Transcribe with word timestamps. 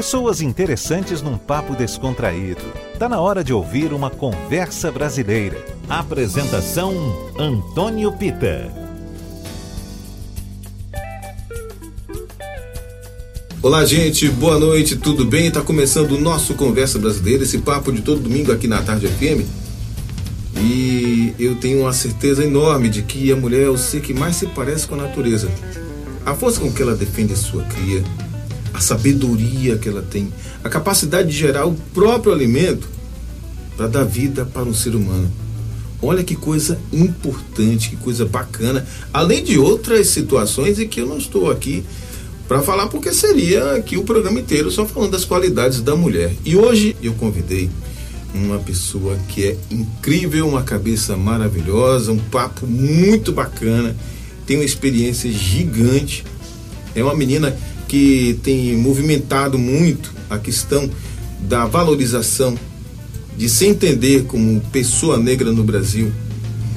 Pessoas 0.00 0.40
interessantes 0.40 1.20
num 1.20 1.36
papo 1.36 1.76
descontraído. 1.76 2.62
Tá 2.98 3.06
na 3.06 3.20
hora 3.20 3.44
de 3.44 3.52
ouvir 3.52 3.92
uma 3.92 4.08
conversa 4.08 4.90
brasileira. 4.90 5.62
Apresentação 5.86 6.94
Antônio 7.38 8.10
Pita. 8.10 8.72
Olá, 13.60 13.84
gente, 13.84 14.26
boa 14.30 14.58
noite, 14.58 14.96
tudo 14.96 15.26
bem? 15.26 15.48
Está 15.48 15.60
começando 15.60 16.12
o 16.12 16.18
nosso 16.18 16.54
Conversa 16.54 16.98
Brasileira, 16.98 17.42
esse 17.42 17.58
papo 17.58 17.92
de 17.92 18.00
todo 18.00 18.22
domingo 18.22 18.52
aqui 18.52 18.66
na 18.66 18.80
Tarde 18.80 19.06
FM. 19.06 19.44
E 20.56 21.34
eu 21.38 21.56
tenho 21.56 21.80
uma 21.80 21.92
certeza 21.92 22.42
enorme 22.42 22.88
de 22.88 23.02
que 23.02 23.30
a 23.30 23.36
mulher 23.36 23.66
é 23.66 23.68
o 23.68 23.76
ser 23.76 24.00
que 24.00 24.14
mais 24.14 24.36
se 24.36 24.46
parece 24.46 24.86
com 24.86 24.94
a 24.94 25.02
natureza. 25.02 25.50
A 26.24 26.34
força 26.34 26.58
com 26.58 26.72
que 26.72 26.80
ela 26.80 26.96
defende 26.96 27.36
sua 27.36 27.64
cria, 27.64 28.02
a 28.72 28.80
sabedoria 28.80 29.76
que 29.76 29.88
ela 29.88 30.02
tem, 30.02 30.32
a 30.62 30.68
capacidade 30.68 31.28
de 31.28 31.36
gerar 31.36 31.66
o 31.66 31.74
próprio 31.94 32.32
alimento 32.32 32.88
para 33.76 33.88
dar 33.88 34.04
vida 34.04 34.44
para 34.44 34.64
um 34.64 34.74
ser 34.74 34.94
humano. 34.94 35.30
Olha 36.02 36.24
que 36.24 36.34
coisa 36.34 36.78
importante, 36.92 37.90
que 37.90 37.96
coisa 37.96 38.24
bacana, 38.24 38.86
além 39.12 39.44
de 39.44 39.58
outras 39.58 40.06
situações 40.08 40.78
em 40.78 40.88
que 40.88 41.00
eu 41.00 41.06
não 41.06 41.18
estou 41.18 41.50
aqui 41.50 41.84
para 42.48 42.62
falar 42.62 42.88
porque 42.88 43.12
seria 43.12 43.74
aqui 43.74 43.96
o 43.96 44.02
programa 44.02 44.40
inteiro 44.40 44.70
só 44.70 44.84
falando 44.86 45.12
das 45.12 45.24
qualidades 45.24 45.82
da 45.82 45.94
mulher. 45.94 46.34
E 46.44 46.56
hoje 46.56 46.96
eu 47.02 47.12
convidei 47.14 47.70
uma 48.34 48.58
pessoa 48.58 49.16
que 49.28 49.44
é 49.44 49.56
incrível, 49.70 50.48
uma 50.48 50.62
cabeça 50.62 51.16
maravilhosa, 51.16 52.12
um 52.12 52.18
papo 52.18 52.66
muito 52.66 53.32
bacana, 53.32 53.94
tem 54.46 54.56
uma 54.56 54.64
experiência 54.64 55.30
gigante. 55.30 56.24
É 56.94 57.02
uma 57.04 57.14
menina 57.14 57.56
que 57.90 58.38
tem 58.44 58.76
movimentado 58.76 59.58
muito 59.58 60.12
a 60.30 60.38
questão 60.38 60.88
da 61.40 61.66
valorização 61.66 62.56
de 63.36 63.48
se 63.48 63.66
entender 63.66 64.26
como 64.26 64.60
pessoa 64.70 65.18
negra 65.18 65.50
no 65.50 65.64
Brasil. 65.64 66.12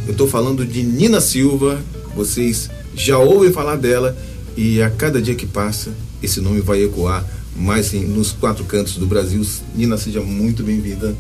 Eu 0.08 0.14
estou 0.14 0.28
falando 0.28 0.66
de 0.66 0.82
Nina 0.82 1.22
Silva, 1.22 1.80
vocês 2.16 2.68
já 2.96 3.20
ouvem 3.20 3.52
falar 3.52 3.76
dela 3.76 4.18
e 4.58 4.82
a 4.82 4.90
cada 4.90 5.22
dia 5.22 5.36
que 5.36 5.46
passa, 5.46 5.92
esse 6.24 6.42
nome 6.42 6.62
vai 6.62 6.82
ecoar 6.82 7.24
mais 7.56 7.94
nos 7.94 8.32
quatro 8.32 8.66
cantos 8.66 8.96
do 8.96 9.06
Brasil. 9.06 9.46
Nina, 9.76 9.98
seja 9.98 10.20
muito 10.20 10.64
bem-vinda. 10.64 11.16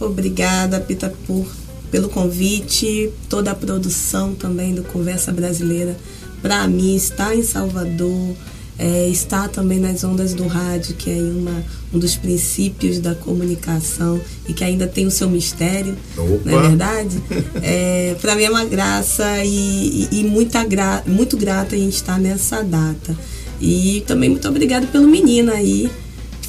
Obrigada, 0.00 0.80
Pita, 0.80 1.12
por, 1.26 1.46
pelo 1.90 2.08
convite, 2.08 3.10
toda 3.28 3.50
a 3.50 3.54
produção 3.54 4.34
também 4.34 4.74
do 4.74 4.82
Conversa 4.82 5.30
Brasileira. 5.30 5.94
Para 6.40 6.66
mim, 6.66 6.96
estar 6.96 7.36
em 7.36 7.42
Salvador, 7.42 8.34
é, 8.78 9.08
está 9.08 9.48
também 9.48 9.80
nas 9.80 10.04
ondas 10.04 10.34
do 10.34 10.46
rádio, 10.46 10.94
que 10.96 11.10
é 11.10 11.14
uma, 11.14 11.64
um 11.92 11.98
dos 11.98 12.16
princípios 12.16 12.98
da 12.98 13.14
comunicação 13.14 14.20
e 14.46 14.52
que 14.52 14.62
ainda 14.62 14.86
tem 14.86 15.06
o 15.06 15.10
seu 15.10 15.30
mistério, 15.30 15.96
Opa. 16.16 16.40
não 16.44 16.58
é 16.58 16.68
verdade? 16.68 17.22
É, 17.62 18.16
Para 18.20 18.34
mim 18.34 18.44
é 18.44 18.50
uma 18.50 18.64
graça 18.64 19.44
e, 19.44 20.08
e, 20.12 20.20
e 20.20 20.24
muita 20.24 20.62
gra, 20.64 21.02
muito 21.06 21.36
grata 21.36 21.74
a 21.74 21.78
gente 21.78 21.94
estar 21.94 22.18
nessa 22.18 22.62
data. 22.62 23.16
E 23.60 24.04
também 24.06 24.28
muito 24.28 24.46
obrigada 24.46 24.86
pelo 24.86 25.08
menino 25.08 25.50
aí, 25.50 25.90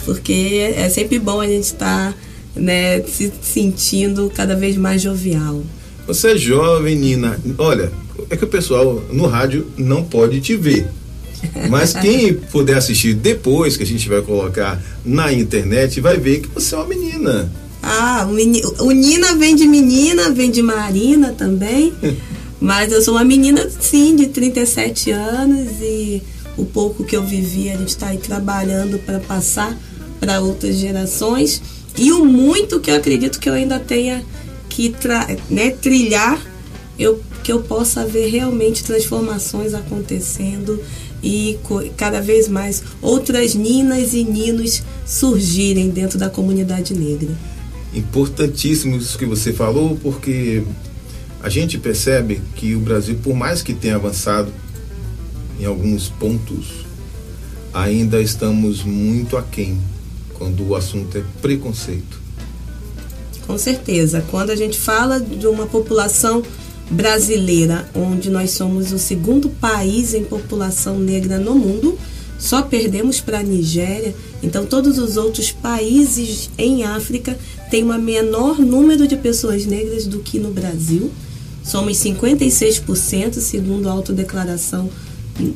porque 0.03 0.73
é 0.75 0.89
sempre 0.89 1.17
bom 1.19 1.39
a 1.39 1.47
gente 1.47 1.63
estar 1.63 2.13
né, 2.53 3.01
se 3.03 3.31
sentindo 3.41 4.29
cada 4.35 4.55
vez 4.55 4.75
mais 4.75 5.01
jovial. 5.01 5.63
Você 6.05 6.31
é 6.31 6.37
jovem, 6.37 6.95
Nina. 6.95 7.39
Olha, 7.57 7.91
é 8.29 8.35
que 8.35 8.43
o 8.43 8.47
pessoal 8.47 9.01
no 9.11 9.27
rádio 9.27 9.67
não 9.77 10.03
pode 10.03 10.41
te 10.41 10.55
ver. 10.55 10.87
Mas 11.69 11.93
quem 11.93 12.33
puder 12.33 12.77
assistir 12.77 13.13
depois, 13.13 13.77
que 13.77 13.83
a 13.83 13.85
gente 13.85 14.07
vai 14.07 14.21
colocar 14.21 14.81
na 15.05 15.31
internet, 15.31 15.99
vai 16.01 16.17
ver 16.17 16.41
que 16.41 16.47
você 16.49 16.75
é 16.75 16.77
uma 16.77 16.87
menina. 16.87 17.51
Ah, 17.81 18.25
o, 18.27 18.33
menino, 18.33 18.73
o 18.79 18.91
Nina 18.91 19.35
vem 19.35 19.55
de 19.55 19.67
menina, 19.67 20.29
vem 20.31 20.51
de 20.51 20.61
Marina 20.61 21.33
também. 21.33 21.93
Mas 22.59 22.91
eu 22.91 23.01
sou 23.01 23.13
uma 23.13 23.23
menina, 23.23 23.69
sim, 23.79 24.15
de 24.15 24.27
37 24.27 25.11
anos 25.11 25.69
e 25.79 26.23
o 26.57 26.65
pouco 26.65 27.03
que 27.03 27.15
eu 27.15 27.23
vivi, 27.23 27.69
a 27.69 27.77
gente 27.77 27.89
está 27.89 28.07
aí 28.07 28.17
trabalhando 28.17 28.97
para 28.97 29.19
passar 29.19 29.77
para 30.19 30.41
outras 30.41 30.75
gerações. 30.75 31.61
E 31.95 32.11
o 32.11 32.25
muito 32.25 32.79
que 32.79 32.89
eu 32.89 32.95
acredito 32.95 33.39
que 33.39 33.47
eu 33.47 33.53
ainda 33.53 33.79
tenha 33.79 34.23
que 34.69 34.93
né, 35.49 35.69
trilhar, 35.69 36.41
eu, 36.97 37.21
que 37.43 37.51
eu 37.51 37.61
possa 37.61 38.05
ver 38.05 38.27
realmente 38.29 38.83
transformações 38.83 39.73
acontecendo 39.73 40.81
e 41.21 41.57
cada 41.95 42.21
vez 42.21 42.47
mais 42.47 42.83
outras 43.01 43.55
ninas 43.55 44.13
e 44.13 44.23
ninos 44.23 44.83
surgirem 45.05 45.89
dentro 45.89 46.17
da 46.17 46.29
comunidade 46.29 46.93
negra. 46.93 47.29
Importantíssimo 47.93 48.97
isso 48.97 49.17
que 49.17 49.25
você 49.25 49.51
falou, 49.51 49.97
porque 50.01 50.63
a 51.41 51.49
gente 51.49 51.77
percebe 51.77 52.41
que 52.55 52.75
o 52.75 52.79
Brasil, 52.79 53.17
por 53.23 53.35
mais 53.35 53.61
que 53.61 53.73
tenha 53.73 53.95
avançado 53.95 54.51
em 55.59 55.65
alguns 55.65 56.09
pontos, 56.09 56.85
ainda 57.73 58.21
estamos 58.21 58.83
muito 58.83 59.37
aquém 59.37 59.79
quando 60.33 60.67
o 60.67 60.75
assunto 60.75 61.17
é 61.17 61.23
preconceito. 61.41 62.21
Com 63.45 63.57
certeza. 63.57 64.23
Quando 64.29 64.49
a 64.49 64.55
gente 64.55 64.77
fala 64.77 65.19
de 65.19 65.47
uma 65.47 65.65
população 65.65 66.43
brasileira, 66.89 67.89
onde 67.93 68.29
nós 68.29 68.51
somos 68.51 68.91
o 68.91 68.99
segundo 68.99 69.49
país 69.49 70.13
em 70.13 70.23
população 70.23 70.97
negra 70.97 71.37
no 71.37 71.55
mundo, 71.55 71.97
só 72.39 72.61
perdemos 72.61 73.19
para 73.19 73.39
a 73.39 73.43
Nigéria. 73.43 74.15
Então, 74.41 74.65
todos 74.65 74.97
os 74.97 75.17
outros 75.17 75.51
países 75.51 76.49
em 76.57 76.83
África 76.83 77.37
têm 77.69 77.83
um 77.83 77.97
menor 77.97 78.59
número 78.59 79.07
de 79.07 79.17
pessoas 79.17 79.65
negras 79.65 80.05
do 80.05 80.19
que 80.19 80.39
no 80.39 80.51
Brasil. 80.51 81.11
Somos 81.63 81.97
56%, 81.97 83.39
segundo 83.39 83.89
a 83.89 83.91
autodeclaração 83.91 84.89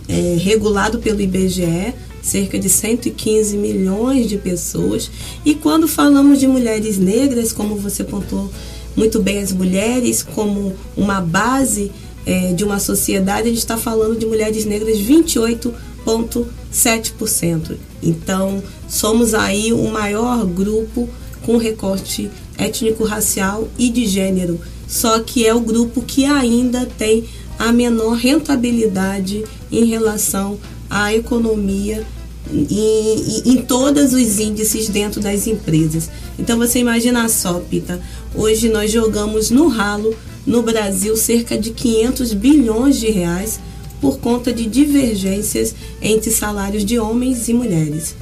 é, 0.09 0.37
regulado 0.39 0.99
pelo 0.99 1.21
IBGE, 1.21 1.93
cerca 2.21 2.59
de 2.59 2.67
115 2.67 3.55
milhões 3.57 4.27
de 4.27 4.37
pessoas. 4.37 5.09
E 5.45 5.55
quando 5.55 5.87
falamos 5.87 6.39
de 6.39 6.47
mulheres 6.47 6.97
negras, 6.97 7.53
como 7.53 7.75
você 7.75 8.03
pontuou 8.03 8.51
muito 8.95 9.21
bem 9.21 9.39
as 9.39 9.51
mulheres 9.51 10.23
como 10.23 10.73
uma 10.95 11.19
base 11.21 11.91
é, 12.25 12.53
de 12.53 12.63
uma 12.63 12.79
sociedade, 12.79 13.47
a 13.47 13.49
gente 13.49 13.57
está 13.57 13.75
falando 13.77 14.17
de 14.17 14.25
mulheres 14.25 14.63
negras 14.65 14.97
28,7%. 14.99 17.75
Então, 18.03 18.63
somos 18.87 19.33
aí 19.33 19.73
o 19.73 19.89
maior 19.89 20.45
grupo 20.45 21.09
com 21.43 21.57
recorte 21.57 22.29
étnico-racial 22.57 23.67
e 23.77 23.89
de 23.89 24.05
gênero. 24.05 24.59
Só 24.87 25.19
que 25.19 25.45
é 25.45 25.53
o 25.53 25.61
grupo 25.61 26.01
que 26.01 26.25
ainda 26.25 26.85
tem 26.85 27.25
a 27.57 27.71
menor 27.71 28.15
rentabilidade 28.15 29.45
em 29.71 29.85
relação 29.85 30.59
à 30.89 31.13
economia 31.13 32.05
em, 32.51 33.53
em, 33.53 33.61
todos 33.61 34.13
os 34.13 34.39
índices 34.39 34.89
dentro 34.89 35.21
das 35.21 35.47
empresas. 35.47 36.09
Então 36.41 36.57
você 36.57 36.79
imagina 36.79 37.29
só, 37.29 37.59
Pita, 37.59 38.01
hoje 38.33 38.67
nós 38.67 38.91
jogamos 38.91 39.51
no 39.51 39.67
ralo 39.67 40.15
no 40.43 40.63
Brasil 40.63 41.15
cerca 41.15 41.55
de 41.55 41.69
500 41.69 42.33
bilhões 42.33 42.99
de 42.99 43.11
reais 43.11 43.59
por 44.01 44.17
conta 44.17 44.51
de 44.51 44.65
divergências 44.65 45.75
entre 46.01 46.31
salários 46.31 46.83
de 46.83 46.97
homens 46.97 47.47
e 47.47 47.53
mulheres. 47.53 48.15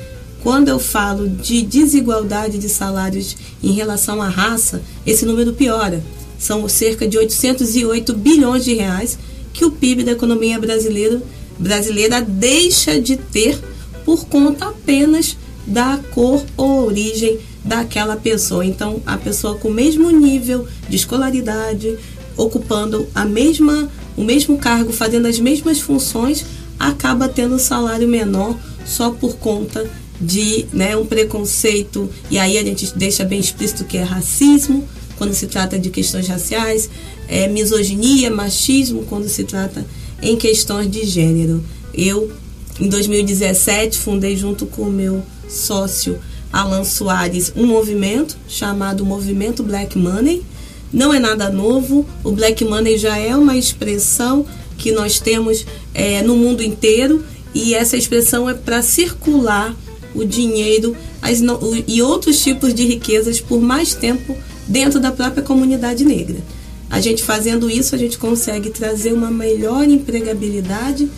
Quando 0.44 0.68
eu 0.68 0.80
falo 0.80 1.30
de 1.30 1.62
desigualdade 1.62 2.58
de 2.58 2.68
salários 2.68 3.38
em 3.64 3.72
relação 3.72 4.22
à 4.22 4.28
raça, 4.28 4.82
esse 5.08 5.26
número 5.26 5.54
piora. 5.54 6.04
São 6.38 6.68
cerca 6.68 7.08
de 7.08 7.18
808 7.18 8.14
bilhões 8.16 8.66
de 8.66 8.74
reais 8.74 9.18
que 9.54 9.64
o 9.64 9.72
PIB 9.72 10.04
da 10.04 10.12
economia 10.12 10.60
brasileira, 10.60 11.22
brasileira 11.58 12.22
deixa 12.22 13.00
de 13.00 13.16
ter 13.16 13.58
por 14.04 14.26
conta 14.26 14.66
apenas 14.66 15.38
da 15.66 16.00
cor 16.14 16.44
ou 16.58 16.86
origem 16.86 17.40
daquela 17.64 18.16
pessoa. 18.16 18.66
Então, 18.66 19.02
a 19.06 19.18
pessoa 19.18 19.56
com 19.56 19.70
o 19.70 19.74
mesmo 19.74 20.10
nível 20.12 20.68
de 20.88 20.96
escolaridade, 20.96 21.98
ocupando 22.36 23.08
a 23.14 23.26
mesma, 23.26 23.90
o 24.16 24.24
mesmo 24.24 24.58
cargo, 24.58 24.92
fazendo 24.92 25.28
as 25.28 25.40
mesmas 25.40 25.80
funções, 25.80 26.46
acaba 26.80 27.28
tendo 27.28 27.56
um 27.56 27.60
salário 27.60 28.08
menor 28.08 28.58
só 28.86 29.12
por 29.12 29.36
conta 29.36 29.90
de 30.20 30.66
né, 30.74 30.96
um 30.96 31.06
preconceito. 31.06 32.10
E 32.32 32.38
aí 32.38 32.58
a 32.58 32.64
gente 32.64 32.98
deixa 32.98 33.24
bem 33.24 33.40
explícito 33.40 33.86
que 33.86 33.98
é 33.98 34.04
racismo, 34.04 34.88
quando 35.18 35.34
se 35.34 35.48
trata 35.48 35.78
de 35.78 35.90
questões 35.90 36.28
raciais, 36.28 36.90
é 37.28 37.48
misoginia, 37.48 38.32
machismo, 38.32 39.04
quando 39.10 39.28
se 39.28 39.44
trata 39.44 39.86
em 40.22 40.38
questões 40.38 40.90
de 40.90 41.06
gênero. 41.06 41.64
Eu 41.94 42.32
em 42.80 42.88
2017, 42.88 43.98
fundei 43.98 44.38
junto 44.38 44.66
com 44.66 44.84
o 44.84 44.92
meu 44.92 45.22
sócio 45.50 46.18
Alan 46.52 46.84
Soares 46.84 47.52
um 47.56 47.66
movimento 47.66 48.38
chamado 48.48 49.06
Movimento 49.06 49.64
Black 49.64 49.98
Money. 49.98 50.44
Não 50.92 51.14
é 51.14 51.20
nada 51.20 51.50
novo, 51.50 52.06
o 52.24 52.32
Black 52.32 52.66
Money 52.66 52.98
já 52.98 53.18
é 53.18 53.36
uma 53.36 53.56
expressão 53.56 54.46
que 54.78 54.92
nós 54.92 55.20
temos 55.20 55.66
é, 55.94 56.22
no 56.24 56.36
mundo 56.36 56.64
inteiro 56.64 57.24
e 57.54 57.76
essa 57.76 57.98
expressão 57.98 58.50
é 58.50 58.54
para 58.54 58.82
circular 58.82 59.76
o 60.16 60.24
dinheiro 60.24 60.96
as, 61.22 61.42
o, 61.42 61.84
e 61.88 62.02
outros 62.02 62.42
tipos 62.42 62.74
de 62.74 62.86
riquezas 62.86 63.40
por 63.40 63.62
mais 63.62 63.94
tempo 63.94 64.36
dentro 64.68 65.00
da 65.00 65.12
própria 65.12 65.44
comunidade 65.44 66.04
negra. 66.04 66.38
A 66.90 67.00
gente 67.00 67.22
fazendo 67.22 67.70
isso, 67.70 67.94
a 67.94 67.98
gente 67.98 68.18
consegue 68.18 68.72
trazer 68.72 69.14
uma 69.14 69.30
melhor 69.30 69.88
empregabilidade 69.88 71.10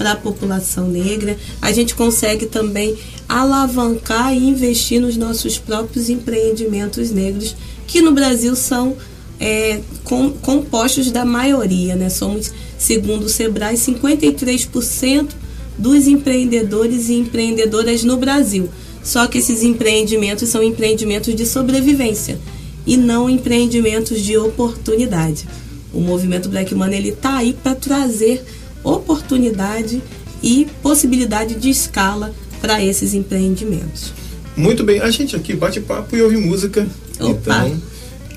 para 0.00 0.12
a 0.12 0.16
população 0.16 0.88
negra. 0.88 1.36
A 1.60 1.70
gente 1.72 1.94
consegue 1.94 2.46
também 2.46 2.96
alavancar 3.28 4.32
e 4.32 4.48
investir 4.48 4.98
nos 4.98 5.14
nossos 5.14 5.58
próprios 5.58 6.08
empreendimentos 6.08 7.10
negros, 7.10 7.54
que 7.86 8.00
no 8.00 8.10
Brasil 8.10 8.56
são 8.56 8.96
é, 9.38 9.80
com, 10.02 10.30
compostos 10.30 11.10
da 11.10 11.26
maioria. 11.26 11.96
Né? 11.96 12.08
Somos, 12.08 12.50
segundo 12.78 13.24
o 13.24 13.28
Sebrae, 13.28 13.76
53% 13.76 15.28
dos 15.76 16.06
empreendedores 16.06 17.10
e 17.10 17.16
empreendedoras 17.16 18.02
no 18.02 18.16
Brasil. 18.16 18.70
Só 19.04 19.26
que 19.26 19.36
esses 19.36 19.62
empreendimentos 19.62 20.48
são 20.48 20.62
empreendimentos 20.62 21.34
de 21.34 21.44
sobrevivência 21.44 22.38
e 22.86 22.96
não 22.96 23.28
empreendimentos 23.28 24.22
de 24.22 24.38
oportunidade. 24.38 25.46
O 25.92 26.00
movimento 26.00 26.48
Black 26.48 26.74
Money 26.74 27.10
está 27.10 27.36
aí 27.36 27.52
para 27.52 27.74
trazer 27.74 28.42
oportunidade 28.82 30.02
e 30.42 30.66
possibilidade 30.82 31.54
de 31.54 31.70
escala 31.70 32.34
para 32.60 32.82
esses 32.84 33.14
empreendimentos. 33.14 34.12
Muito 34.56 34.84
bem, 34.84 35.00
a 35.00 35.10
gente 35.10 35.34
aqui 35.36 35.54
bate 35.54 35.80
papo 35.80 36.16
e 36.16 36.22
ouve 36.22 36.36
música. 36.36 36.86
Opa. 37.18 37.66
Então, 37.66 37.82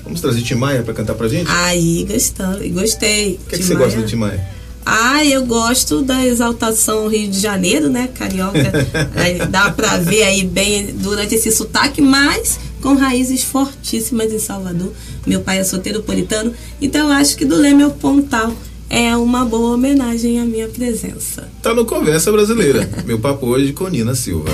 vamos 0.04 0.20
trazer 0.20 0.42
Tim 0.42 0.54
Maia 0.54 0.82
para 0.82 0.94
cantar 0.94 1.14
pra 1.14 1.28
gente? 1.28 1.50
Aí, 1.50 2.06
gostando, 2.08 2.68
gostei. 2.70 3.34
O 3.44 3.48
que, 3.48 3.54
é 3.56 3.58
que 3.58 3.64
você 3.64 3.74
gosta 3.74 4.00
do 4.00 4.06
Tim 4.06 4.16
Maia? 4.16 4.54
Ah, 4.86 5.24
eu 5.24 5.46
gosto 5.46 6.02
da 6.02 6.26
exaltação 6.26 7.08
Rio 7.08 7.30
de 7.30 7.40
Janeiro, 7.40 7.88
né? 7.88 8.08
Carioca. 8.14 8.70
dá 9.50 9.70
pra 9.70 9.96
ver 9.96 10.24
aí 10.24 10.44
bem 10.44 10.94
durante 10.94 11.34
esse 11.34 11.50
sotaque, 11.50 12.02
mas 12.02 12.60
com 12.82 12.94
raízes 12.94 13.42
fortíssimas 13.42 14.30
em 14.30 14.38
Salvador. 14.38 14.92
Meu 15.26 15.40
pai 15.40 15.58
é 15.58 15.64
soteropolitano, 15.64 16.52
então 16.82 17.08
eu 17.08 17.12
acho 17.14 17.34
que 17.34 17.46
do 17.46 17.56
Leme 17.56 17.82
ao 17.82 17.92
Pontal 17.92 18.52
é 18.94 19.16
uma 19.16 19.44
boa 19.44 19.74
homenagem 19.74 20.38
à 20.38 20.44
minha 20.44 20.68
presença. 20.68 21.48
Tá 21.60 21.74
no 21.74 21.84
Conversa 21.84 22.30
Brasileira. 22.30 22.88
Meu 23.04 23.18
papo 23.18 23.46
hoje 23.46 23.72
com 23.72 23.88
Nina 23.88 24.14
Silva. 24.14 24.52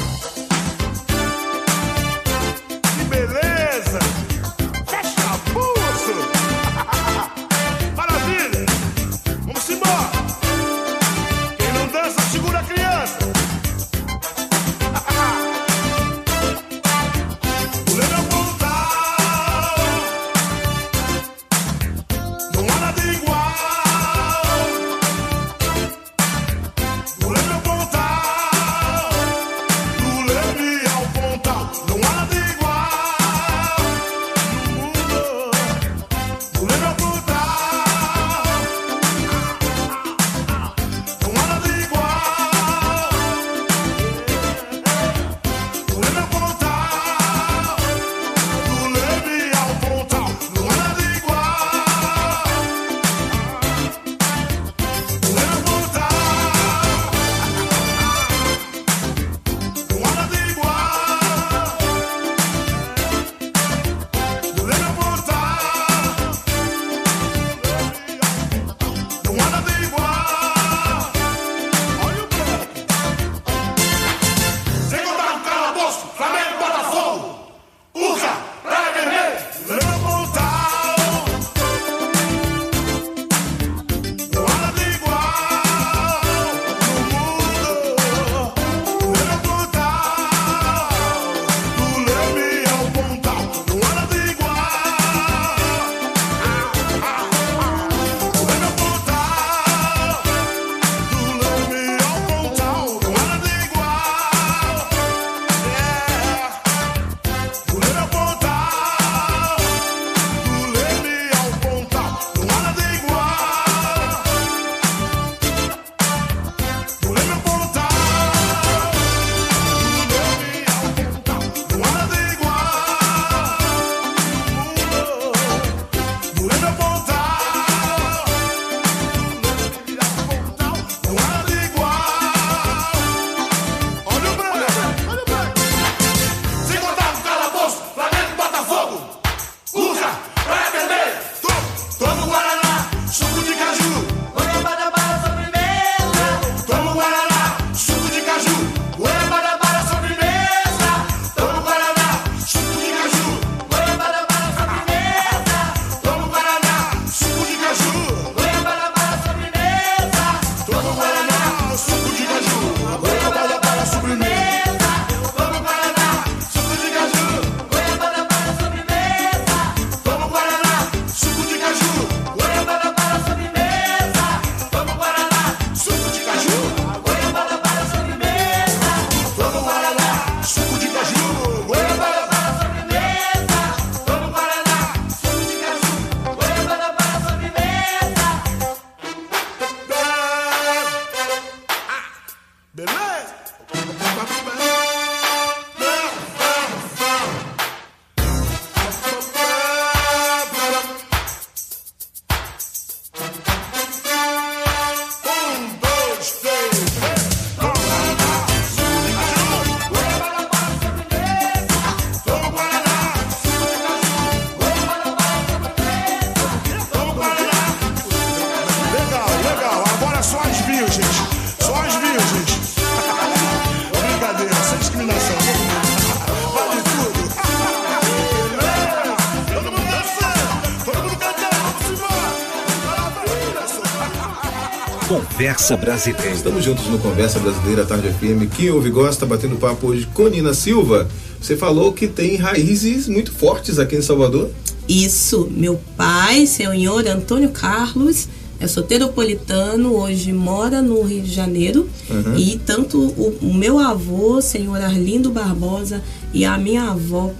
Conversa 236.01 236.13
Brasileira. 236.13 236.35
Estamos 236.35 236.65
juntos 236.65 236.87
no 236.87 236.99
Conversa 236.99 237.39
Brasileira 237.39 237.85
Tarde 237.85 238.09
FM. 238.09 238.51
Quem 238.57 238.71
ouve 238.71 238.89
gosta, 238.89 239.27
batendo 239.27 239.57
papo 239.57 239.89
hoje 239.89 240.09
com 240.15 240.29
Nina 240.29 240.55
Silva. 240.55 241.07
Você 241.39 241.59
falou 241.59 241.93
que 241.93 242.09
tem 242.09 242.37
raízes 242.37 243.07
muito 243.07 243.31
fortes 243.33 243.79
aqui 243.79 243.97
em 243.97 244.01
Salvador. 244.01 244.51
Isso, 244.89 245.47
meu 245.51 245.79
pai, 245.99 246.47
senhor 246.47 247.07
Antônio 247.07 247.51
Carlos, 247.51 248.29
é 248.59 248.67
soteropolitano, 248.67 249.95
hoje 249.95 250.33
mora 250.33 250.81
no 250.81 251.03
Rio 251.03 251.21
de 251.21 251.35
Janeiro. 251.35 251.87
Uhum. 252.09 252.35
E 252.39 252.59
tanto 252.65 252.99
o, 252.99 253.37
o 253.43 253.53
meu 253.53 253.79
avô, 253.79 254.41
senhor 254.41 254.81
Arlindo 254.81 255.31
Barbosa, 255.31 256.03
e 256.33 256.47
a 256.47 256.57
minha 256.57 256.85
avó, 256.85 257.31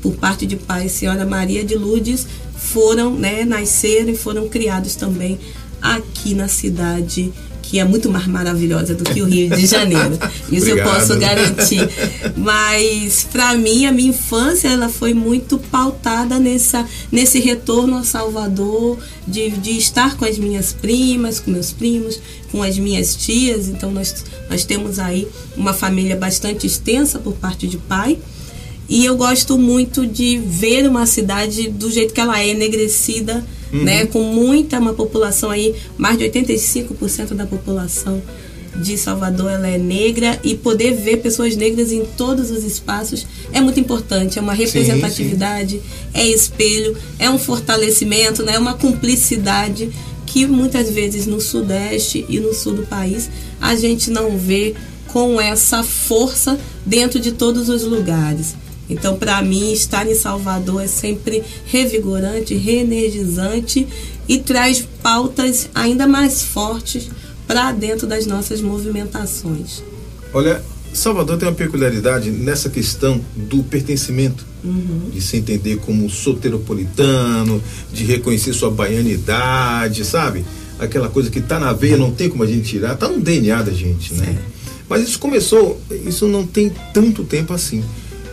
por 0.00 0.12
parte 0.14 0.46
de 0.46 0.54
pai, 0.54 0.88
senhora 0.88 1.26
Maria 1.26 1.64
de 1.64 1.74
Lourdes, 1.74 2.28
foram, 2.56 3.12
né, 3.12 3.44
nasceram 3.44 4.10
e 4.10 4.16
foram 4.16 4.48
criados 4.48 4.94
também 4.94 5.36
aqui 5.84 6.32
na 6.34 6.48
cidade 6.48 7.30
que 7.74 7.80
é 7.80 7.84
muito 7.84 8.08
mais 8.08 8.28
maravilhosa 8.28 8.94
do 8.94 9.02
que 9.02 9.20
o 9.20 9.24
Rio 9.24 9.50
de 9.50 9.66
Janeiro. 9.66 10.16
Isso 10.48 10.68
eu 10.68 10.80
posso 10.84 11.18
garantir. 11.18 11.80
Mas 12.38 13.26
para 13.32 13.54
mim 13.54 13.84
a 13.84 13.90
minha 13.90 14.10
infância 14.10 14.68
ela 14.68 14.88
foi 14.88 15.12
muito 15.12 15.58
pautada 15.58 16.38
nessa 16.38 16.86
nesse 17.10 17.40
retorno 17.40 17.96
a 17.96 18.04
Salvador, 18.04 18.96
de, 19.26 19.50
de 19.50 19.72
estar 19.72 20.16
com 20.16 20.24
as 20.24 20.38
minhas 20.38 20.72
primas, 20.72 21.40
com 21.40 21.50
meus 21.50 21.72
primos, 21.72 22.20
com 22.52 22.62
as 22.62 22.78
minhas 22.78 23.16
tias. 23.16 23.66
Então 23.66 23.90
nós 23.90 24.24
nós 24.48 24.64
temos 24.64 25.00
aí 25.00 25.26
uma 25.56 25.72
família 25.72 26.14
bastante 26.14 26.68
extensa 26.68 27.18
por 27.18 27.32
parte 27.32 27.66
de 27.66 27.76
pai. 27.76 28.20
E 28.88 29.04
eu 29.04 29.16
gosto 29.16 29.58
muito 29.58 30.06
de 30.06 30.38
ver 30.38 30.86
uma 30.86 31.06
cidade 31.06 31.68
do 31.70 31.90
jeito 31.90 32.12
que 32.12 32.20
ela 32.20 32.38
é, 32.40 32.48
enegrecida, 32.48 33.44
né? 33.72 34.06
Com 34.06 34.22
muita, 34.22 34.78
uma 34.78 34.92
população 34.92 35.50
aí, 35.50 35.74
mais 35.98 36.16
de 36.18 36.24
85% 36.24 37.34
da 37.34 37.46
população 37.46 38.22
de 38.76 38.98
Salvador 38.98 39.50
ela 39.52 39.68
é 39.68 39.78
negra 39.78 40.38
e 40.42 40.54
poder 40.54 40.94
ver 40.94 41.18
pessoas 41.18 41.56
negras 41.56 41.92
em 41.92 42.04
todos 42.04 42.50
os 42.50 42.64
espaços 42.64 43.24
é 43.52 43.60
muito 43.60 43.78
importante, 43.78 44.38
é 44.38 44.42
uma 44.42 44.52
representatividade, 44.52 45.80
é 46.12 46.26
espelho, 46.26 46.96
é 47.18 47.30
um 47.30 47.38
fortalecimento, 47.38 48.42
né? 48.42 48.54
É 48.54 48.58
uma 48.58 48.74
cumplicidade 48.74 49.90
que 50.26 50.46
muitas 50.46 50.90
vezes 50.90 51.26
no 51.26 51.40
sudeste 51.40 52.24
e 52.28 52.40
no 52.40 52.52
sul 52.52 52.74
do 52.74 52.82
país 52.82 53.30
a 53.60 53.76
gente 53.76 54.10
não 54.10 54.36
vê 54.36 54.74
com 55.08 55.40
essa 55.40 55.84
força 55.84 56.58
dentro 56.84 57.20
de 57.20 57.32
todos 57.32 57.68
os 57.68 57.84
lugares. 57.84 58.56
Então, 58.88 59.16
para 59.16 59.40
mim, 59.42 59.72
estar 59.72 60.06
em 60.06 60.14
Salvador 60.14 60.82
é 60.82 60.86
sempre 60.86 61.42
revigorante, 61.66 62.54
reenergizante 62.54 63.86
e 64.28 64.38
traz 64.38 64.86
pautas 65.02 65.68
ainda 65.74 66.06
mais 66.06 66.42
fortes 66.42 67.08
para 67.46 67.72
dentro 67.72 68.06
das 68.06 68.26
nossas 68.26 68.60
movimentações. 68.60 69.82
Olha, 70.32 70.62
Salvador 70.92 71.38
tem 71.38 71.48
uma 71.48 71.54
peculiaridade 71.54 72.30
nessa 72.30 72.70
questão 72.70 73.20
do 73.34 73.62
pertencimento. 73.62 74.46
De 75.12 75.20
se 75.20 75.36
entender 75.36 75.76
como 75.76 76.08
soteropolitano, 76.08 77.62
de 77.92 78.02
reconhecer 78.04 78.54
sua 78.54 78.70
baianidade, 78.70 80.06
sabe? 80.06 80.42
Aquela 80.78 81.10
coisa 81.10 81.28
que 81.28 81.38
tá 81.40 81.60
na 81.60 81.74
veia, 81.74 81.98
não 81.98 82.10
tem 82.10 82.30
como 82.30 82.42
a 82.42 82.46
gente 82.46 82.66
tirar, 82.66 82.96
tá 82.96 83.06
no 83.06 83.20
DNA 83.20 83.62
da 83.62 83.72
gente, 83.72 84.14
né? 84.14 84.38
Mas 84.88 85.02
isso 85.02 85.18
começou, 85.18 85.78
isso 86.06 86.26
não 86.26 86.46
tem 86.46 86.72
tanto 86.94 87.24
tempo 87.24 87.52
assim. 87.52 87.84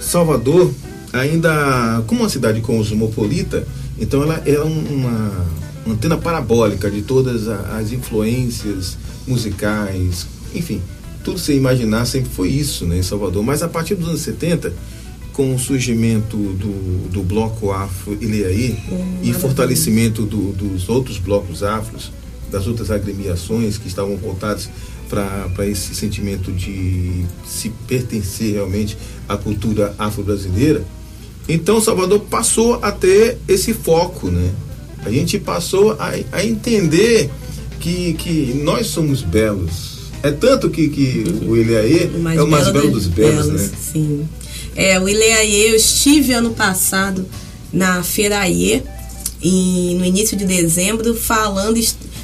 Salvador, 0.01 0.71
ainda 1.13 2.03
como 2.07 2.21
uma 2.21 2.29
cidade 2.29 2.59
cosmopolita, 2.61 3.65
então 3.99 4.23
ela 4.23 4.41
é 4.45 4.59
um- 4.61 4.85
uma 4.95 5.45
antena 5.87 6.17
parabólica 6.17 6.89
de 6.89 7.01
todas 7.01 7.47
as 7.47 7.91
influências 7.91 8.97
musicais, 9.27 10.25
enfim, 10.53 10.81
tudo 11.23 11.35
que 11.35 11.41
você 11.41 11.55
imaginar 11.55 12.05
sempre 12.05 12.29
foi 12.31 12.49
isso 12.49 12.85
né, 12.85 12.97
em 12.97 13.03
Salvador. 13.03 13.43
Mas 13.43 13.61
a 13.61 13.67
partir 13.67 13.95
dos 13.95 14.07
anos 14.09 14.21
70, 14.21 14.73
com 15.33 15.55
o 15.55 15.59
surgimento 15.59 16.35
do, 16.35 17.07
do 17.09 17.23
bloco 17.23 17.71
afro 17.71 18.17
Ileaí 18.19 18.77
e 19.23 19.31
fortalecimento 19.33 20.23
do- 20.25 20.51
dos 20.51 20.89
outros 20.89 21.17
blocos 21.19 21.63
afros, 21.63 22.11
das 22.51 22.67
outras 22.67 22.91
agremiações 22.91 23.77
que 23.77 23.87
estavam 23.87 24.17
voltadas 24.17 24.69
para 25.11 25.67
esse 25.67 25.93
sentimento 25.93 26.53
de 26.53 27.25
se 27.45 27.69
pertencer 27.85 28.53
realmente 28.53 28.97
à 29.27 29.35
cultura 29.35 29.93
afro-brasileira, 29.99 30.85
então 31.49 31.81
Salvador 31.81 32.21
passou 32.21 32.79
a 32.81 32.93
ter 32.93 33.37
esse 33.45 33.73
foco, 33.73 34.29
né? 34.29 34.51
A 35.03 35.11
gente 35.11 35.37
passou 35.37 35.91
a, 35.99 36.13
a 36.31 36.45
entender 36.45 37.29
que, 37.79 38.13
que 38.13 38.61
nós 38.63 38.87
somos 38.87 39.21
belos. 39.21 39.91
É 40.23 40.31
tanto 40.31 40.69
que, 40.69 40.87
que 40.87 41.23
o 41.45 41.57
Ileaê 41.57 42.09
é 42.35 42.41
o 42.41 42.47
mais 42.47 42.69
belo 42.69 42.91
dos 42.91 43.07
belos, 43.07 43.47
né? 43.47 43.69
Sim. 43.91 44.29
É, 44.75 44.97
o 44.99 45.09
Ileaê, 45.09 45.71
eu 45.71 45.75
estive 45.75 46.31
ano 46.31 46.51
passado 46.51 47.25
na 47.73 48.01
Feiraie, 48.03 48.83
e 49.41 49.95
no 49.97 50.05
início 50.05 50.37
de 50.37 50.45
dezembro, 50.45 51.15
falando, 51.15 51.77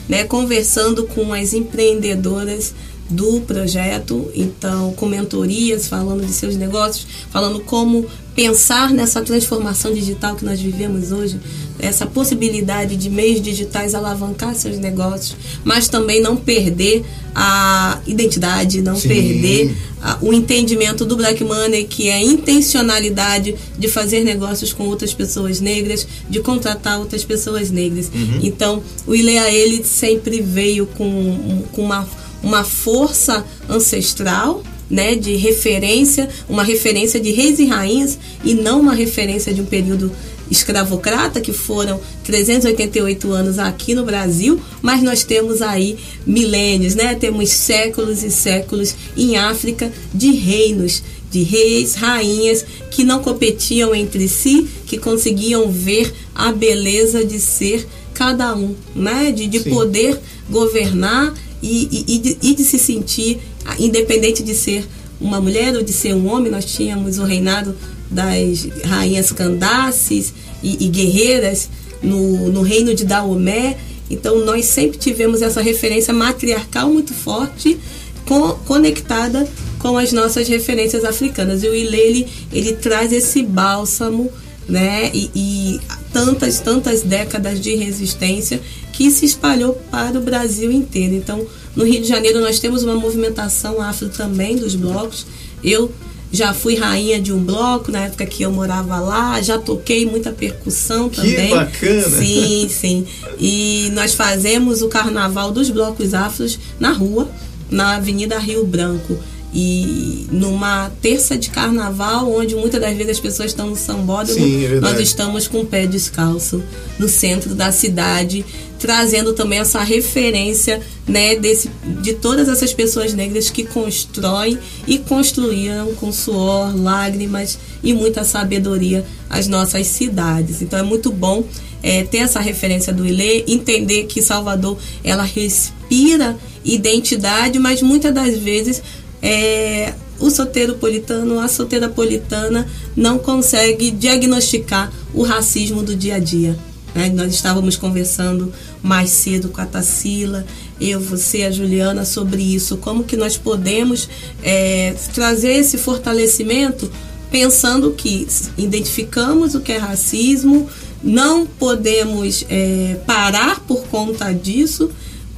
né, 0.08 0.24
conversando 0.24 1.06
com 1.06 1.34
as 1.34 1.54
empreendedoras 1.54 2.74
do 3.10 3.42
projeto, 3.42 4.30
então 4.36 4.92
com 4.94 5.06
mentorias, 5.06 5.88
falando 5.88 6.26
de 6.26 6.34
seus 6.34 6.56
negócios, 6.56 7.08
falando 7.30 7.62
como 7.62 8.06
pensar 8.36 8.92
nessa 8.92 9.22
transformação 9.22 9.94
digital 9.94 10.36
que 10.36 10.44
nós 10.44 10.60
vivemos 10.60 11.12
hoje, 11.12 11.40
essa 11.79 12.05
possibilidade 12.05 12.96
de 12.96 13.10
meios 13.10 13.41
digitais 13.41 13.93
alavancar 13.93 14.55
seus 14.55 14.77
negócios, 14.79 15.36
mas 15.63 15.88
também 15.88 16.22
não 16.22 16.36
perder 16.36 17.03
a 17.36 18.00
identidade, 18.07 18.81
não 18.81 18.96
Sim. 18.96 19.07
perder 19.10 19.75
a- 20.01 20.17
o 20.22 20.34
entendimento 20.34 21.05
do 21.05 21.15
Black 21.15 21.43
Money, 21.43 21.84
que 21.86 22.10
é 22.10 22.13
a 22.15 22.22
intencionalidade 22.24 23.55
de 23.77 23.88
fazer 23.88 24.24
negócios 24.24 24.74
com 24.74 24.86
outras 24.88 25.13
pessoas 25.13 25.60
negras, 25.60 26.07
de 26.29 26.39
contratar 26.39 27.00
outras 27.00 27.24
pessoas 27.24 27.69
negras. 27.72 28.12
Então, 28.41 28.81
o 29.05 29.13
Ilea 29.15 29.51
ele 29.51 29.84
sempre 29.84 30.41
veio 30.41 30.86
com, 30.88 31.63
com 31.72 31.84
uma, 31.84 32.07
uma 32.43 32.63
força 32.63 33.46
ancestral. 33.69 34.63
Né, 34.89 35.15
de 35.15 35.36
referência, 35.36 36.29
uma 36.48 36.63
referência 36.63 37.19
de 37.19 37.29
reis 37.34 37.60
e 37.60 37.65
rainhas 37.65 38.17
e 38.41 38.53
não 38.53 38.79
uma 38.79 38.93
referência 38.93 39.53
de 39.53 39.60
um 39.60 39.65
período 39.65 40.10
escravocrata, 40.50 41.42
que 41.42 41.51
foram 41.54 42.00
388 42.24 43.32
anos 43.32 43.60
aqui 43.60 43.94
no 43.94 44.04
Brasil, 44.06 44.60
mas 44.82 45.01
nós 45.04 45.24
temos 45.24 45.62
aí 45.62 45.98
milênios, 46.25 46.96
né? 46.96 47.16
Temos 47.16 47.50
séculos 47.50 48.24
e 48.24 48.32
séculos 48.32 48.96
em 49.16 49.38
África 49.38 49.92
de 50.13 50.32
reinos, 50.32 51.04
de 51.30 51.44
reis, 51.44 51.96
rainhas 51.96 52.66
que 52.92 53.04
não 53.04 53.22
competiam 53.22 53.94
entre 53.94 54.27
si, 54.27 54.68
que 54.86 54.98
conseguiam 54.98 55.70
ver 55.70 56.13
a 56.34 56.51
beleza 56.51 57.25
de 57.25 57.39
ser 57.39 57.88
cada 58.13 58.56
um, 58.56 58.74
né? 58.96 59.32
De, 59.32 59.48
de 59.48 59.60
Sim. 59.60 59.70
poder 59.70 60.20
governar 60.50 61.34
e, 61.62 61.88
e- 62.08 62.16
e 62.16 62.20
de, 62.20 62.38
e 62.42 62.56
de 62.56 62.63
se 62.63 62.80
sentir, 62.80 63.39
ah, 63.66 63.75
independente 63.80 64.42
de 64.44 64.54
ser 64.54 64.88
uma 65.20 65.42
mulher 65.42 65.75
ou 65.75 65.82
de 65.84 65.92
ser 65.92 66.13
um 66.13 66.27
homem, 66.32 66.51
nós 66.51 66.66
tínhamos 66.66 67.18
o 67.18 67.24
reinado 67.24 67.75
das 68.10 68.68
rainhas 68.86 69.32
Candaces 69.32 70.34
e, 70.64 70.86
e 70.86 70.88
guerreiras 70.90 71.70
no, 72.02 72.50
no 72.50 72.62
reino 72.62 72.94
de 72.94 73.06
Daomé. 73.06 73.78
Então 74.10 74.46
nós 74.46 74.66
sempre 74.66 74.98
tivemos 74.98 75.42
essa 75.42 75.62
referência 75.62 76.14
matriarcal 76.14 76.90
muito 76.90 77.14
forte, 77.14 77.78
co- 78.26 78.56
conectada 78.66 79.48
com 79.80 79.98
as 79.98 80.14
nossas 80.14 80.48
referências 80.48 81.04
africanas. 81.04 81.64
E 81.64 81.68
o 81.68 81.76
Ile, 81.76 81.98
ele, 81.98 82.28
ele 82.52 82.74
traz 82.74 83.12
esse 83.12 83.44
bálsamo, 83.44 84.32
né? 84.68 85.12
E, 85.14 85.30
e 85.36 85.80
tantas, 86.14 86.60
tantas 86.60 87.02
décadas 87.02 87.60
de 87.60 87.76
resistência 87.76 88.62
que 88.94 89.12
se 89.12 89.26
espalhou 89.26 89.74
para 89.92 90.18
o 90.18 90.22
Brasil 90.22 90.72
inteiro. 90.72 91.14
Então, 91.14 91.46
no 91.76 91.84
Rio 91.84 92.02
de 92.02 92.08
Janeiro 92.08 92.42
nós 92.42 92.60
temos 92.60 92.84
uma 92.84 92.96
movimentação 92.96 93.82
afro 93.82 94.10
também 94.10 94.56
dos 94.56 94.74
blocos. 94.74 95.26
Eu 95.64 95.92
já 96.31 96.53
fui 96.53 96.75
rainha 96.75 97.19
de 97.22 97.31
um 97.31 97.39
bloco 97.43 97.91
na 97.91 98.05
época 98.05 98.25
que 98.25 98.43
eu 98.43 98.51
morava 98.51 99.00
lá, 99.00 99.41
já 99.41 99.57
toquei 99.57 100.05
muita 100.05 100.31
percussão 100.31 101.10
Que 101.10 101.15
também. 101.17 101.50
bacana! 101.55 102.01
Sim, 102.10 102.69
sim. 102.69 103.07
E 103.39 103.89
nós 103.93 104.13
fazemos 104.13 104.81
o 104.81 104.89
carnaval 104.89 105.51
dos 105.51 105.69
blocos 105.69 106.13
afros 106.13 106.60
na 106.79 106.91
rua, 106.91 107.29
na 107.69 107.96
Avenida 107.96 108.38
Rio 108.39 108.65
Branco. 108.65 109.17
E 109.54 110.27
numa 110.30 110.92
terça 111.01 111.38
de 111.38 111.50
carnaval, 111.50 112.32
onde 112.32 112.54
muitas 112.54 112.82
das 112.82 112.96
vezes 112.96 113.13
as 113.13 113.20
pessoas 113.20 113.51
estão 113.51 113.68
no 113.68 113.75
sambódromo, 113.75 114.39
Sim, 114.39 114.66
é 114.66 114.80
nós 114.80 115.00
estamos 115.00 115.48
com 115.48 115.62
o 115.62 115.66
pé 115.66 115.88
descalço 115.88 116.62
no 117.00 117.08
centro 117.08 117.56
da 117.56 117.72
cidade, 117.72 118.46
trazendo 118.77 119.34
também 119.34 119.60
essa 119.60 119.82
referência 119.82 120.82
né, 121.08 121.36
desse, 121.36 121.72
de 122.01 122.13
todas 122.13 122.50
essas 122.50 122.74
pessoas 122.74 123.13
negras 123.13 123.50
que 123.50 123.63
constroem 123.63 124.60
e 124.86 125.00
construíram 125.00 125.96
com 125.96 126.12
suor, 126.12 126.75
lágrimas 126.75 127.58
e 127.82 127.94
muita 127.94 128.24
sabedoria 128.24 129.06
as 129.30 129.48
nossas 129.48 129.88
cidades. 129.88 130.62
Então 130.62 130.77
é 130.77 130.84
muito 130.84 131.12
bom 131.12 131.44
é, 131.82 132.04
ter 132.04 132.18
essa 132.18 132.39
referência 132.39 132.92
do 132.92 133.06
Ilê, 133.06 133.46
entender 133.48 134.06
que 134.06 134.22
Salvador 134.22 134.77
ela 135.04 135.24
respira 135.24 136.38
identidade, 136.66 137.60
mas 137.60 137.82
muitas 137.82 138.13
das 138.13 138.38
vezes 138.38 138.84
é, 139.21 139.93
o 140.19 140.29
soteropolitano, 140.29 141.39
a 141.39 141.47
soteropolitana 141.47 142.67
não 142.95 143.19
consegue 143.19 143.91
diagnosticar 143.91 144.91
o 145.13 145.24
racismo 145.24 145.83
do 145.83 145.95
dia 145.95 146.15
a 146.15 146.19
dia. 146.19 146.57
Né? 146.93 147.09
Nós 147.09 147.33
estávamos 147.33 147.75
conversando 147.75 148.51
mais 148.81 149.09
cedo 149.12 149.50
com 149.50 149.62
a 149.62 149.65
Tassila, 149.65 150.45
eu, 150.79 151.00
você, 151.00 151.43
a 151.43 151.51
Juliana, 151.51 152.05
sobre 152.05 152.41
isso. 152.41 152.77
Como 152.77 153.03
que 153.03 153.17
nós 153.17 153.38
podemos 153.38 154.09
é, 154.43 154.95
trazer 155.13 155.53
esse 155.53 155.77
fortalecimento 155.77 156.89
pensando 157.31 157.91
que 157.91 158.27
identificamos 158.57 159.53
o 159.53 159.59
que 159.59 159.74
é 159.74 159.77
racismo, 159.77 160.69
não 161.03 161.45
podemos 161.45 162.45
é, 162.50 162.97
parar 163.05 163.59
por 163.62 163.86
conta 163.88 164.31
disso, 164.31 164.89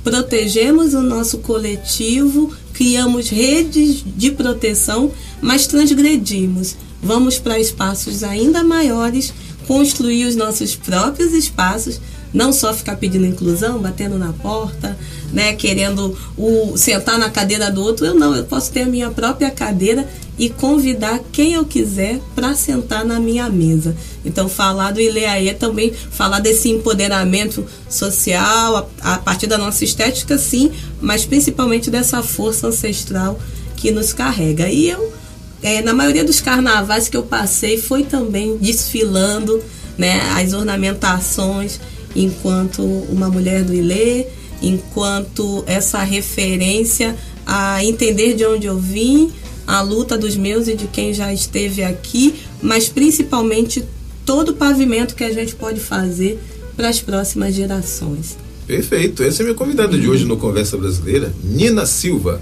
protegemos 0.03 0.93
o 0.93 1.01
nosso 1.01 1.39
coletivo, 1.39 2.53
criamos 2.79 3.27
redes 3.27 4.05
de 4.05 4.31
proteção, 4.31 5.11
mas 5.41 5.67
transgredimos. 5.67 6.77
Vamos 7.03 7.37
para 7.37 7.59
espaços 7.59 8.23
ainda 8.23 8.63
maiores, 8.63 9.33
construir 9.67 10.23
os 10.23 10.37
nossos 10.37 10.77
próprios 10.77 11.33
espaços, 11.33 11.99
não 12.33 12.53
só 12.53 12.73
ficar 12.73 12.95
pedindo 12.95 13.25
inclusão, 13.25 13.79
batendo 13.79 14.17
na 14.17 14.31
porta, 14.31 14.97
né, 15.33 15.51
querendo 15.51 16.17
o, 16.37 16.77
sentar 16.77 17.19
na 17.19 17.29
cadeira 17.29 17.69
do 17.69 17.83
outro. 17.83 18.05
Eu 18.05 18.15
não, 18.15 18.33
eu 18.33 18.45
posso 18.45 18.71
ter 18.71 18.83
a 18.83 18.85
minha 18.85 19.11
própria 19.11 19.51
cadeira 19.51 20.07
e 20.39 20.49
convidar 20.49 21.19
quem 21.33 21.53
eu 21.53 21.65
quiser 21.65 22.19
para 22.33 22.55
sentar 22.55 23.03
na 23.03 23.19
minha 23.19 23.49
mesa. 23.49 23.93
Então, 24.23 24.47
falar 24.47 24.91
do 24.91 25.01
Ileaê 25.01 25.53
também, 25.53 25.91
falar 25.91 26.39
desse 26.39 26.69
empoderamento 26.69 27.65
social 27.89 28.89
a, 29.01 29.15
a 29.15 29.17
partir 29.17 29.47
da 29.47 29.57
nossa 29.57 29.83
estética, 29.83 30.37
sim, 30.37 30.71
mas 31.01 31.25
principalmente 31.25 31.91
dessa 31.91 32.23
força 32.23 32.67
ancestral 32.67 33.37
que 33.75 33.91
nos 33.91 34.13
carrega. 34.13 34.69
E 34.69 34.89
eu, 34.89 35.13
é, 35.61 35.81
na 35.81 35.93
maioria 35.93 36.23
dos 36.23 36.39
carnavais 36.39 37.09
que 37.09 37.17
eu 37.17 37.23
passei, 37.23 37.77
foi 37.77 38.03
também 38.03 38.57
desfilando 38.57 39.61
né, 39.97 40.21
as 40.37 40.53
ornamentações 40.53 41.81
enquanto 42.15 42.81
uma 42.81 43.29
mulher 43.29 43.63
do 43.63 43.73
Ilê, 43.73 44.25
enquanto 44.61 45.63
essa 45.67 46.01
referência 46.01 47.15
a 47.45 47.83
entender 47.83 48.35
de 48.35 48.45
onde 48.45 48.67
eu 48.67 48.77
vim, 48.77 49.31
a 49.69 49.81
luta 49.81 50.17
dos 50.17 50.35
meus 50.35 50.67
e 50.67 50.75
de 50.75 50.87
quem 50.87 51.13
já 51.13 51.31
esteve 51.31 51.83
aqui, 51.83 52.33
mas 52.59 52.89
principalmente 52.89 53.85
todo 54.25 54.49
o 54.49 54.53
pavimento 54.55 55.13
que 55.13 55.23
a 55.23 55.31
gente 55.31 55.53
pode 55.53 55.79
fazer 55.79 56.39
para 56.75 56.89
as 56.89 56.99
próximas 56.99 57.53
gerações. 57.53 58.35
Perfeito. 58.65 59.21
Essa 59.21 59.41
é 59.41 59.43
a 59.43 59.45
minha 59.45 59.55
convidada 59.55 59.95
de 59.95 60.09
hoje 60.09 60.25
no 60.25 60.37
Conversa 60.37 60.75
Brasileira, 60.75 61.31
Nina 61.43 61.85
Silva. 61.85 62.41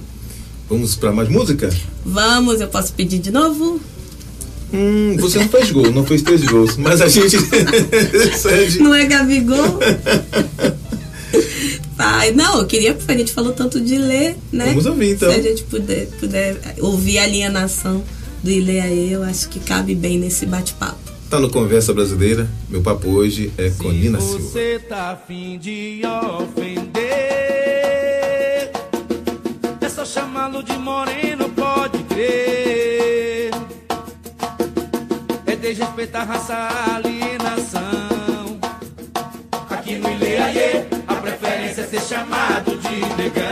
Vamos 0.70 0.96
para 0.96 1.12
mais 1.12 1.28
música? 1.28 1.70
Vamos, 2.06 2.62
eu 2.62 2.70
posso 2.70 2.94
pedir 2.94 3.20
de 3.20 3.30
novo? 3.30 3.82
Hum, 4.74 5.18
você 5.20 5.40
não 5.40 5.50
fez 5.50 5.70
gol, 5.72 5.92
não 5.92 6.06
fez 6.06 6.22
três 6.22 6.46
gols, 6.46 6.78
mas 6.78 7.02
a 7.02 7.10
gente. 7.10 7.36
não 8.80 8.96
é 8.96 9.06
Gabigol? 9.06 9.80
Pai, 11.98 12.32
não, 12.32 12.60
eu 12.60 12.68
queria, 12.68 12.94
porque 12.94 13.12
a 13.12 13.18
gente 13.18 13.34
falou 13.34 13.54
tanto 13.54 13.82
de 13.82 13.98
ler, 13.98 14.38
né? 14.52 14.68
Vamos 14.68 14.86
ouvir 14.86 15.14
então. 15.14 15.32
Se 15.32 15.40
a 15.40 15.42
gente 15.42 15.64
puder, 15.64 16.06
puder 16.20 16.56
ouvir 16.80 17.18
a 17.18 17.24
alienação 17.24 18.04
do 18.44 18.52
Ileaê, 18.52 19.16
eu 19.16 19.24
acho 19.24 19.50
que 19.50 19.60
cabe 19.60 19.96
bem 19.96 20.20
nesse 20.20 20.46
bate-papo. 20.46 21.00
Tá 21.28 21.40
no 21.40 21.50
Conversa 21.50 21.94
Brasileira, 21.94 22.48
meu 22.70 22.82
papo 22.82 23.10
hoje 23.10 23.52
é 23.58 23.72
com 23.72 23.92
Nina 23.92 24.22
Silva. 24.22 24.40
Você 24.40 24.80
tá 24.88 25.12
afim 25.12 25.58
de 25.58 26.02
ofender, 26.40 27.02
é 29.82 29.90
só 29.90 30.06
chamá-lo 30.06 30.64
de 30.64 30.78
moreno, 30.78 31.50
pode 31.50 31.98
crer. 32.04 33.50
É 35.48 35.56
desrespeitar 35.56 36.22
a 36.22 36.26
raça, 36.26 36.56
alienação. 36.96 38.60
Aqui 39.70 39.96
no 39.96 40.08
preferência 40.28 40.60
é 40.60 40.97
ser 41.90 42.02
chamado 42.02 42.76
de 42.78 43.00
negão. 43.16 43.46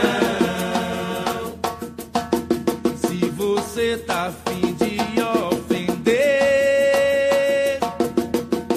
Se 2.98 3.30
você 3.30 3.96
tá 3.96 4.26
afim 4.26 4.74
de 4.74 4.98
ofender, 5.22 6.18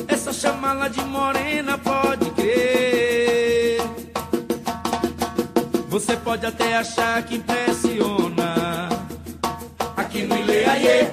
é 0.08 0.16
só 0.16 0.32
chamá-la 0.32 0.88
de 0.88 1.02
morena, 1.02 1.78
pode 1.78 2.30
crer. 2.32 3.82
Você 5.90 6.16
pode 6.16 6.46
até 6.46 6.78
achar 6.78 7.22
que 7.24 7.36
impressiona. 7.36 8.88
Aqui 9.98 10.22
no 10.22 10.38
Ileaie, 10.38 11.12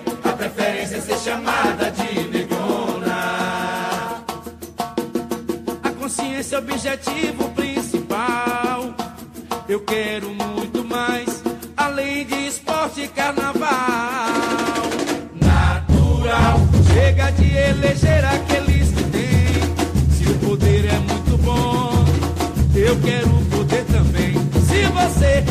eu 9.76 9.80
quero 9.80 10.30
muito 10.30 10.82
mais, 10.86 11.42
além 11.76 12.24
de 12.24 12.46
esporte 12.46 13.02
e 13.02 13.08
carnaval. 13.08 13.68
Natural, 15.38 16.60
chega 16.94 17.30
de 17.32 17.54
eleger 17.54 18.24
aqueles 18.24 18.88
que 18.88 19.04
têm. 19.04 20.16
Se 20.16 20.32
o 20.32 20.38
poder 20.38 20.86
é 20.86 20.98
muito 20.98 21.36
bom, 21.42 21.92
eu 22.74 22.96
quero 23.02 23.28
poder 23.50 23.84
também. 23.84 24.32
Se 24.66 24.86
você, 24.86 25.44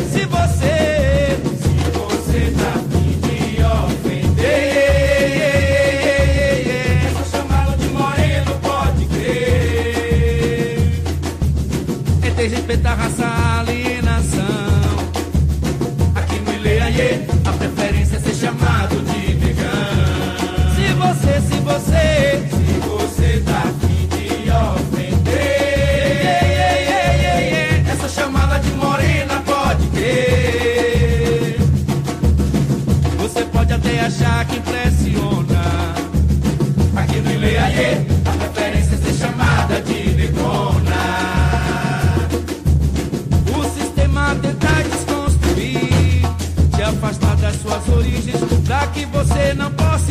que 48.95 49.05
você 49.07 49.53
não 49.55 49.69
possa 49.73 50.04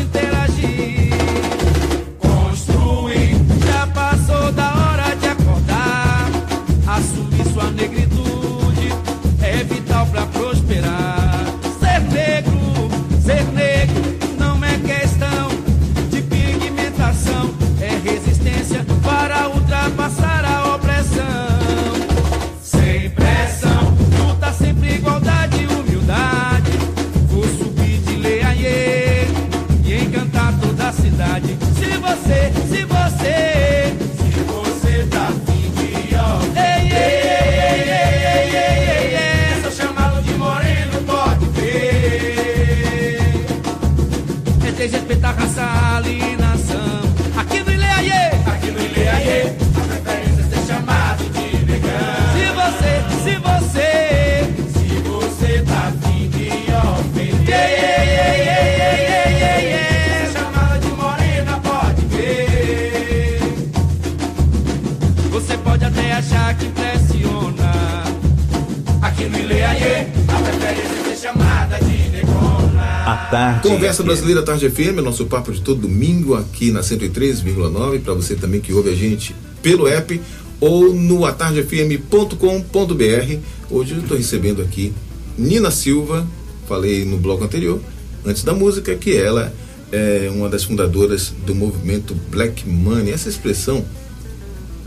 Tarde 73.34 73.68
Conversa 73.68 74.04
FM. 74.04 74.06
Brasileira 74.06 74.42
Tarde 74.44 74.70
FM, 74.70 75.02
nosso 75.02 75.26
papo 75.26 75.50
de 75.50 75.60
todo 75.60 75.80
domingo 75.80 76.36
aqui 76.36 76.70
na 76.70 76.82
103,9, 76.82 78.00
para 78.00 78.14
você 78.14 78.36
também 78.36 78.60
que 78.60 78.72
ouve 78.72 78.90
a 78.90 78.94
gente 78.94 79.34
pelo 79.60 79.88
app 79.88 80.20
ou 80.60 80.94
no 80.94 81.26
atardefm.com.br. 81.26 83.38
Hoje 83.68 83.94
eu 83.94 84.00
estou 84.02 84.16
recebendo 84.16 84.62
aqui 84.62 84.94
Nina 85.36 85.72
Silva, 85.72 86.24
falei 86.68 87.04
no 87.04 87.16
bloco 87.16 87.42
anterior, 87.42 87.80
antes 88.24 88.44
da 88.44 88.54
música, 88.54 88.94
que 88.94 89.16
ela 89.16 89.52
é 89.90 90.30
uma 90.32 90.48
das 90.48 90.62
fundadoras 90.62 91.32
do 91.44 91.56
movimento 91.56 92.14
Black 92.30 92.68
Money. 92.68 93.12
Essa 93.12 93.28
expressão, 93.28 93.84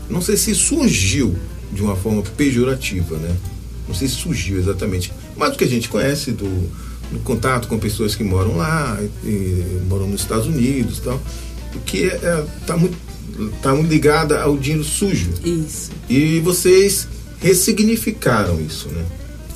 não 0.08 0.22
sei 0.22 0.38
se 0.38 0.54
surgiu 0.54 1.36
de 1.70 1.82
uma 1.82 1.96
forma 1.96 2.22
pejorativa, 2.22 3.18
né? 3.18 3.36
Não 3.86 3.94
sei 3.94 4.08
se 4.08 4.14
surgiu 4.14 4.58
exatamente, 4.58 5.12
mas 5.36 5.54
o 5.54 5.58
que 5.58 5.64
a 5.64 5.68
gente 5.68 5.90
conhece 5.90 6.32
do, 6.32 6.87
do 7.10 7.18
contato 7.20 7.68
com 7.68 7.78
pessoas 7.78 8.14
que 8.14 8.22
moram 8.22 8.56
lá, 8.56 8.98
e, 9.24 9.26
e 9.26 9.82
moram 9.88 10.06
nos 10.06 10.20
Estados 10.20 10.46
Unidos 10.46 10.98
e 10.98 11.02
tal, 11.02 11.20
que 11.86 12.04
está 12.04 12.28
é, 12.28 12.44
tá 12.66 12.76
muito, 12.76 12.96
tá 13.62 13.74
muito 13.74 13.90
ligada 13.90 14.40
ao 14.40 14.56
dinheiro 14.56 14.84
sujo. 14.84 15.30
Isso. 15.44 15.90
E 16.08 16.40
vocês 16.40 17.08
ressignificaram 17.40 18.60
isso, 18.60 18.88
né? 18.88 19.04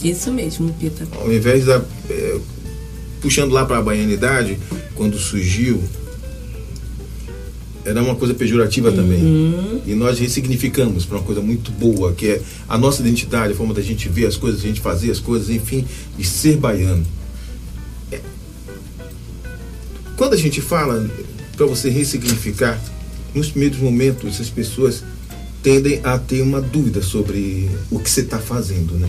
Isso 0.03 0.33
mesmo, 0.33 0.73
Pita. 0.81 1.07
Ao 1.21 1.33
invés 1.33 1.65
da. 1.65 1.83
é, 2.11 2.39
puxando 3.21 3.53
lá 3.53 3.65
para 3.65 3.79
a 3.79 3.83
baianidade, 3.83 4.59
quando 4.97 5.17
surgiu, 5.17 5.81
era 7.85 8.03
uma 8.03 8.15
coisa 8.15 8.35
pejorativa 8.35 8.91
também. 8.91 9.83
E 9.87 9.95
nós 9.95 10.19
ressignificamos 10.19 11.05
para 11.05 11.19
uma 11.19 11.25
coisa 11.25 11.41
muito 11.41 11.71
boa, 11.73 12.13
que 12.13 12.29
é 12.29 12.43
a 12.69 12.77
nossa 12.79 13.01
identidade, 13.01 13.53
a 13.53 13.57
forma 13.57 13.75
da 13.75 13.83
gente 13.83 14.09
ver 14.09 14.27
as 14.27 14.37
coisas, 14.37 14.61
a 14.61 14.67
gente 14.67 14.81
fazer 14.81 15.11
as 15.11 15.21
coisas, 15.21 15.51
enfim, 15.51 15.85
de 16.17 16.25
ser 16.25 16.57
baiano. 16.57 17.05
Quando 20.23 20.35
a 20.35 20.39
gente 20.39 20.61
fala 20.61 21.05
para 21.57 21.67
você 21.67 21.91
ressignificar, 21.91 22.81
nos 23.35 23.51
primeiros 23.51 23.81
momentos 23.81 24.41
as 24.41 24.49
pessoas 24.49 25.03
tendem 25.65 25.99
a 26.05 26.17
ter 26.17 26.43
uma 26.43 26.61
dúvida 26.61 27.03
sobre 27.03 27.69
o 27.91 27.99
que 27.99 28.09
você 28.09 28.21
está 28.21 28.39
fazendo, 28.39 28.95
né? 28.95 29.09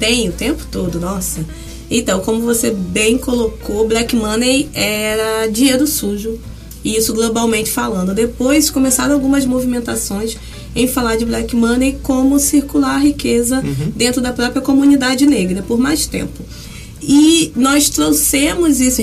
Tem 0.00 0.28
o 0.28 0.32
tempo 0.32 0.66
todo, 0.68 0.98
nossa. 0.98 1.46
Então, 1.88 2.18
como 2.22 2.40
você 2.40 2.72
bem 2.72 3.18
colocou, 3.18 3.86
Black 3.86 4.16
Money 4.16 4.68
era 4.74 5.46
dinheiro 5.46 5.86
sujo. 5.86 6.36
E 6.82 6.96
isso 6.96 7.14
globalmente 7.14 7.70
falando. 7.70 8.12
Depois 8.12 8.68
começaram 8.68 9.14
algumas 9.14 9.46
movimentações 9.46 10.36
em 10.74 10.88
falar 10.88 11.14
de 11.14 11.24
Black 11.24 11.54
Money 11.54 12.00
como 12.02 12.40
circular 12.40 12.96
a 12.96 12.98
riqueza 12.98 13.62
dentro 13.94 14.20
da 14.20 14.32
própria 14.32 14.60
comunidade 14.60 15.24
negra 15.24 15.62
por 15.62 15.78
mais 15.78 16.08
tempo. 16.08 16.42
E 17.02 17.52
nós 17.56 17.90
trouxemos 17.90 18.80
isso, 18.80 19.02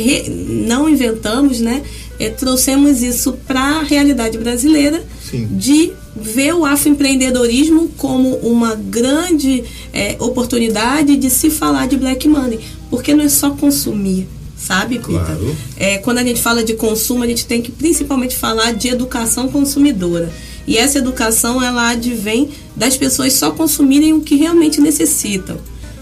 não 0.65 0.87
inventamos, 0.87 1.59
né? 1.59 1.83
Eh, 2.19 2.29
trouxemos 2.29 3.01
isso 3.01 3.33
para 3.47 3.61
a 3.61 3.83
realidade 3.83 4.37
brasileira 4.37 5.03
Sim. 5.29 5.47
de 5.51 5.91
ver 6.15 6.53
o 6.53 6.65
afroempreendedorismo 6.65 7.89
como 7.97 8.35
uma 8.37 8.75
grande 8.75 9.63
eh, 9.93 10.15
oportunidade 10.19 11.15
de 11.15 11.29
se 11.29 11.49
falar 11.49 11.87
de 11.87 11.97
black 11.97 12.27
money, 12.27 12.59
porque 12.89 13.13
não 13.13 13.23
é 13.23 13.29
só 13.29 13.51
consumir, 13.51 14.27
sabe, 14.57 14.95
Pita? 14.95 15.11
Claro. 15.11 15.55
É, 15.77 15.97
quando 15.99 16.17
a 16.17 16.23
gente 16.23 16.41
fala 16.41 16.63
de 16.63 16.73
consumo, 16.73 17.23
a 17.23 17.27
gente 17.27 17.45
tem 17.45 17.61
que 17.61 17.71
principalmente 17.71 18.35
falar 18.35 18.73
de 18.73 18.89
educação 18.89 19.47
consumidora. 19.47 20.31
E 20.67 20.77
essa 20.77 20.99
educação, 20.99 21.63
ela 21.63 21.89
advém 21.89 22.49
das 22.75 22.95
pessoas 22.95 23.33
só 23.33 23.51
consumirem 23.51 24.13
o 24.13 24.21
que 24.21 24.35
realmente 24.35 24.79
necessitam. 24.81 25.57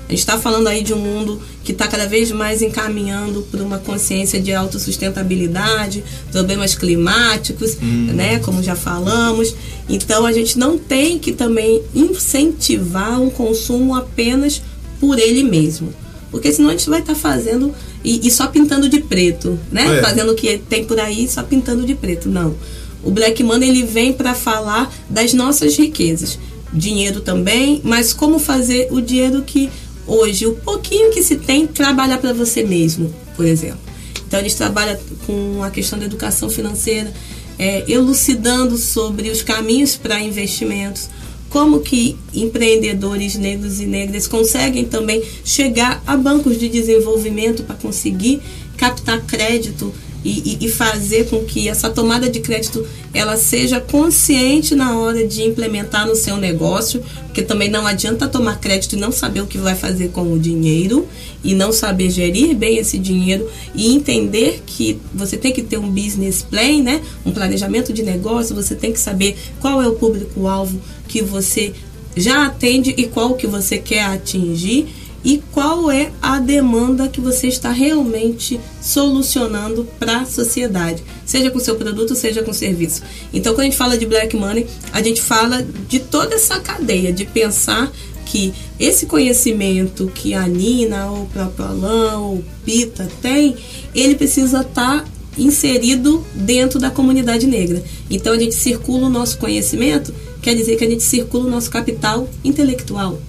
A 0.08 0.12
gente 0.12 0.20
está 0.20 0.40
falando 0.40 0.68
aí 0.68 0.84
de 0.84 0.94
um 0.94 1.00
mundo 1.00 1.42
que 1.66 1.74
está 1.74 1.86
cada 1.86 2.08
vez 2.08 2.32
mais 2.32 2.62
encaminhando 2.62 3.42
para 3.52 3.62
uma 3.62 3.78
consciência 3.78 4.40
de 4.40 4.54
autossustentabilidade, 4.54 6.02
problemas 6.32 6.76
climáticos, 6.76 7.78
né, 7.82 8.40
como 8.40 8.64
já 8.64 8.74
falamos. 8.74 9.54
Então 9.90 10.26
a 10.26 10.32
gente 10.32 10.58
não 10.58 10.78
tem 10.78 11.20
que 11.20 11.34
também 11.34 11.84
incentivar 11.94 13.20
um 13.22 13.30
consumo 13.30 13.96
apenas 13.96 14.62
por 14.98 15.20
ele 15.20 15.44
mesmo. 15.44 15.94
Porque 16.32 16.54
senão 16.54 16.70
a 16.70 16.72
gente 16.72 16.90
vai 16.90 17.02
estar 17.02 17.16
fazendo 17.16 17.74
e, 18.04 18.26
e 18.26 18.32
só 18.32 18.48
pintando 18.48 18.88
de 18.88 19.00
preto, 19.00 19.60
né? 19.72 19.98
É. 19.98 20.02
Fazendo 20.02 20.32
o 20.32 20.36
que 20.36 20.58
tem 20.58 20.84
por 20.86 21.00
aí 21.00 21.28
só 21.28 21.44
pintando 21.44 21.86
de 21.86 21.96
preto. 21.96 22.30
Não. 22.30 22.56
O 23.04 23.12
Black 23.12 23.42
Money 23.44 23.70
ele 23.70 23.84
vem 23.84 24.14
para 24.14 24.34
falar 24.34 24.94
das 25.10 25.34
nossas 25.34 25.78
riquezas. 25.78 26.38
Dinheiro 26.74 27.22
também, 27.22 27.82
mas 27.84 28.12
como 28.12 28.40
fazer 28.40 28.90
o 28.92 29.00
dinheiro 29.02 29.42
que 29.42 29.70
hoje, 30.08 30.48
o 30.48 30.54
pouquinho 30.56 31.12
que 31.12 31.22
se 31.22 31.36
tem, 31.36 31.68
trabalhar 31.68 32.18
para 32.18 32.34
você 32.34 32.64
mesmo, 32.64 33.14
por 33.36 33.46
exemplo. 33.46 33.80
Então 34.26 34.40
eles 34.40 34.56
trabalham 34.56 34.98
com 35.26 35.64
a 35.64 35.70
questão 35.70 36.00
da 36.00 36.06
educação 36.06 36.50
financeira, 36.50 37.14
é, 37.60 37.84
elucidando 37.92 38.78
sobre 38.78 39.30
os 39.30 39.42
caminhos 39.42 39.96
para 39.96 40.20
investimentos, 40.20 41.10
como 41.50 41.80
que 41.80 42.18
empreendedores 42.34 43.36
negros 43.36 43.80
e 43.80 43.86
negras 43.86 44.28
conseguem 44.28 44.86
também 44.86 45.24
chegar 45.46 46.04
a 46.06 46.18
bancos 46.18 46.60
de 46.60 46.68
desenvolvimento 46.68 47.64
para 47.64 47.76
conseguir 47.76 48.42
captar 48.76 49.22
crédito 49.22 49.94
e, 50.28 50.66
e- 50.66 50.70
fazer 50.70 51.30
com 51.30 51.46
que 51.46 51.70
essa 51.70 51.90
tomada 51.90 52.30
de 52.30 52.42
crédito 52.42 52.86
ela 53.14 53.38
seja 53.38 53.80
consciente 53.80 54.76
na 54.76 55.00
hora 55.00 55.26
de 55.26 55.42
implementar 55.42 56.06
no 56.06 56.16
seu 56.16 56.36
negócio, 56.38 57.02
porque 57.26 57.42
também 57.42 57.70
não 57.70 57.88
adianta 57.88 58.28
tomar 58.28 58.60
crédito 58.60 58.94
e 58.94 59.00
não 59.00 59.12
saber 59.12 59.42
o 59.42 59.48
que 59.48 59.58
vai 59.58 59.76
fazer 59.76 60.10
com 60.10 60.34
o 60.34 60.38
dinheiro 60.38 61.08
e 61.44 61.56
não 61.56 61.72
saber 61.72 62.10
gerir 62.12 62.56
bem 62.56 62.78
esse 62.78 62.98
dinheiro 62.98 63.50
e 63.74 63.96
entender 63.96 64.62
que 64.66 65.00
você 65.14 65.38
tem 65.38 65.54
que 65.54 65.64
ter 65.64 65.78
um 65.78 65.90
business 65.90 66.42
plan, 66.42 66.84
né? 66.84 67.02
Um 67.26 67.32
planejamento 67.32 67.94
de 67.94 68.04
negócio, 68.04 68.54
você 68.54 68.76
tem 68.76 68.92
que 68.92 69.00
saber 69.00 69.38
qual 69.62 69.82
é 69.82 69.88
o 69.88 69.94
público-alvo 69.94 70.80
que 71.08 71.22
você 71.22 71.74
já 72.16 72.48
atende 72.48 72.94
e 72.98 73.08
qual 73.08 73.36
que 73.36 73.48
você 73.48 73.78
quer 73.78 74.04
atingir 74.04 74.88
e 75.28 75.44
qual 75.52 75.92
é 75.92 76.10
a 76.22 76.40
demanda 76.40 77.10
que 77.10 77.20
você 77.20 77.48
está 77.48 77.70
realmente 77.70 78.58
solucionando 78.82 79.86
para 80.00 80.22
a 80.22 80.26
sociedade, 80.26 81.04
seja 81.26 81.52
com 81.52 81.60
seu 81.60 81.76
produto, 81.76 82.16
seja 82.16 82.42
com 82.42 82.54
serviço. 82.54 83.02
Então, 83.34 83.54
quando 83.54 83.60
a 83.60 83.64
gente 83.66 83.76
fala 83.76 83.98
de 83.98 84.06
black 84.06 84.38
money, 84.38 84.66
a 84.94 85.02
gente 85.02 85.22
fala 85.22 85.68
de 85.90 86.00
toda 86.00 86.36
essa 86.36 86.62
cadeia, 86.62 87.12
de 87.12 87.26
pensar 87.26 87.92
que 88.26 88.54
esse 88.80 89.06
conhecimento 89.06 90.10
que 90.16 90.34
a 90.34 90.48
Nina, 90.48 91.12
ou 91.12 91.24
o 91.24 91.28
próprio 91.28 91.66
Alain, 91.66 92.16
ou 92.16 92.36
o 92.36 92.46
Pita 92.64 93.10
tem, 93.22 93.54
ele 93.94 94.16
precisa 94.16 94.62
estar 94.62 95.06
inserido 95.38 96.26
dentro 96.36 96.80
da 96.80 96.90
comunidade 96.90 97.48
negra. 97.48 97.84
Então, 98.10 98.32
a 98.32 98.40
gente 98.40 98.56
circula 98.56 99.08
o 99.08 99.10
nosso 99.10 99.38
conhecimento, 99.40 100.14
quer 100.42 100.56
dizer 100.56 100.78
que 100.78 100.86
a 100.86 100.90
gente 100.90 101.04
circula 101.04 101.48
o 101.48 101.52
nosso 101.52 101.70
capital 101.70 102.30
intelectual. 102.46 103.20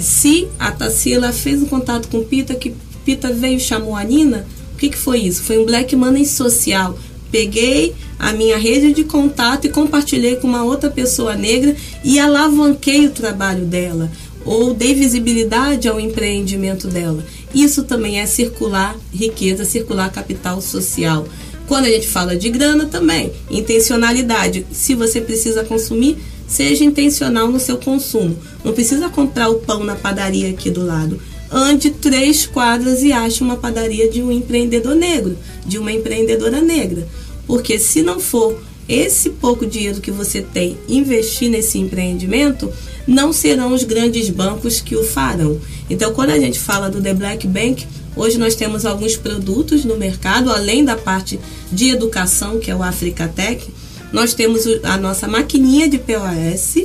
Se 0.00 0.48
a 0.58 0.70
Tarsila 0.70 1.32
fez 1.32 1.62
um 1.62 1.66
contato 1.66 2.08
com 2.08 2.22
Pita, 2.24 2.54
que 2.54 2.74
Pita 3.04 3.32
veio 3.32 3.56
e 3.56 3.60
chamou 3.60 3.96
a 3.96 4.04
Nina, 4.04 4.46
o 4.74 4.78
que, 4.78 4.88
que 4.88 4.98
foi 4.98 5.20
isso? 5.20 5.42
Foi 5.42 5.58
um 5.58 5.66
black 5.66 5.94
money 5.94 6.24
social. 6.24 6.98
Peguei 7.30 7.94
a 8.18 8.32
minha 8.32 8.58
rede 8.58 8.92
de 8.92 9.04
contato 9.04 9.66
e 9.66 9.70
compartilhei 9.70 10.36
com 10.36 10.46
uma 10.46 10.64
outra 10.64 10.90
pessoa 10.90 11.34
negra 11.34 11.74
e 12.04 12.18
alavanquei 12.18 13.06
o 13.06 13.10
trabalho 13.10 13.64
dela, 13.64 14.10
ou 14.44 14.74
dei 14.74 14.94
visibilidade 14.94 15.88
ao 15.88 15.98
empreendimento 15.98 16.88
dela. 16.88 17.24
Isso 17.54 17.82
também 17.84 18.20
é 18.20 18.26
circular 18.26 18.96
riqueza, 19.12 19.64
circular 19.64 20.10
capital 20.10 20.60
social. 20.60 21.26
Quando 21.66 21.86
a 21.86 21.90
gente 21.90 22.06
fala 22.06 22.36
de 22.36 22.50
grana 22.50 22.86
também, 22.86 23.32
intencionalidade. 23.50 24.66
Se 24.72 24.94
você 24.94 25.20
precisa 25.20 25.64
consumir, 25.64 26.18
seja 26.52 26.84
intencional 26.84 27.50
no 27.50 27.58
seu 27.58 27.78
consumo. 27.78 28.36
Não 28.62 28.74
precisa 28.74 29.08
comprar 29.08 29.48
o 29.48 29.60
pão 29.60 29.82
na 29.82 29.96
padaria 29.96 30.50
aqui 30.50 30.70
do 30.70 30.84
lado. 30.84 31.18
Ande 31.50 31.90
três 31.90 32.46
quadras 32.46 33.02
e 33.02 33.10
ache 33.10 33.42
uma 33.42 33.56
padaria 33.56 34.10
de 34.10 34.22
um 34.22 34.30
empreendedor 34.30 34.94
negro, 34.94 35.38
de 35.66 35.78
uma 35.78 35.90
empreendedora 35.90 36.60
negra. 36.60 37.08
Porque 37.46 37.78
se 37.78 38.02
não 38.02 38.20
for 38.20 38.62
esse 38.86 39.30
pouco 39.30 39.64
dinheiro 39.64 40.00
que 40.00 40.10
você 40.10 40.42
tem 40.42 40.76
investir 40.86 41.48
nesse 41.48 41.78
empreendimento, 41.78 42.70
não 43.06 43.32
serão 43.32 43.72
os 43.72 43.82
grandes 43.82 44.28
bancos 44.28 44.80
que 44.80 44.94
o 44.94 45.04
farão. 45.04 45.58
Então, 45.88 46.12
quando 46.12 46.30
a 46.30 46.38
gente 46.38 46.58
fala 46.58 46.90
do 46.90 47.00
The 47.00 47.14
Black 47.14 47.46
Bank, 47.46 47.86
hoje 48.14 48.36
nós 48.36 48.54
temos 48.54 48.84
alguns 48.84 49.16
produtos 49.16 49.86
no 49.86 49.96
mercado, 49.96 50.50
além 50.50 50.84
da 50.84 50.96
parte 50.96 51.40
de 51.72 51.88
educação, 51.88 52.58
que 52.58 52.70
é 52.70 52.76
o 52.76 52.82
Africatech, 52.82 53.66
nós 54.12 54.34
temos 54.34 54.64
a 54.82 54.96
nossa 54.96 55.26
maquininha 55.26 55.88
de 55.88 55.98
POS, 55.98 56.84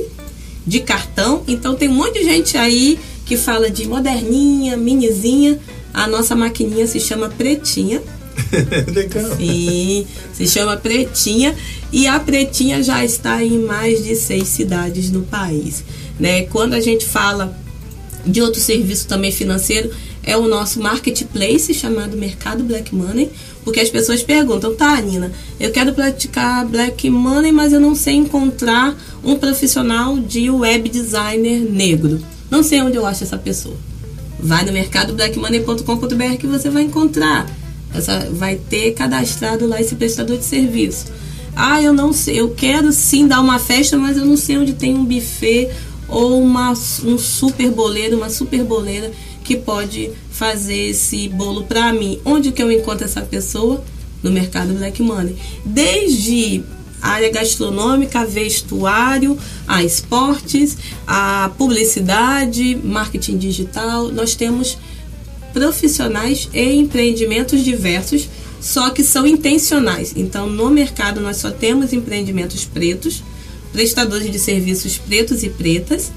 de 0.66 0.80
cartão. 0.80 1.42
Então 1.46 1.74
tem 1.74 1.88
um 1.88 1.94
monte 1.94 2.14
de 2.20 2.24
gente 2.24 2.56
aí 2.56 2.98
que 3.26 3.36
fala 3.36 3.70
de 3.70 3.86
moderninha, 3.86 4.76
minizinha. 4.76 5.58
A 5.92 6.06
nossa 6.06 6.34
maquininha 6.34 6.86
se 6.86 6.98
chama 6.98 7.28
Pretinha. 7.28 8.02
Legal. 8.94 9.36
Sim, 9.36 10.06
se 10.32 10.46
chama 10.48 10.76
Pretinha. 10.76 11.54
E 11.92 12.06
a 12.06 12.18
Pretinha 12.18 12.82
já 12.82 13.04
está 13.04 13.42
em 13.42 13.58
mais 13.58 14.02
de 14.02 14.14
seis 14.16 14.48
cidades 14.48 15.10
no 15.10 15.22
país. 15.22 15.84
Né? 16.18 16.42
Quando 16.42 16.74
a 16.74 16.80
gente 16.80 17.04
fala 17.04 17.56
de 18.26 18.40
outro 18.42 18.60
serviço 18.60 19.06
também 19.06 19.32
financeiro, 19.32 19.90
é 20.22 20.36
o 20.36 20.46
nosso 20.46 20.80
marketplace 20.80 21.72
chamado 21.72 22.16
Mercado 22.16 22.62
Black 22.62 22.94
Money, 22.94 23.30
porque 23.68 23.80
as 23.80 23.90
pessoas 23.90 24.22
perguntam, 24.22 24.74
tá, 24.74 24.98
Nina, 24.98 25.30
eu 25.60 25.70
quero 25.70 25.92
praticar 25.92 26.64
Black 26.64 27.10
Money, 27.10 27.52
mas 27.52 27.70
eu 27.70 27.78
não 27.78 27.94
sei 27.94 28.14
encontrar 28.14 28.96
um 29.22 29.36
profissional 29.36 30.18
de 30.18 30.48
web 30.48 30.88
designer 30.88 31.70
negro. 31.70 32.18
Não 32.50 32.62
sei 32.62 32.80
onde 32.80 32.96
eu 32.96 33.04
acho 33.04 33.24
essa 33.24 33.36
pessoa. 33.36 33.76
Vai 34.40 34.64
no 34.64 34.72
mercadoblackmoney.com.br 34.72 36.36
que 36.40 36.46
você 36.46 36.70
vai 36.70 36.84
encontrar. 36.84 37.46
Essa, 37.94 38.30
vai 38.32 38.56
ter 38.56 38.92
cadastrado 38.92 39.66
lá 39.66 39.78
esse 39.78 39.94
prestador 39.96 40.38
de 40.38 40.46
serviço. 40.46 41.04
Ah, 41.54 41.82
eu 41.82 41.92
não 41.92 42.10
sei, 42.10 42.40
eu 42.40 42.48
quero 42.48 42.90
sim 42.90 43.28
dar 43.28 43.42
uma 43.42 43.58
festa, 43.58 43.98
mas 43.98 44.16
eu 44.16 44.24
não 44.24 44.38
sei 44.38 44.56
onde 44.56 44.72
tem 44.72 44.94
um 44.94 45.04
buffet 45.04 45.68
ou 46.08 46.42
uma, 46.42 46.70
um 46.70 47.18
super 47.18 47.70
boleiro, 47.70 48.16
uma 48.16 48.30
super 48.30 48.64
boleira 48.64 49.12
que 49.48 49.56
pode 49.56 50.10
fazer 50.30 50.90
esse 50.90 51.26
bolo 51.30 51.64
para 51.64 51.90
mim. 51.90 52.20
Onde 52.22 52.52
que 52.52 52.62
eu 52.62 52.70
encontro 52.70 53.06
essa 53.06 53.22
pessoa? 53.22 53.82
No 54.22 54.30
mercado 54.30 54.74
Black 54.74 55.02
Money. 55.02 55.36
Desde 55.64 56.62
área 57.00 57.30
gastronômica, 57.30 58.26
vestuário, 58.26 59.38
a 59.66 59.82
esportes, 59.82 60.76
a 61.06 61.50
publicidade, 61.56 62.78
marketing 62.84 63.38
digital. 63.38 64.12
Nós 64.12 64.34
temos 64.34 64.76
profissionais 65.54 66.46
e 66.52 66.74
empreendimentos 66.74 67.64
diversos, 67.64 68.28
só 68.60 68.90
que 68.90 69.02
são 69.02 69.26
intencionais. 69.26 70.12
Então, 70.14 70.46
no 70.46 70.68
mercado 70.68 71.22
nós 71.22 71.38
só 71.38 71.50
temos 71.50 71.94
empreendimentos 71.94 72.66
pretos, 72.66 73.22
prestadores 73.72 74.30
de 74.30 74.38
serviços 74.38 74.98
pretos 74.98 75.42
e 75.42 75.48
pretas, 75.48 76.12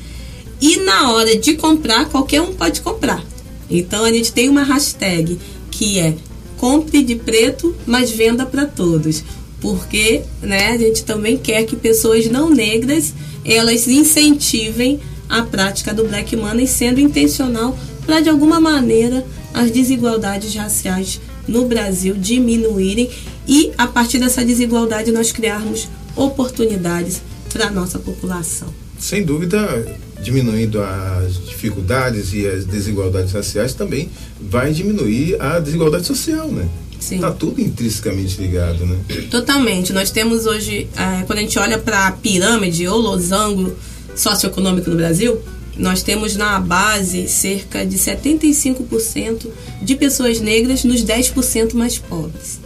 e 0.62 0.78
na 0.78 1.12
hora 1.12 1.36
de 1.36 1.56
comprar, 1.56 2.06
qualquer 2.06 2.41
um 2.41 2.54
pode 2.54 2.82
comprar. 2.82 3.24
Então, 3.69 4.06
a 4.06 4.12
gente 4.12 4.32
tem 4.32 4.47
uma 4.50 4.63
hashtag 4.63 5.39
que 5.71 6.00
é 6.00 6.15
compre 6.58 7.02
de 7.02 7.15
preto, 7.15 7.76
mas 7.88 8.12
venda 8.12 8.45
para 8.45 8.65
todos 8.65 9.24
porque 9.62 10.24
né, 10.41 10.69
a 10.69 10.78
gente 10.78 11.06
também 11.06 11.38
quer 11.38 11.63
que 11.63 11.76
pessoas 11.76 12.28
não 12.28 12.50
negras 12.50 13.13
elas 13.45 13.88
incentivem 13.88 15.00
a 15.30 15.43
prática 15.43 15.93
do 15.93 16.04
black 16.06 16.36
money 16.36 16.67
sendo 16.67 17.00
intencional 17.00 17.78
para 18.06 18.19
de 18.19 18.30
alguma 18.30 18.60
maneira 18.60 19.26
as 19.54 19.71
desigualdades 19.71 20.54
raciais 20.56 21.21
no 21.47 21.65
Brasil 21.65 22.15
diminuírem 22.15 23.10
e 23.47 23.71
a 23.78 23.88
partir 23.88 24.19
dessa 24.19 24.43
desigualdade 24.43 25.12
nós 25.12 25.32
criarmos 25.32 25.88
oportunidades 26.15 27.21
para 27.52 27.67
a 27.67 27.71
nossa 27.71 28.00
população. 28.00 28.67
Sem 29.00 29.24
dúvida, 29.24 29.86
diminuindo 30.22 30.82
as 30.82 31.34
dificuldades 31.46 32.34
e 32.34 32.48
as 32.48 32.66
desigualdades 32.66 33.34
raciais 33.34 33.74
também 33.74 34.10
vai 34.40 34.72
diminuir 34.72 35.42
a 35.42 35.60
desigualdade 35.60 36.06
social, 36.06 36.48
né? 36.48 36.70
Está 37.00 37.32
tudo 37.32 37.60
intrinsecamente 37.60 38.40
ligado, 38.40 38.86
né? 38.86 38.98
Totalmente. 39.32 39.92
Nós 39.92 40.12
temos 40.12 40.46
hoje, 40.46 40.88
é, 40.96 41.24
quando 41.24 41.40
a 41.40 41.42
gente 41.42 41.58
olha 41.58 41.80
para 41.80 42.08
a 42.08 42.12
pirâmide 42.12 42.88
ou 42.88 43.00
losango 43.00 43.76
socioeconômico 44.16 44.90
no 44.90 44.96
Brasil, 44.96 45.42
nós 45.76 46.04
temos 46.04 46.36
na 46.36 46.60
base 46.60 47.28
cerca 47.28 47.84
de 47.84 47.98
75% 47.98 49.48
de 49.82 49.96
pessoas 49.96 50.40
negras 50.40 50.84
nos 50.84 51.04
10% 51.04 51.74
mais 51.74 51.98
pobres. 51.98 52.60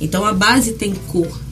Então 0.00 0.24
a 0.24 0.32
base 0.32 0.72
tem 0.72 0.94
cor. 1.08 1.47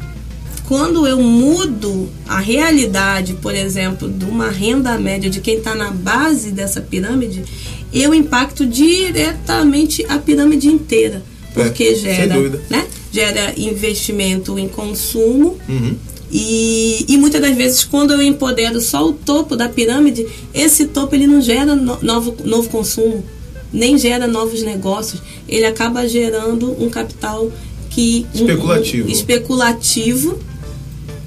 Quando 0.69 1.07
eu 1.07 1.23
mudo 1.23 2.09
a 2.27 2.41
realidade, 2.41 3.35
por 3.35 3.55
exemplo, 3.55 4.09
de 4.09 4.25
uma 4.25 4.51
renda 4.51 4.99
média 4.99 5.31
de 5.31 5.41
quem 5.41 5.59
está 5.59 5.75
na 5.75 5.91
base 5.91 6.51
dessa 6.51 6.81
pirâmide, 6.81 7.45
eu 7.93 8.13
impacto 8.13 8.67
diretamente 8.67 10.05
a 10.09 10.19
pirâmide 10.19 10.69
inteira 10.69 11.23
porque 11.57 11.85
é, 11.85 11.95
gera, 11.95 12.63
né, 12.69 12.87
gera 13.11 13.55
investimento 13.57 14.59
em 14.59 14.69
consumo. 14.69 15.57
Uhum. 15.67 15.97
E, 16.31 17.07
e 17.09 17.17
muitas 17.17 17.41
das 17.41 17.57
vezes, 17.57 17.83
quando 17.83 18.13
eu 18.13 18.21
empodero 18.21 18.79
só 18.81 19.09
o 19.09 19.13
topo 19.15 19.57
da 19.57 19.69
pirâmide, 19.69 20.27
esse 20.53 20.87
topo 20.87 21.15
ele 21.15 21.27
não 21.27 21.41
gera 21.41 21.75
no, 21.75 21.99
novo, 22.03 22.37
novo 22.45 22.69
consumo, 22.69 23.25
nem 23.73 23.97
gera 23.97 24.27
novos 24.27 24.63
negócios. 24.63 25.23
Ele 25.49 25.65
acaba 25.65 26.07
gerando 26.07 26.71
um 26.79 26.91
capital 26.91 27.51
que 27.89 28.27
especulativo, 28.35 29.05
um, 29.05 29.09
um, 29.09 29.13
especulativo 29.13 30.39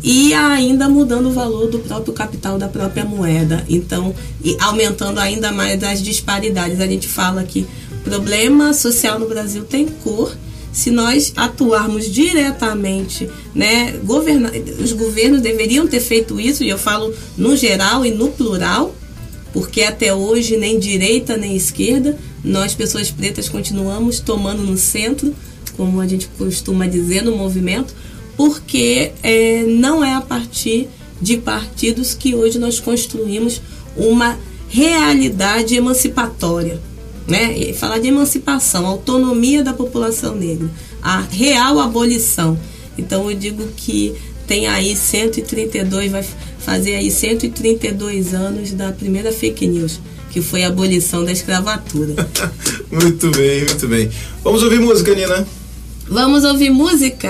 e 0.04 0.34
ainda 0.34 0.88
mudando 0.88 1.28
o 1.28 1.34
valor 1.34 1.70
do 1.70 1.80
próprio 1.80 2.14
capital 2.14 2.58
da 2.58 2.68
própria 2.68 3.04
moeda. 3.04 3.66
Então, 3.68 4.14
e 4.44 4.56
aumentando 4.60 5.20
ainda 5.20 5.52
mais 5.52 5.84
as 5.84 6.02
disparidades. 6.02 6.80
A 6.80 6.88
gente 6.88 7.08
fala 7.08 7.44
que 7.44 7.66
problema 8.04 8.74
social 8.74 9.20
no 9.20 9.28
Brasil 9.28 9.64
tem 9.64 9.88
cor. 9.88 10.36
Se 10.72 10.92
nós 10.92 11.34
atuarmos 11.36 12.10
diretamente, 12.10 13.28
né, 13.56 14.00
governa 14.04 14.52
os 14.80 14.94
governos 14.94 15.42
deveriam 15.42 15.88
ter 15.88 16.00
feito 16.00 16.40
isso, 16.40 16.64
e 16.64 16.70
eu 16.70 16.78
falo 16.78 17.14
no 17.36 17.56
geral 17.56 18.06
e 18.06 18.12
no 18.12 18.30
plural, 18.30 18.96
porque 19.52 19.82
até 19.82 20.14
hoje 20.14 20.58
nem 20.58 20.80
direita 20.80 21.36
nem 21.36 21.56
esquerda, 21.56 22.18
nós 22.44 22.76
pessoas 22.76 23.10
pretas 23.10 23.50
continuamos 23.50 24.20
tomando 24.20 24.62
no 24.62 24.78
centro, 24.78 25.36
como 25.76 26.00
a 26.00 26.08
gente 26.08 26.30
costuma 26.38 26.86
dizer 26.86 27.24
no 27.24 27.36
movimento, 27.36 27.94
porque 28.40 29.12
é, 29.22 29.64
não 29.68 30.02
é 30.02 30.14
a 30.14 30.22
partir 30.22 30.88
de 31.22 31.36
partidos 31.36 32.14
que 32.14 32.34
hoje 32.34 32.58
nós 32.58 32.80
construímos 32.80 33.62
uma 33.98 34.40
realidade 34.70 35.76
emancipatória 35.76 36.80
né? 37.28 37.54
E 37.58 37.74
falar 37.74 38.00
de 38.00 38.08
emancipação, 38.08 38.86
autonomia 38.86 39.62
da 39.62 39.74
população 39.74 40.36
negra, 40.36 40.70
a 41.02 41.20
real 41.20 41.80
abolição. 41.80 42.58
Então 42.98 43.30
eu 43.30 43.38
digo 43.38 43.68
que 43.78 44.16
tem 44.48 44.68
aí 44.68 44.96
132, 44.96 46.12
vai 46.12 46.26
fazer 46.60 46.96
aí 46.96 47.12
132 47.12 48.34
anos 48.34 48.72
da 48.72 48.92
primeira 48.92 49.32
fake 49.34 49.68
news, 49.68 50.00
que 50.32 50.42
foi 50.42 50.64
a 50.64 50.70
abolição 50.70 51.24
da 51.26 51.32
escravatura. 51.32 52.28
muito 52.90 53.30
bem, 53.32 53.66
muito 53.66 53.88
bem. 53.88 54.10
Vamos 54.44 54.64
ouvir 54.64 54.80
música, 54.80 55.14
Nina? 55.14 55.46
Vamos 56.08 56.44
ouvir 56.46 56.72
música. 56.72 57.30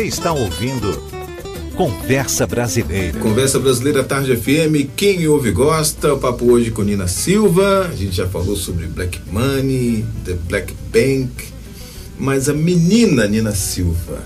Você 0.00 0.06
está 0.06 0.32
ouvindo 0.32 0.98
Conversa 1.76 2.46
Brasileira. 2.46 3.18
Conversa 3.18 3.58
Brasileira 3.58 4.02
Tarde 4.02 4.34
FM, 4.34 4.88
quem 4.96 5.28
ouve 5.28 5.50
gosta. 5.50 6.14
O 6.14 6.18
papo 6.18 6.50
hoje 6.50 6.70
com 6.70 6.80
Nina 6.80 7.06
Silva. 7.06 7.86
A 7.92 7.94
gente 7.94 8.16
já 8.16 8.26
falou 8.26 8.56
sobre 8.56 8.86
Black 8.86 9.20
Money, 9.30 10.06
The 10.24 10.32
Black 10.48 10.74
Bank. 10.90 11.30
Mas 12.18 12.48
a 12.48 12.54
menina 12.54 13.26
Nina 13.26 13.54
Silva. 13.54 14.22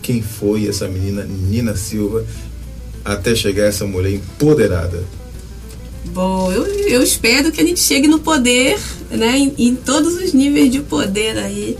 Quem 0.00 0.22
foi 0.22 0.66
essa 0.66 0.88
menina 0.88 1.24
Nina 1.24 1.76
Silva 1.76 2.24
até 3.04 3.34
chegar 3.34 3.66
essa 3.66 3.86
mulher 3.86 4.14
empoderada? 4.14 5.04
Bom, 6.14 6.50
eu, 6.50 6.64
eu 6.64 7.02
espero 7.02 7.52
que 7.52 7.60
a 7.60 7.64
gente 7.64 7.80
chegue 7.80 8.08
no 8.08 8.20
poder, 8.20 8.78
né? 9.10 9.36
Em, 9.36 9.52
em 9.58 9.76
todos 9.76 10.14
os 10.14 10.32
níveis 10.32 10.72
de 10.72 10.80
poder 10.80 11.36
aí. 11.36 11.76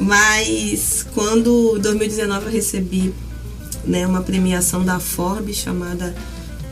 Mas 0.00 1.06
quando 1.14 1.76
em 1.76 1.80
2019 1.80 2.46
eu 2.46 2.52
recebi 2.52 3.14
né, 3.84 4.06
uma 4.06 4.22
premiação 4.22 4.82
da 4.82 4.98
Forbes 4.98 5.56
chamada 5.56 6.14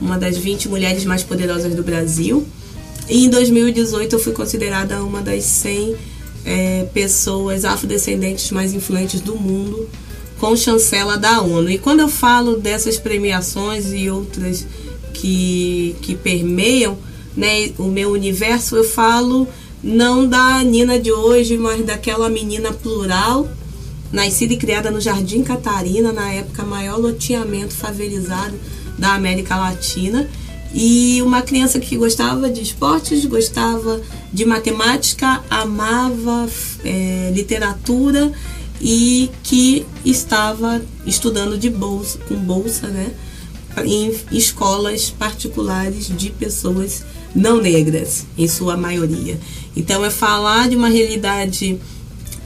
uma 0.00 0.16
das 0.16 0.38
20 0.38 0.68
mulheres 0.68 1.04
mais 1.04 1.22
poderosas 1.22 1.74
do 1.74 1.82
Brasil. 1.82 2.46
E 3.06 3.26
em 3.26 3.28
2018 3.28 4.14
eu 4.14 4.18
fui 4.18 4.32
considerada 4.32 5.02
uma 5.04 5.20
das 5.20 5.44
100 5.44 5.96
é, 6.44 6.86
pessoas 6.94 7.66
afrodescendentes 7.66 8.50
mais 8.50 8.72
influentes 8.72 9.20
do 9.20 9.36
mundo 9.36 9.88
com 10.38 10.56
chancela 10.56 11.18
da 11.18 11.42
ONU. 11.42 11.68
E 11.68 11.78
quando 11.78 12.00
eu 12.00 12.08
falo 12.08 12.56
dessas 12.56 12.96
premiações 12.96 13.92
e 13.92 14.08
outras 14.08 14.66
que, 15.12 15.96
que 16.00 16.14
permeiam 16.14 16.96
né, 17.36 17.72
o 17.76 17.88
meu 17.88 18.10
universo, 18.10 18.76
eu 18.76 18.84
falo 18.84 19.46
não 19.82 20.26
da 20.26 20.62
Nina 20.62 20.98
de 20.98 21.12
hoje, 21.12 21.56
mas 21.56 21.84
daquela 21.84 22.28
menina 22.28 22.72
plural, 22.72 23.48
nascida 24.12 24.54
e 24.54 24.56
criada 24.56 24.90
no 24.90 25.00
Jardim 25.00 25.42
Catarina, 25.42 26.12
na 26.12 26.32
época 26.32 26.64
maior 26.64 26.98
loteamento 26.98 27.74
favelizado 27.74 28.54
da 28.98 29.14
América 29.14 29.56
Latina. 29.56 30.28
E 30.74 31.22
uma 31.22 31.40
criança 31.40 31.80
que 31.80 31.96
gostava 31.96 32.50
de 32.50 32.60
esportes, 32.60 33.24
gostava 33.24 34.00
de 34.32 34.44
matemática, 34.44 35.42
amava 35.48 36.48
é, 36.84 37.32
literatura 37.34 38.30
e 38.80 39.30
que 39.42 39.86
estava 40.04 40.82
estudando 41.06 41.56
de 41.56 41.70
bolsa, 41.70 42.18
com 42.28 42.36
bolsa, 42.36 42.86
né, 42.88 43.10
em 43.84 44.14
escolas 44.30 45.10
particulares 45.10 46.08
de 46.08 46.30
pessoas 46.30 47.04
não 47.34 47.60
negras, 47.60 48.26
em 48.36 48.48
sua 48.48 48.76
maioria. 48.76 49.38
Então, 49.76 50.04
é 50.04 50.10
falar 50.10 50.68
de 50.68 50.76
uma 50.76 50.88
realidade 50.88 51.78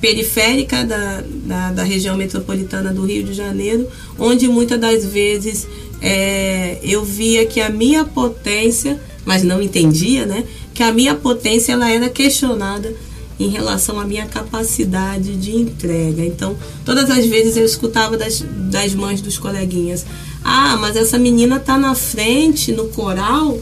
periférica 0.00 0.84
da, 0.84 1.22
da, 1.44 1.72
da, 1.72 1.82
região 1.84 2.16
metropolitana 2.16 2.92
do 2.92 3.06
Rio 3.06 3.22
de 3.22 3.32
Janeiro, 3.32 3.86
onde 4.18 4.48
muitas 4.48 4.78
das 4.80 5.06
vezes 5.06 5.68
é, 6.00 6.78
eu 6.82 7.04
via 7.04 7.46
que 7.46 7.60
a 7.60 7.70
minha 7.70 8.04
potência, 8.04 9.00
mas 9.24 9.44
não 9.44 9.62
entendia, 9.62 10.26
né? 10.26 10.44
Que 10.74 10.82
a 10.82 10.92
minha 10.92 11.14
potência 11.14 11.72
ela 11.72 11.88
era 11.88 12.08
questionada 12.08 12.92
em 13.38 13.48
relação 13.48 13.98
à 13.98 14.04
minha 14.04 14.26
capacidade 14.26 15.36
de 15.36 15.56
entrega. 15.56 16.24
Então, 16.24 16.56
todas 16.84 17.08
as 17.08 17.24
vezes 17.26 17.56
eu 17.56 17.64
escutava 17.64 18.16
das, 18.16 18.44
das 18.70 18.94
mães 18.94 19.20
dos 19.20 19.38
coleguinhas: 19.38 20.04
Ah, 20.42 20.76
mas 20.80 20.96
essa 20.96 21.18
menina 21.18 21.60
tá 21.60 21.78
na 21.78 21.94
frente 21.94 22.72
no 22.72 22.88
coral, 22.88 23.58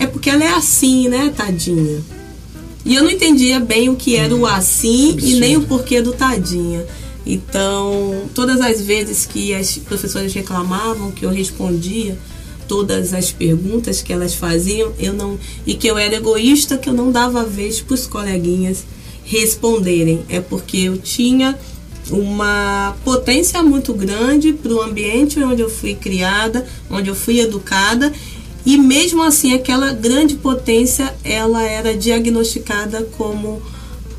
é 0.00 0.06
porque 0.06 0.30
ela 0.30 0.42
é 0.42 0.48
assim, 0.48 1.08
né, 1.08 1.32
tadinha? 1.36 2.00
E 2.84 2.94
eu 2.94 3.04
não 3.04 3.10
entendia 3.10 3.60
bem 3.60 3.90
o 3.90 3.94
que 3.94 4.16
era 4.16 4.34
o 4.34 4.46
assim 4.46 5.14
e 5.20 5.34
nem 5.34 5.58
o 5.58 5.66
porquê 5.66 6.00
do 6.00 6.12
tadinha. 6.12 6.86
Então, 7.26 8.22
todas 8.34 8.62
as 8.62 8.80
vezes 8.80 9.26
que 9.26 9.54
as 9.54 9.76
professoras 9.76 10.32
reclamavam 10.32 11.10
que 11.10 11.26
eu 11.26 11.30
respondia 11.30 12.18
todas 12.66 13.12
as 13.12 13.30
perguntas 13.30 14.00
que 14.00 14.10
elas 14.10 14.34
faziam, 14.34 14.92
eu 14.98 15.12
não 15.12 15.38
e 15.66 15.74
que 15.74 15.86
eu 15.86 15.98
era 15.98 16.16
egoísta, 16.16 16.78
que 16.78 16.88
eu 16.88 16.94
não 16.94 17.12
dava 17.12 17.44
vez 17.44 17.80
para 17.80 17.94
os 17.94 18.06
coleguinhas 18.06 18.84
responderem. 19.22 20.24
É 20.30 20.40
porque 20.40 20.78
eu 20.78 20.96
tinha 20.96 21.58
uma 22.10 22.96
potência 23.04 23.62
muito 23.62 23.92
grande 23.92 24.54
para 24.54 24.72
o 24.72 24.80
ambiente 24.80 25.38
onde 25.42 25.60
eu 25.60 25.68
fui 25.68 25.94
criada, 25.94 26.66
onde 26.90 27.10
eu 27.10 27.14
fui 27.14 27.38
educada 27.38 28.10
e 28.64 28.76
mesmo 28.76 29.22
assim, 29.22 29.54
aquela 29.54 29.92
grande 29.92 30.34
potência, 30.34 31.14
ela 31.24 31.62
era 31.62 31.96
diagnosticada 31.96 33.02
como 33.16 33.62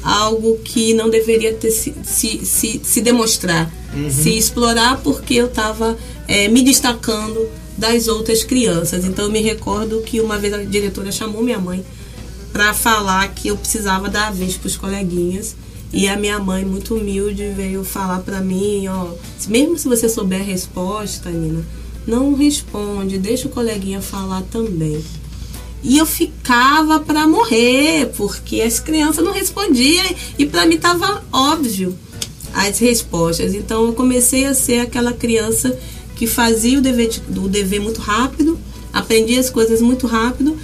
algo 0.03 0.57
que 0.63 0.93
não 0.93 1.09
deveria 1.09 1.53
ter 1.53 1.69
se, 1.71 1.93
se, 2.03 2.45
se, 2.45 2.81
se 2.83 3.01
demonstrar, 3.01 3.71
uhum. 3.93 4.09
se 4.09 4.35
explorar, 4.35 4.99
porque 5.03 5.35
eu 5.35 5.45
estava 5.45 5.97
é, 6.27 6.47
me 6.47 6.63
destacando 6.63 7.47
das 7.77 8.07
outras 8.07 8.43
crianças. 8.43 9.05
Então, 9.05 9.25
eu 9.25 9.31
me 9.31 9.41
recordo 9.41 10.01
que 10.01 10.19
uma 10.19 10.37
vez 10.37 10.53
a 10.53 10.63
diretora 10.63 11.11
chamou 11.11 11.43
minha 11.43 11.59
mãe 11.59 11.85
para 12.51 12.73
falar 12.73 13.27
que 13.29 13.47
eu 13.47 13.57
precisava 13.57 14.09
dar 14.09 14.27
a 14.27 14.31
vez 14.31 14.57
para 14.57 14.67
os 14.67 14.77
coleguinhas. 14.77 15.55
E 15.93 16.07
a 16.07 16.15
minha 16.15 16.39
mãe, 16.39 16.63
muito 16.63 16.95
humilde, 16.95 17.51
veio 17.55 17.83
falar 17.83 18.19
para 18.19 18.39
mim, 18.39 18.87
ó, 18.87 19.07
mesmo 19.49 19.77
se 19.77 19.89
você 19.89 20.07
souber 20.07 20.39
a 20.39 20.43
resposta, 20.43 21.29
Nina, 21.29 21.65
não 22.05 22.33
responde, 22.33 23.17
deixa 23.17 23.47
o 23.47 23.51
coleguinha 23.51 24.01
falar 24.01 24.41
também. 24.43 25.03
E 25.83 25.97
eu 25.97 26.05
ficava 26.05 26.99
para 26.99 27.27
morrer, 27.27 28.11
porque 28.15 28.61
as 28.61 28.79
crianças 28.79 29.23
não 29.23 29.31
respondiam 29.31 30.05
e 30.37 30.45
para 30.45 30.65
mim 30.65 30.75
estava 30.75 31.23
óbvio 31.31 31.97
as 32.53 32.77
respostas. 32.79 33.53
Então 33.53 33.85
eu 33.85 33.93
comecei 33.93 34.45
a 34.45 34.53
ser 34.53 34.79
aquela 34.79 35.13
criança 35.13 35.77
que 36.15 36.27
fazia 36.27 36.77
o 36.77 36.81
dever, 36.81 37.09
o 37.35 37.47
dever 37.47 37.79
muito 37.79 37.99
rápido, 37.99 38.59
aprendia 38.93 39.39
as 39.39 39.49
coisas 39.49 39.81
muito 39.81 40.05
rápido 40.05 40.55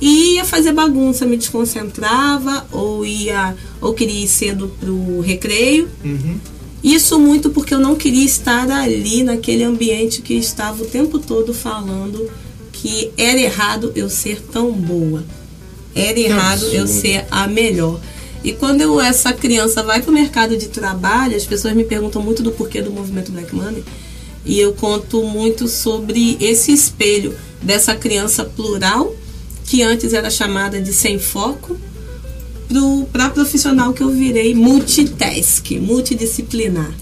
e 0.00 0.34
ia 0.34 0.44
fazer 0.44 0.72
bagunça, 0.72 1.24
me 1.24 1.36
desconcentrava 1.36 2.66
ou 2.72 3.06
ia 3.06 3.56
ou 3.80 3.94
queria 3.94 4.24
ir 4.24 4.28
cedo 4.28 4.72
pro 4.80 5.20
recreio. 5.20 5.88
Uhum. 6.04 6.38
Isso 6.84 7.18
muito 7.18 7.48
porque 7.48 7.72
eu 7.72 7.80
não 7.80 7.96
queria 7.96 8.26
estar 8.26 8.70
ali 8.70 9.24
naquele 9.24 9.64
ambiente 9.64 10.20
que 10.20 10.34
estava 10.34 10.82
o 10.82 10.86
tempo 10.86 11.18
todo 11.18 11.54
falando 11.54 12.30
que 12.74 13.10
era 13.16 13.40
errado 13.40 13.90
eu 13.96 14.10
ser 14.10 14.42
tão 14.42 14.70
boa. 14.70 15.24
Era 15.94 16.20
errado 16.20 16.66
eu 16.66 16.86
ser 16.86 17.24
a 17.30 17.46
melhor. 17.46 17.98
E 18.42 18.52
quando 18.52 18.82
eu, 18.82 19.00
essa 19.00 19.32
criança 19.32 19.82
vai 19.82 20.02
para 20.02 20.10
o 20.10 20.14
mercado 20.14 20.58
de 20.58 20.68
trabalho, 20.68 21.34
as 21.34 21.46
pessoas 21.46 21.74
me 21.74 21.84
perguntam 21.84 22.20
muito 22.20 22.42
do 22.42 22.52
porquê 22.52 22.82
do 22.82 22.90
movimento 22.90 23.32
Black 23.32 23.54
Money. 23.54 23.82
E 24.44 24.60
eu 24.60 24.74
conto 24.74 25.22
muito 25.22 25.66
sobre 25.66 26.36
esse 26.38 26.70
espelho 26.70 27.34
dessa 27.62 27.94
criança 27.94 28.44
plural, 28.44 29.16
que 29.64 29.82
antes 29.82 30.12
era 30.12 30.28
chamada 30.28 30.78
de 30.82 30.92
sem 30.92 31.18
foco, 31.18 31.78
para 33.12 33.30
profissional 33.30 33.92
que 33.92 34.02
eu 34.02 34.10
virei 34.10 34.54
multitask, 34.54 35.70
multidisciplinar, 35.72 36.92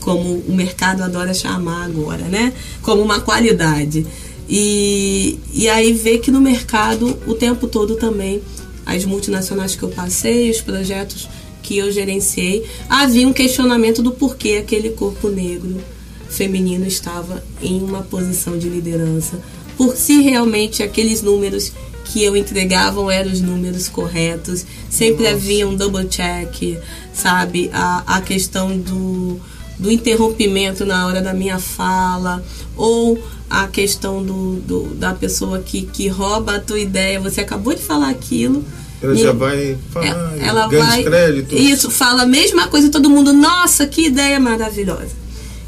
como 0.00 0.42
o 0.46 0.54
mercado 0.54 1.02
adora 1.02 1.34
chamar 1.34 1.84
agora, 1.84 2.24
né? 2.24 2.52
Como 2.82 3.02
uma 3.02 3.20
qualidade. 3.20 4.06
E, 4.48 5.38
e 5.52 5.68
aí 5.68 5.92
ver 5.92 6.18
que 6.18 6.30
no 6.30 6.40
mercado 6.40 7.18
o 7.26 7.34
tempo 7.34 7.66
todo 7.66 7.96
também 7.96 8.40
as 8.84 9.04
multinacionais 9.04 9.74
que 9.74 9.82
eu 9.82 9.88
passei, 9.88 10.50
os 10.50 10.60
projetos 10.60 11.28
que 11.62 11.76
eu 11.76 11.90
gerenciei, 11.90 12.64
havia 12.88 13.26
um 13.26 13.32
questionamento 13.32 14.00
do 14.00 14.12
porquê 14.12 14.60
aquele 14.62 14.90
corpo 14.90 15.28
negro 15.28 15.82
feminino 16.28 16.86
estava 16.86 17.42
em 17.60 17.82
uma 17.82 18.02
posição 18.02 18.56
de 18.56 18.68
liderança, 18.68 19.40
por 19.76 19.96
se 19.96 20.20
realmente 20.20 20.82
aqueles 20.82 21.22
números 21.22 21.72
que 22.06 22.22
eu 22.22 22.36
entregava 22.36 23.12
eram 23.12 23.30
os 23.30 23.40
números 23.40 23.88
corretos, 23.88 24.64
sempre 24.88 25.24
Nossa. 25.24 25.36
havia 25.36 25.68
um 25.68 25.74
double 25.74 26.06
check, 26.06 26.78
sabe? 27.12 27.68
A, 27.72 28.16
a 28.16 28.20
questão 28.20 28.78
do, 28.78 29.40
do 29.78 29.90
interrompimento 29.90 30.86
na 30.86 31.06
hora 31.06 31.20
da 31.20 31.34
minha 31.34 31.58
fala, 31.58 32.42
ou 32.76 33.18
a 33.50 33.66
questão 33.66 34.22
do, 34.22 34.56
do, 34.56 34.94
da 34.94 35.14
pessoa 35.14 35.58
que, 35.58 35.82
que 35.82 36.08
rouba 36.08 36.56
a 36.56 36.60
tua 36.60 36.78
ideia, 36.78 37.20
você 37.20 37.40
acabou 37.40 37.74
de 37.74 37.82
falar 37.82 38.10
aquilo. 38.10 38.64
Ela 39.02 39.14
já 39.14 39.32
vai 39.32 39.76
falar, 39.90 40.36
é, 40.38 40.46
ela 40.46 40.66
vai, 40.68 41.02
crédito. 41.02 41.54
Isso, 41.54 41.90
fala 41.90 42.22
a 42.22 42.26
mesma 42.26 42.68
coisa 42.68 42.88
todo 42.88 43.10
mundo, 43.10 43.32
nossa, 43.32 43.86
que 43.86 44.06
ideia 44.06 44.40
maravilhosa. 44.40 45.14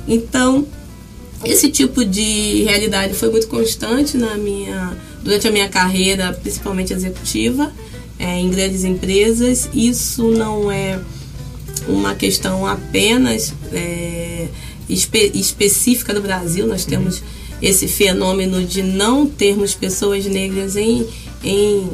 Então, 0.07 0.67
esse 1.45 1.69
tipo 1.69 2.05
de 2.05 2.63
realidade 2.63 3.15
foi 3.15 3.29
muito 3.31 3.47
constante 3.49 4.17
na 4.17 4.37
minha, 4.37 4.97
durante 5.23 5.49
a 5.49 5.51
minha 5.51 5.69
carreira, 5.69 6.33
principalmente 6.33 6.93
executiva, 6.93 7.73
é, 8.19 8.39
em 8.39 8.51
grandes 8.51 8.85
empresas. 8.85 9.69
Isso 9.73 10.31
não 10.31 10.71
é 10.71 10.99
uma 11.87 12.15
questão 12.15 12.67
apenas 12.67 13.55
é, 13.73 14.49
espe 14.89 15.31
específica 15.35 16.13
do 16.13 16.21
Brasil. 16.21 16.67
Nós 16.67 16.85
temos 16.85 17.23
esse 17.61 17.89
fenômeno 17.89 18.65
de 18.65 18.83
não 18.83 19.27
termos 19.27 19.75
pessoas 19.75 20.25
negras 20.27 20.77
em, 20.77 21.07
em 21.43 21.89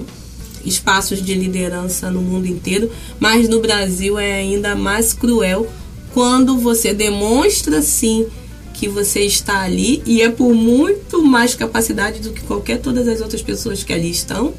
espaços 0.65 1.23
de 1.23 1.35
liderança 1.35 2.11
no 2.11 2.21
mundo 2.21 2.47
inteiro, 2.47 2.91
mas 3.21 3.49
no 3.49 3.61
Brasil 3.61 4.19
é 4.19 4.35
ainda 4.35 4.75
mais 4.75 5.13
cruel 5.13 5.67
quando 6.13 6.59
você 6.59 6.95
demonstra 6.95 7.83
sim 7.83 8.27
que 8.75 8.89
você 8.89 9.21
está 9.21 9.63
ali 9.63 10.03
e 10.05 10.21
é 10.21 10.29
por 10.29 10.53
muito 10.53 11.25
mais 11.25 11.55
capacidade 11.55 12.21
do 12.21 12.33
que 12.33 12.43
qualquer 12.43 12.81
todas 12.81 13.09
as 13.09 13.21
outras 13.21 13.41
pessoas 13.41 13.83
que 13.83 13.93
ali 13.93 14.11
estão 14.11 14.53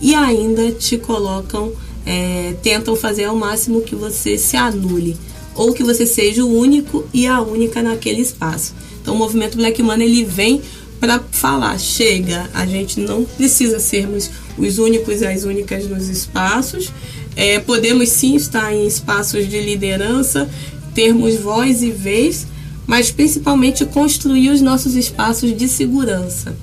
e 0.00 0.14
ainda 0.14 0.72
te 0.72 0.96
colocam, 0.96 1.72
é, 2.04 2.54
tentam 2.62 2.96
fazer 2.96 3.24
ao 3.24 3.36
máximo 3.36 3.82
que 3.82 3.94
você 3.94 4.36
se 4.38 4.56
anule 4.56 5.16
ou 5.54 5.74
que 5.74 5.84
você 5.84 6.06
seja 6.06 6.42
o 6.42 6.58
único 6.58 7.06
e 7.12 7.26
a 7.26 7.40
única 7.40 7.82
naquele 7.82 8.22
espaço. 8.22 8.74
Então 9.02 9.14
o 9.14 9.18
movimento 9.18 9.56
Black 9.56 9.82
Money 9.82 10.08
ele 10.08 10.24
vem 10.24 10.62
para 10.98 11.20
falar, 11.30 11.78
chega, 11.78 12.48
a 12.52 12.66
gente 12.66 13.00
não 13.00 13.24
precisa 13.24 13.78
sermos 13.78 14.30
os 14.58 14.78
únicos 14.78 15.20
e 15.20 15.26
as 15.26 15.44
únicas 15.44 15.86
nos 15.86 16.08
espaços. 16.08 16.90
É, 17.36 17.58
podemos 17.58 18.08
sim 18.08 18.36
estar 18.36 18.74
em 18.74 18.86
espaços 18.86 19.48
de 19.48 19.60
liderança, 19.60 20.48
termos 20.94 21.36
voz 21.36 21.82
e 21.82 21.90
vez, 21.90 22.46
mas 22.90 23.08
principalmente 23.12 23.86
construir 23.86 24.50
os 24.50 24.60
nossos 24.60 24.96
espaços 24.96 25.56
de 25.56 25.68
segurança. 25.68 26.56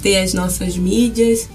Ter 0.00 0.18
as 0.18 0.32
nossas 0.32 0.76
mídias 0.76 1.48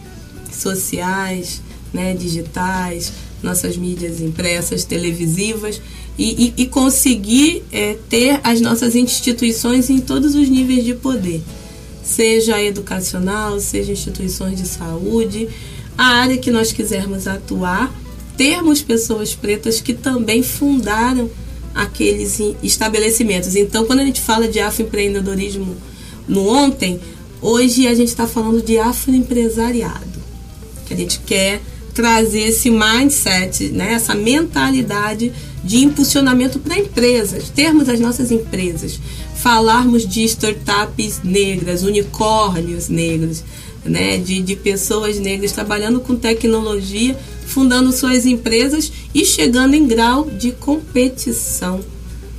sociais, 0.51 1.61
né, 1.93 2.13
digitais, 2.13 3.13
nossas 3.41 3.77
mídias 3.77 4.19
impressas, 4.19 4.83
televisivas 4.83 5.81
e, 6.17 6.47
e, 6.47 6.63
e 6.63 6.65
conseguir 6.65 7.63
é, 7.71 7.95
ter 8.09 8.41
as 8.43 8.59
nossas 8.59 8.93
instituições 8.93 9.89
em 9.89 10.01
todos 10.01 10.35
os 10.35 10.49
níveis 10.49 10.83
de 10.83 10.95
poder, 10.95 11.41
seja 12.03 12.61
educacional, 12.61 13.57
seja 13.61 13.93
instituições 13.93 14.59
de 14.59 14.67
saúde, 14.67 15.47
a 15.97 16.03
área 16.03 16.37
que 16.37 16.51
nós 16.51 16.73
quisermos 16.73 17.25
atuar, 17.25 17.89
termos 18.35 18.81
pessoas 18.81 19.33
pretas 19.33 19.79
que 19.79 19.93
também 19.93 20.43
fundaram 20.43 21.31
aqueles 21.73 22.39
estabelecimentos. 22.63 23.55
Então, 23.55 23.85
quando 23.85 23.99
a 23.99 24.05
gente 24.05 24.21
fala 24.21 24.47
de 24.47 24.59
afroempreendedorismo 24.59 25.75
no 26.27 26.47
ontem, 26.47 26.99
hoje 27.41 27.87
a 27.87 27.93
gente 27.93 28.09
está 28.09 28.27
falando 28.27 28.61
de 28.61 28.77
afroempresariado, 28.77 30.19
que 30.85 30.93
a 30.93 30.97
gente 30.97 31.19
quer 31.19 31.61
trazer 31.93 32.49
esse 32.49 32.69
mindset, 32.69 33.69
né, 33.69 33.93
essa 33.93 34.15
mentalidade 34.15 35.33
de 35.63 35.79
impulsionamento 35.79 36.59
para 36.59 36.79
empresas, 36.79 37.49
termos 37.49 37.89
as 37.89 37.99
nossas 37.99 38.31
empresas, 38.31 38.99
falarmos 39.35 40.07
de 40.07 40.23
startups 40.23 41.21
negras, 41.23 41.83
unicórnios 41.83 42.89
negros, 42.89 43.43
né, 43.89 44.17
de, 44.17 44.41
de 44.41 44.55
pessoas 44.55 45.19
negras 45.19 45.51
trabalhando 45.51 45.99
com 45.99 46.15
tecnologia, 46.15 47.17
fundando 47.45 47.91
suas 47.91 48.25
empresas 48.25 48.91
e 49.13 49.25
chegando 49.25 49.73
em 49.73 49.87
grau 49.87 50.29
de 50.29 50.51
competição 50.51 51.81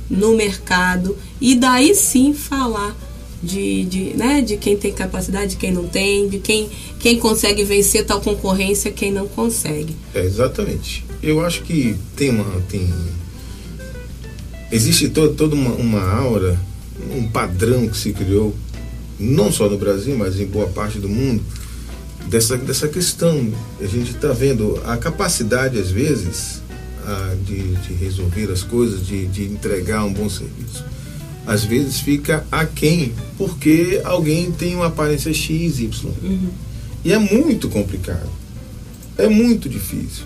no 0.09 0.35
mercado 0.35 1.17
e 1.39 1.55
daí 1.55 1.93
sim 1.93 2.33
falar 2.33 2.95
de, 3.43 3.83
de, 3.85 3.99
né, 4.15 4.41
de 4.41 4.55
quem 4.55 4.77
tem 4.77 4.93
capacidade, 4.93 5.51
de 5.51 5.57
quem 5.57 5.71
não 5.71 5.87
tem, 5.87 6.29
de 6.29 6.39
quem, 6.39 6.69
quem 6.99 7.19
consegue 7.19 7.63
vencer 7.63 8.05
tal 8.05 8.21
concorrência, 8.21 8.91
quem 8.91 9.11
não 9.11 9.27
consegue. 9.27 9.95
É, 10.13 10.23
exatamente. 10.23 11.03
Eu 11.21 11.43
acho 11.43 11.63
que 11.63 11.95
tem 12.15 12.29
uma. 12.29 12.45
Tem, 12.69 12.87
existe 14.71 15.09
to, 15.09 15.29
toda 15.29 15.55
uma, 15.55 15.71
uma 15.71 16.01
aura, 16.01 16.59
um 17.15 17.27
padrão 17.27 17.87
que 17.87 17.97
se 17.97 18.13
criou, 18.13 18.55
não 19.21 19.51
só 19.51 19.69
no 19.69 19.77
Brasil, 19.77 20.17
mas 20.17 20.39
em 20.39 20.45
boa 20.45 20.67
parte 20.67 20.99
do 20.99 21.07
mundo, 21.07 21.43
dessa, 22.27 22.57
dessa 22.57 22.87
questão. 22.87 23.51
A 23.79 23.85
gente 23.85 24.11
está 24.11 24.33
vendo 24.33 24.81
a 24.85 24.97
capacidade, 24.97 25.79
às 25.79 25.89
vezes, 25.89 26.61
a, 27.05 27.35
de, 27.45 27.75
de 27.75 27.93
resolver 27.93 28.51
as 28.51 28.63
coisas, 28.63 29.05
de, 29.05 29.25
de 29.27 29.43
entregar 29.45 30.03
um 30.03 30.13
bom 30.13 30.29
serviço 30.29 30.83
às 31.45 31.63
vezes 31.63 31.99
fica 31.99 32.45
aquém, 32.51 33.13
porque 33.37 34.01
alguém 34.03 34.51
tem 34.51 34.75
uma 34.75 34.87
aparência 34.87 35.33
X, 35.33 35.79
Y. 35.79 36.11
Uhum. 36.23 36.49
E 37.03 37.11
é 37.11 37.17
muito 37.17 37.67
complicado. 37.67 38.29
É 39.17 39.27
muito 39.27 39.67
difícil. 39.67 40.25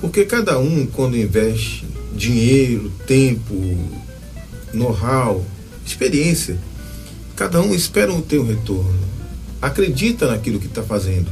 Porque 0.00 0.24
cada 0.24 0.58
um, 0.58 0.86
quando 0.86 1.16
investe 1.16 1.84
dinheiro, 2.14 2.92
tempo, 3.06 3.54
know-how, 4.72 5.44
experiência, 5.84 6.56
cada 7.42 7.60
um 7.60 7.74
espera 7.74 8.12
o 8.12 8.22
teu 8.22 8.46
retorno. 8.46 9.00
Acredita 9.60 10.28
naquilo 10.28 10.60
que 10.60 10.66
está 10.66 10.80
fazendo. 10.80 11.26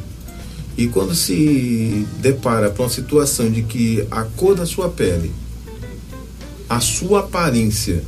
E 0.77 0.89
quando 0.89 1.15
se 1.15 2.05
depara 2.19 2.69
com 2.69 2.83
uma 2.83 2.89
situação 2.89 3.49
de 3.49 3.63
que 3.63 4.05
a 4.11 4.25
cor 4.25 4.57
da 4.57 4.67
sua 4.67 4.89
pele, 4.89 5.31
a 6.69 6.81
sua 6.81 7.21
aparência 7.21 8.03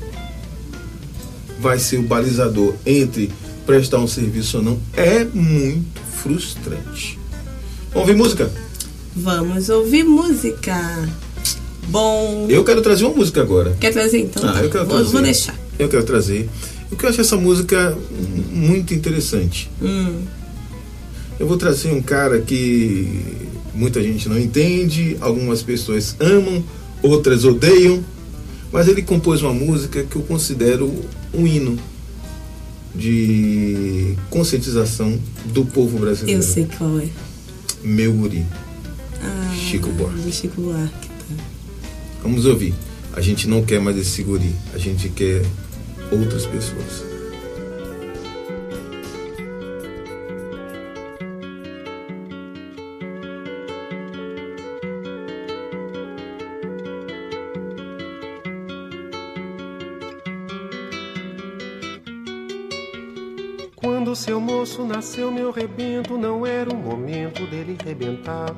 vai 1.60 1.78
ser 1.78 1.98
o 1.98 2.02
balizador 2.02 2.74
entre 2.84 3.30
prestar 3.64 3.98
um 3.98 4.08
serviço 4.08 4.56
ou 4.56 4.64
não, 4.64 4.80
é 4.94 5.24
muito 5.24 6.00
frustrante. 6.20 7.20
Vamos 7.92 8.08
ouvir 8.08 8.16
música? 8.16 8.50
Vamos 9.14 9.68
ouvir 9.68 10.02
música. 10.02 11.08
Bom. 11.86 12.48
Eu 12.48 12.64
quero 12.64 12.82
trazer 12.82 13.04
uma 13.04 13.14
música 13.14 13.40
agora. 13.40 13.76
Quer 13.78 13.92
trazer 13.92 14.18
então? 14.18 14.42
Ah, 14.48 14.54
tá. 14.54 14.64
eu 14.64 14.70
quero 14.70 14.86
vou, 14.86 14.96
trazer. 14.96 15.12
vou 15.12 15.22
deixar. 15.22 15.54
Eu 15.78 15.88
quero 15.88 16.02
trazer. 16.02 16.50
Porque 16.92 17.06
eu 17.06 17.08
acho 17.08 17.22
essa 17.22 17.38
música 17.38 17.96
muito 18.52 18.92
interessante. 18.92 19.70
Hum. 19.80 20.20
Eu 21.40 21.46
vou 21.46 21.56
trazer 21.56 21.90
um 21.90 22.02
cara 22.02 22.38
que 22.42 23.48
muita 23.74 24.02
gente 24.02 24.28
não 24.28 24.38
entende, 24.38 25.16
algumas 25.18 25.62
pessoas 25.62 26.14
amam, 26.20 26.62
outras 27.02 27.46
odeiam, 27.46 28.04
mas 28.70 28.88
ele 28.88 29.00
compôs 29.00 29.40
uma 29.40 29.54
música 29.54 30.02
que 30.02 30.16
eu 30.16 30.22
considero 30.22 30.92
um 31.32 31.46
hino 31.46 31.78
de 32.94 34.14
conscientização 34.28 35.18
do 35.46 35.64
povo 35.64 35.98
brasileiro. 35.98 36.40
Eu 36.40 36.46
sei 36.46 36.68
qual 36.76 36.98
é. 36.98 37.08
Meu 37.82 38.12
Guri. 38.12 38.44
Ah, 39.22 39.54
Chico 39.56 39.88
Buarque. 39.92 40.30
Chico 40.30 40.60
Buarque. 40.60 41.08
Tá. 41.08 41.44
Vamos 42.22 42.44
ouvir. 42.44 42.74
A 43.14 43.22
gente 43.22 43.48
não 43.48 43.62
quer 43.62 43.80
mais 43.80 43.96
esse 43.96 44.22
guri, 44.22 44.54
a 44.74 44.78
gente 44.78 45.08
quer 45.08 45.42
outras 46.12 46.46
pessoas. 46.46 47.04
Quando 63.74 64.14
seu 64.14 64.40
moço 64.40 64.84
nasceu, 64.84 65.30
meu 65.30 65.50
rebento, 65.50 66.18
não 66.18 66.46
era 66.46 66.70
o 66.70 66.76
momento 66.76 67.46
dele 67.46 67.76
rebentar. 67.82 68.54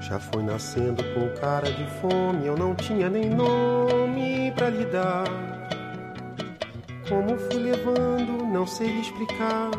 Já 0.00 0.18
foi 0.18 0.42
nascendo 0.42 1.02
com 1.14 1.28
cara 1.40 1.70
de 1.70 1.86
fome, 2.00 2.46
eu 2.46 2.56
não 2.56 2.74
tinha 2.74 3.08
nem 3.08 3.30
nome 3.30 3.99
pra 4.60 4.68
lhe 4.68 4.84
dar. 4.84 5.24
Como 7.08 7.38
fui 7.38 7.60
levando, 7.60 8.44
não 8.44 8.66
sei 8.66 9.00
explicar. 9.00 9.70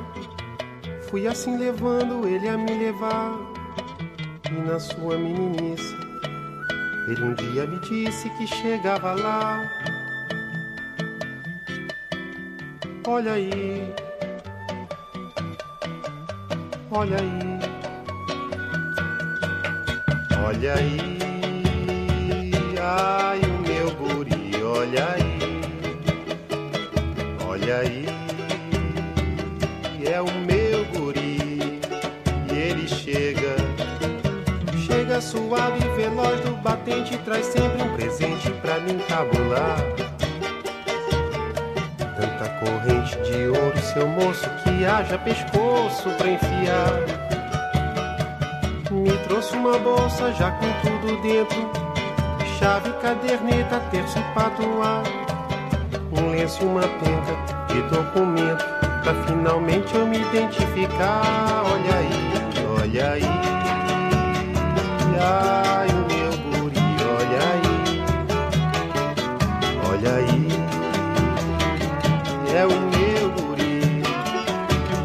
Fui 1.07 1.27
assim 1.27 1.55
levando 1.55 2.27
ele 2.27 2.49
a 2.49 2.57
me 2.57 2.73
levar. 2.73 3.37
E 4.49 4.53
na 4.53 4.79
sua 4.79 5.19
meninice, 5.19 5.95
Ele 7.07 7.23
um 7.23 7.35
dia 7.35 7.67
me 7.67 7.79
disse 7.81 8.27
que 8.31 8.47
chegava 8.47 9.13
lá. 9.13 9.61
Olha 13.07 13.33
aí, 13.33 13.93
olha 16.89 17.17
aí, 17.17 17.59
olha 20.43 20.73
aí, 20.73 21.19
ai 22.81 23.20
olha 27.71 27.79
aí, 27.79 28.05
é 30.05 30.21
o 30.21 30.25
meu 30.25 30.85
guri 30.93 31.79
e 32.51 32.53
ele 32.53 32.87
chega, 32.87 33.55
chega 34.85 35.21
suave 35.21 35.79
e 35.85 35.95
veloz 35.95 36.41
do 36.41 36.51
batente, 36.61 37.17
traz 37.19 37.45
sempre 37.45 37.81
um 37.81 37.95
presente 37.95 38.51
pra 38.61 38.79
mim 38.81 38.97
tabular. 39.07 39.77
Tanta 41.97 42.49
corrente 42.59 43.17
de 43.21 43.47
ouro, 43.47 43.79
seu 43.79 44.07
moço, 44.07 44.49
que 44.63 44.85
haja 44.85 45.17
pescoço 45.19 46.09
pra 46.17 46.27
enfiar. 46.27 46.91
Me 48.91 49.17
trouxe 49.27 49.55
uma 49.55 49.79
bolsa 49.79 50.33
já 50.33 50.51
com 50.51 50.67
tudo 50.81 51.21
dentro: 51.21 51.71
chave, 52.59 52.91
caderneta, 53.01 53.79
terço 53.91 54.19
e 54.19 54.23
patuá. 54.33 55.03
Um 56.11 56.31
lenço 56.31 56.61
e 56.61 56.65
uma 56.65 56.81
penca 56.81 57.50
de 57.71 57.81
documento, 57.83 58.65
pra 59.03 59.13
finalmente 59.25 59.95
eu 59.95 60.05
me 60.05 60.19
identificar. 60.19 61.63
Olha 61.65 61.95
aí, 61.95 62.09
olha 62.79 63.11
aí, 63.11 63.23
ai 65.19 65.87
o 65.89 66.01
meu 66.07 66.31
guri, 66.59 66.85
olha 67.17 67.41
aí, 67.53 67.75
olha 69.89 70.13
aí 70.15 70.51
é 72.55 72.65
o 72.65 72.69
meu 72.69 73.29
guri. 73.31 74.03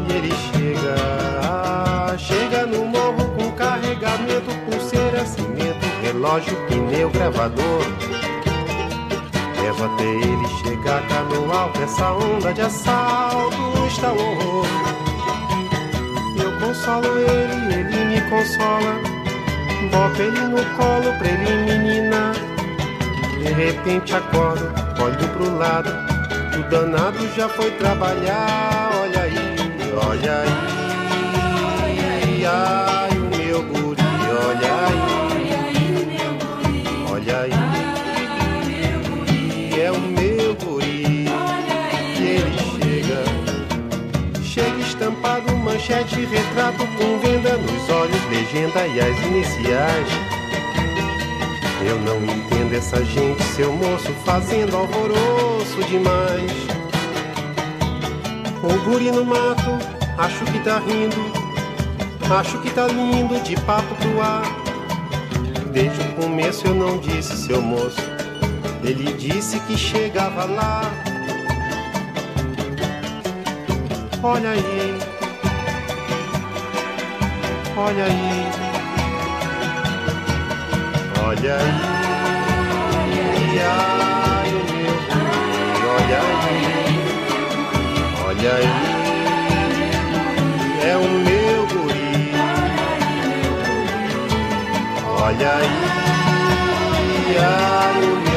E 0.07 0.13
ele 0.13 0.31
chega, 0.51 2.17
chega 2.17 2.65
no 2.65 2.85
morro 2.85 3.29
com 3.35 3.51
carregamento, 3.51 4.53
pulseira, 4.65 5.25
cimento, 5.25 5.85
relógio, 6.01 6.55
pneu, 6.67 7.09
gravador. 7.09 8.16
Levo 9.77 9.93
até 9.93 10.03
ele 10.05 10.47
chegar 10.47 11.07
cá 11.07 11.21
no 11.23 11.51
alto, 11.51 11.81
essa 11.81 12.11
onda 12.11 12.51
de 12.51 12.61
assalto 12.61 13.57
está 13.87 14.11
um 14.11 14.17
horror. 14.17 14.65
Eu 16.35 16.51
consolo 16.59 17.05
ele, 17.19 17.73
ele 17.75 18.05
me 18.05 18.21
consola. 18.29 18.99
Boto 19.91 20.21
ele 20.21 20.39
no 20.39 20.65
colo 20.75 21.13
pra 21.19 21.27
ele 21.27 21.71
menina. 21.71 22.31
De 23.37 23.53
repente 23.53 24.15
acordo, 24.15 24.73
olho 24.99 25.29
pro 25.29 25.57
lado. 25.57 25.89
O 26.57 26.69
danado 26.69 27.27
já 27.35 27.47
foi 27.47 27.69
trabalhar. 27.71 28.89
Olha 28.99 29.21
aí, 29.21 29.35
olha 30.07 30.41
aí. 30.41 30.77
Ai, 32.45 32.83
o 32.83 32.86
manchete, 45.87 46.25
retrato 46.25 46.85
com 46.97 47.17
venda 47.19 47.55
nos 47.57 47.89
olhos, 47.89 48.21
legenda 48.29 48.85
e 48.87 48.99
as 48.99 49.17
iniciais. 49.25 50.07
Eu 51.81 51.97
não 51.99 52.23
entendo 52.23 52.73
essa 52.75 53.03
gente, 53.05 53.41
seu 53.43 53.71
moço, 53.71 54.11
fazendo 54.25 54.75
alvoroço 54.75 55.81
demais. 55.87 56.51
O 58.63 58.89
guri 58.89 59.11
no 59.11 59.23
mato, 59.23 59.79
acho 60.17 60.43
que 60.45 60.59
tá 60.59 60.79
rindo, 60.79 61.31
acho 62.37 62.57
que 62.59 62.69
tá 62.71 62.87
lindo 62.87 63.39
de 63.41 63.55
papo 63.61 63.95
pro 63.95 64.21
ar. 64.21 64.43
Desde 65.71 66.01
o 66.01 66.13
começo 66.15 66.67
eu 66.67 66.75
não 66.75 66.97
disse, 66.97 67.37
seu 67.37 67.61
moço, 67.61 68.01
ele 68.83 69.13
disse 69.13 69.59
que 69.61 69.77
chegava 69.77 70.43
lá. 70.43 70.81
Olha 74.21 74.49
aí, 74.49 74.96
olha 77.77 78.05
aí. 78.05 78.47
Olha 81.27 81.55
aí, 81.57 81.71
ai, 83.59 84.49
o 84.49 84.61
meu 84.73 84.95
guri, 85.11 85.61
olha 85.95 86.19
aí, 86.23 86.95
olha 88.25 88.51
aí, 88.55 88.71
é 90.89 90.91
o 90.95 90.99
meu 91.27 91.59
guri. 91.67 92.19
Olha 95.21 95.51
aí, 95.55 95.79
ai, 97.37 98.01
o 98.03 98.15
meu 98.25 98.36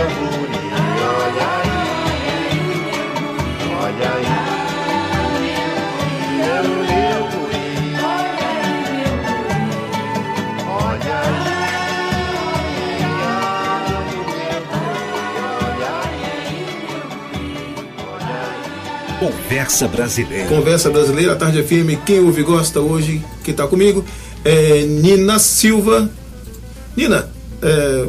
Conversa 19.21 19.87
Brasileira. 19.87 20.49
Conversa 20.49 20.89
Brasileira, 20.89 21.37
Tarde 21.37 21.63
FM, 21.63 22.03
quem 22.07 22.21
ouve 22.21 22.43
gosta 22.43 22.81
hoje, 22.81 23.23
quem 23.45 23.53
está 23.53 23.69
comigo 23.69 24.03
é 24.43 24.83
Nina 24.87 25.39
Silva. 25.39 26.11
Nina, 26.97 27.31
é, 27.61 28.09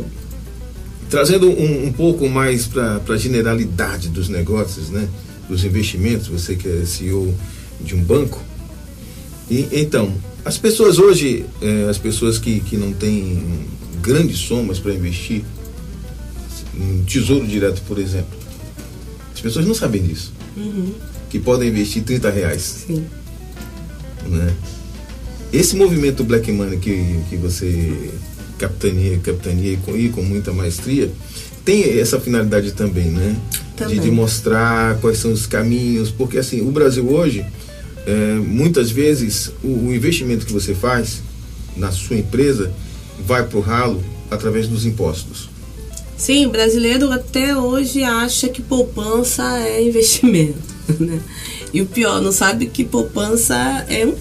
trazendo 1.10 1.50
um, 1.50 1.88
um 1.88 1.92
pouco 1.92 2.30
mais 2.30 2.66
para 2.66 3.02
a 3.10 3.18
generalidade 3.18 4.08
dos 4.08 4.30
negócios, 4.30 4.90
né? 4.90 5.06
Dos 5.50 5.66
investimentos, 5.66 6.28
você 6.28 6.56
que 6.56 6.66
é 6.70 6.86
CEO 6.86 7.36
de 7.82 7.94
um 7.94 8.02
banco. 8.02 8.42
E, 9.50 9.68
então, 9.74 10.14
as 10.46 10.58
pessoas 10.58 10.98
hoje, 10.98 11.46
é, 11.62 11.90
as 11.90 11.98
pessoas 11.98 12.40
que, 12.40 12.62
que 12.62 12.78
não 12.78 12.94
têm 12.94 13.68
grandes 14.02 14.38
somas 14.38 14.80
para 14.80 14.94
investir, 14.94 15.44
um 16.74 17.04
tesouro 17.04 17.46
direto, 17.46 17.82
por 17.82 18.00
exemplo, 18.00 18.40
as 19.34 19.42
pessoas 19.42 19.66
não 19.66 19.76
sabem 19.76 20.02
disso. 20.02 20.32
Que 21.30 21.40
podem 21.40 21.70
investir 21.70 22.04
30 22.04 22.30
reais. 22.30 22.86
Sim. 22.88 23.06
Né? 24.28 24.54
Esse 25.52 25.76
movimento 25.76 26.24
Black 26.24 26.52
Money 26.52 26.78
que, 26.80 27.20
que 27.30 27.36
você 27.36 28.12
capitania, 28.58 29.18
capitania 29.18 29.74
e 29.74 29.78
com, 29.78 29.98
e 29.98 30.10
com 30.10 30.22
muita 30.22 30.54
maestria, 30.54 31.12
tem 31.66 32.00
essa 32.00 32.20
finalidade 32.20 32.72
também, 32.74 33.06
né? 33.06 33.36
Também. 33.76 33.96
De, 33.96 34.04
de 34.04 34.12
mostrar 34.12 34.98
quais 35.00 35.18
são 35.18 35.32
os 35.32 35.48
caminhos, 35.48 36.12
porque 36.12 36.38
assim, 36.38 36.62
o 36.62 36.72
Brasil 36.72 37.10
hoje, 37.10 37.46
é, 38.06 38.36
muitas 38.36 38.92
vezes, 38.92 39.52
o, 39.64 39.88
o 39.88 39.96
investimento 39.96 40.46
que 40.46 40.54
você 40.54 40.76
faz 40.76 41.22
na 41.76 41.92
sua 41.92 42.18
empresa 42.18 42.72
vai 43.26 43.46
para 43.46 43.58
o 43.58 43.62
ralo 43.62 44.04
através 44.30 44.68
dos 44.68 44.86
impostos. 44.86 45.50
Sim, 46.22 46.50
brasileiro 46.50 47.12
até 47.12 47.58
hoje 47.58 48.04
acha 48.04 48.48
que 48.48 48.62
poupança 48.62 49.58
é 49.58 49.84
investimento, 49.84 50.54
né? 51.00 51.20
E 51.74 51.82
o 51.82 51.88
pior, 51.88 52.22
não 52.22 52.32
sabe 52.32 52.68
que 52.68 52.84
poupança 52.84 53.56
é 53.90 54.06
um, 54.06 54.14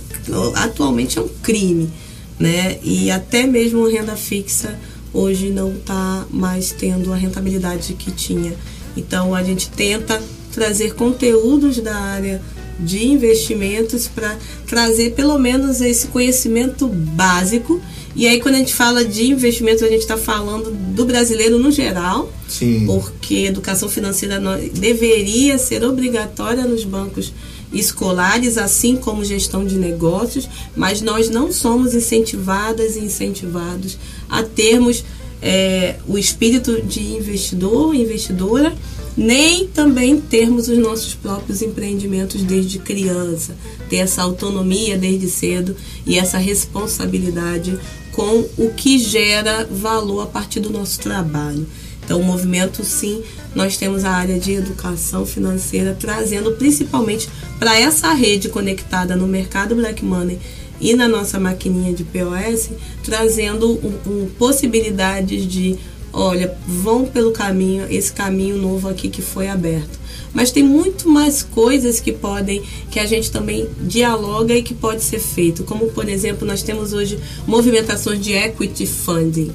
atualmente 0.54 1.18
é 1.18 1.20
um 1.20 1.28
crime, 1.42 1.90
né? 2.38 2.78
E 2.82 3.10
até 3.10 3.46
mesmo 3.46 3.86
renda 3.86 4.16
fixa 4.16 4.78
hoje 5.12 5.50
não 5.50 5.74
está 5.74 6.24
mais 6.30 6.72
tendo 6.72 7.12
a 7.12 7.16
rentabilidade 7.16 7.92
que 7.92 8.10
tinha. 8.10 8.54
Então 8.96 9.34
a 9.34 9.42
gente 9.42 9.68
tenta 9.68 10.22
trazer 10.54 10.94
conteúdos 10.94 11.80
da 11.80 11.96
área 11.96 12.40
de 12.78 13.08
investimentos 13.08 14.08
para 14.08 14.38
trazer 14.66 15.12
pelo 15.12 15.38
menos 15.38 15.82
esse 15.82 16.06
conhecimento 16.06 16.88
básico. 16.88 17.78
E 18.14 18.26
aí 18.26 18.40
quando 18.40 18.56
a 18.56 18.58
gente 18.58 18.74
fala 18.74 19.04
de 19.04 19.30
investimentos, 19.30 19.82
a 19.82 19.88
gente 19.88 20.00
está 20.00 20.16
falando 20.16 20.70
do 20.70 21.04
brasileiro 21.04 21.58
no 21.58 21.70
geral, 21.70 22.30
Sim. 22.48 22.86
porque 22.86 23.46
educação 23.46 23.88
financeira 23.88 24.40
deveria 24.74 25.58
ser 25.58 25.84
obrigatória 25.84 26.64
nos 26.64 26.84
bancos 26.84 27.32
escolares, 27.72 28.58
assim 28.58 28.96
como 28.96 29.24
gestão 29.24 29.64
de 29.64 29.76
negócios, 29.76 30.48
mas 30.74 31.00
nós 31.00 31.30
não 31.30 31.52
somos 31.52 31.94
incentivadas 31.94 32.96
e 32.96 33.00
incentivados 33.00 33.96
a 34.28 34.42
termos 34.42 35.04
é, 35.40 35.96
o 36.06 36.18
espírito 36.18 36.82
de 36.82 37.00
investidor, 37.00 37.94
investidora, 37.94 38.74
nem 39.16 39.66
também 39.66 40.20
termos 40.20 40.68
os 40.68 40.78
nossos 40.78 41.14
próprios 41.14 41.62
empreendimentos 41.62 42.42
desde 42.42 42.78
criança, 42.78 43.56
ter 43.88 43.96
essa 43.96 44.22
autonomia 44.22 44.96
desde 44.96 45.28
cedo 45.28 45.76
e 46.06 46.18
essa 46.18 46.38
responsabilidade 46.38 47.78
com 48.12 48.44
o 48.58 48.70
que 48.74 48.98
gera 48.98 49.66
valor 49.70 50.22
a 50.22 50.26
partir 50.26 50.60
do 50.60 50.70
nosso 50.70 51.00
trabalho. 51.00 51.66
Então, 52.04 52.20
o 52.20 52.24
movimento, 52.24 52.82
sim, 52.84 53.22
nós 53.54 53.76
temos 53.76 54.04
a 54.04 54.10
área 54.10 54.38
de 54.38 54.52
educação 54.52 55.24
financeira 55.24 55.96
trazendo 55.98 56.52
principalmente 56.52 57.28
para 57.58 57.78
essa 57.78 58.12
rede 58.12 58.48
conectada 58.48 59.14
no 59.14 59.28
mercado 59.28 59.76
Black 59.76 60.04
Money 60.04 60.38
e 60.80 60.94
na 60.94 61.06
nossa 61.06 61.38
maquininha 61.38 61.92
de 61.92 62.02
POS, 62.04 62.70
trazendo 63.04 63.70
um, 63.70 63.98
um, 64.06 64.28
possibilidades 64.38 65.46
de, 65.46 65.78
olha, 66.12 66.56
vão 66.66 67.06
pelo 67.06 67.32
caminho, 67.32 67.86
esse 67.90 68.12
caminho 68.12 68.56
novo 68.56 68.88
aqui 68.88 69.08
que 69.08 69.22
foi 69.22 69.48
aberto. 69.48 69.98
Mas 70.32 70.50
tem 70.50 70.62
muito 70.62 71.08
mais 71.08 71.42
coisas 71.42 71.98
que 71.98 72.12
podem, 72.12 72.62
que 72.90 73.00
a 73.00 73.06
gente 73.06 73.30
também 73.30 73.68
dialoga 73.80 74.54
e 74.54 74.62
que 74.62 74.74
pode 74.74 75.02
ser 75.02 75.18
feito. 75.18 75.64
Como, 75.64 75.88
por 75.90 76.08
exemplo, 76.08 76.46
nós 76.46 76.62
temos 76.62 76.92
hoje 76.92 77.18
movimentações 77.46 78.20
de 78.20 78.32
equity 78.32 78.86
funding, 78.86 79.52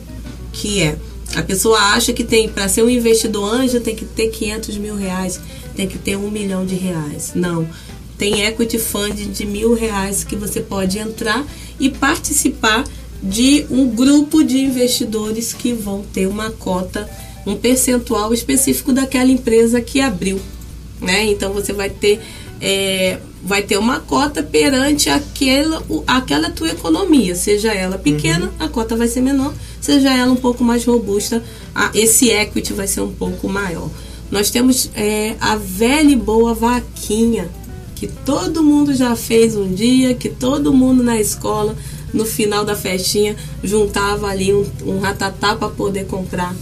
que 0.52 0.82
é 0.82 0.98
a 1.34 1.42
pessoa 1.42 1.78
acha 1.78 2.14
que 2.14 2.24
tem, 2.24 2.48
para 2.48 2.68
ser 2.68 2.84
um 2.84 2.90
investidor 2.90 3.54
anjo, 3.54 3.80
tem 3.80 3.96
que 3.96 4.06
ter 4.06 4.30
500 4.30 4.78
mil 4.78 4.96
reais, 4.96 5.40
tem 5.76 5.88
que 5.88 5.98
ter 5.98 6.16
um 6.18 6.30
milhão 6.30 6.66
de 6.66 6.76
reais. 6.76 7.32
Não. 7.36 7.68
Tem 8.18 8.46
equity 8.46 8.80
fund 8.80 9.14
de 9.14 9.46
mil 9.46 9.74
reais 9.74 10.24
que 10.24 10.36
você 10.36 10.62
pode 10.62 10.98
entrar 10.98 11.46
e 11.78 11.90
participar 11.90 12.86
de 13.26 13.66
um 13.70 13.88
grupo 13.90 14.44
de 14.44 14.60
investidores 14.60 15.54
que 15.54 15.74
vão 15.74 16.04
ter 16.14 16.28
uma 16.28 16.52
cota, 16.52 17.10
um 17.46 17.56
percentual 17.56 18.34
específico 18.34 18.94
daquela 18.94 19.32
empresa 19.32 19.82
que 19.82 20.00
abriu. 20.00 20.40
Né? 21.02 21.26
Então 21.26 21.52
você 21.52 21.74
vai 21.74 21.90
ter, 21.90 22.22
é, 22.62 23.18
vai 23.44 23.62
ter 23.64 23.78
uma 23.78 24.00
cota 24.00 24.42
perante 24.42 25.10
aquela, 25.10 25.84
aquela 26.08 26.50
tua 26.50 26.70
economia, 26.70 27.36
seja 27.36 27.74
ela 27.74 27.98
pequena, 27.98 28.46
uhum. 28.46 28.66
a 28.66 28.70
cota 28.70 28.96
vai 28.96 29.08
ser 29.08 29.22
menor 29.22 29.54
seja 29.86 30.12
ela 30.12 30.32
um 30.32 30.36
pouco 30.36 30.64
mais 30.64 30.84
robusta, 30.84 31.44
a, 31.74 31.92
esse 31.94 32.30
equity 32.30 32.74
vai 32.74 32.88
ser 32.88 33.02
um 33.02 33.12
pouco 33.12 33.48
maior. 33.48 33.88
Nós 34.32 34.50
temos 34.50 34.90
é, 34.96 35.36
a 35.40 35.56
velha 35.56 36.10
e 36.10 36.16
boa 36.16 36.56
vaquinha, 36.56 37.48
que 37.96 38.08
todo 38.08 38.64
mundo 38.64 38.96
já 38.96 39.16
fez 39.16 39.56
um 39.56 39.72
dia, 39.72 40.16
que 40.16 40.28
todo 40.28 40.74
mundo 40.74 41.04
na 41.04 41.22
escola, 41.22 41.76
no 42.16 42.26
final 42.26 42.66
da 42.66 42.76
festinha, 42.76 43.36
juntava 43.64 44.28
ali 44.28 44.54
um, 44.54 44.66
um 44.86 45.00
ratatá 45.00 45.56
para 45.56 45.68
poder 45.68 46.06
comprar 46.06 46.56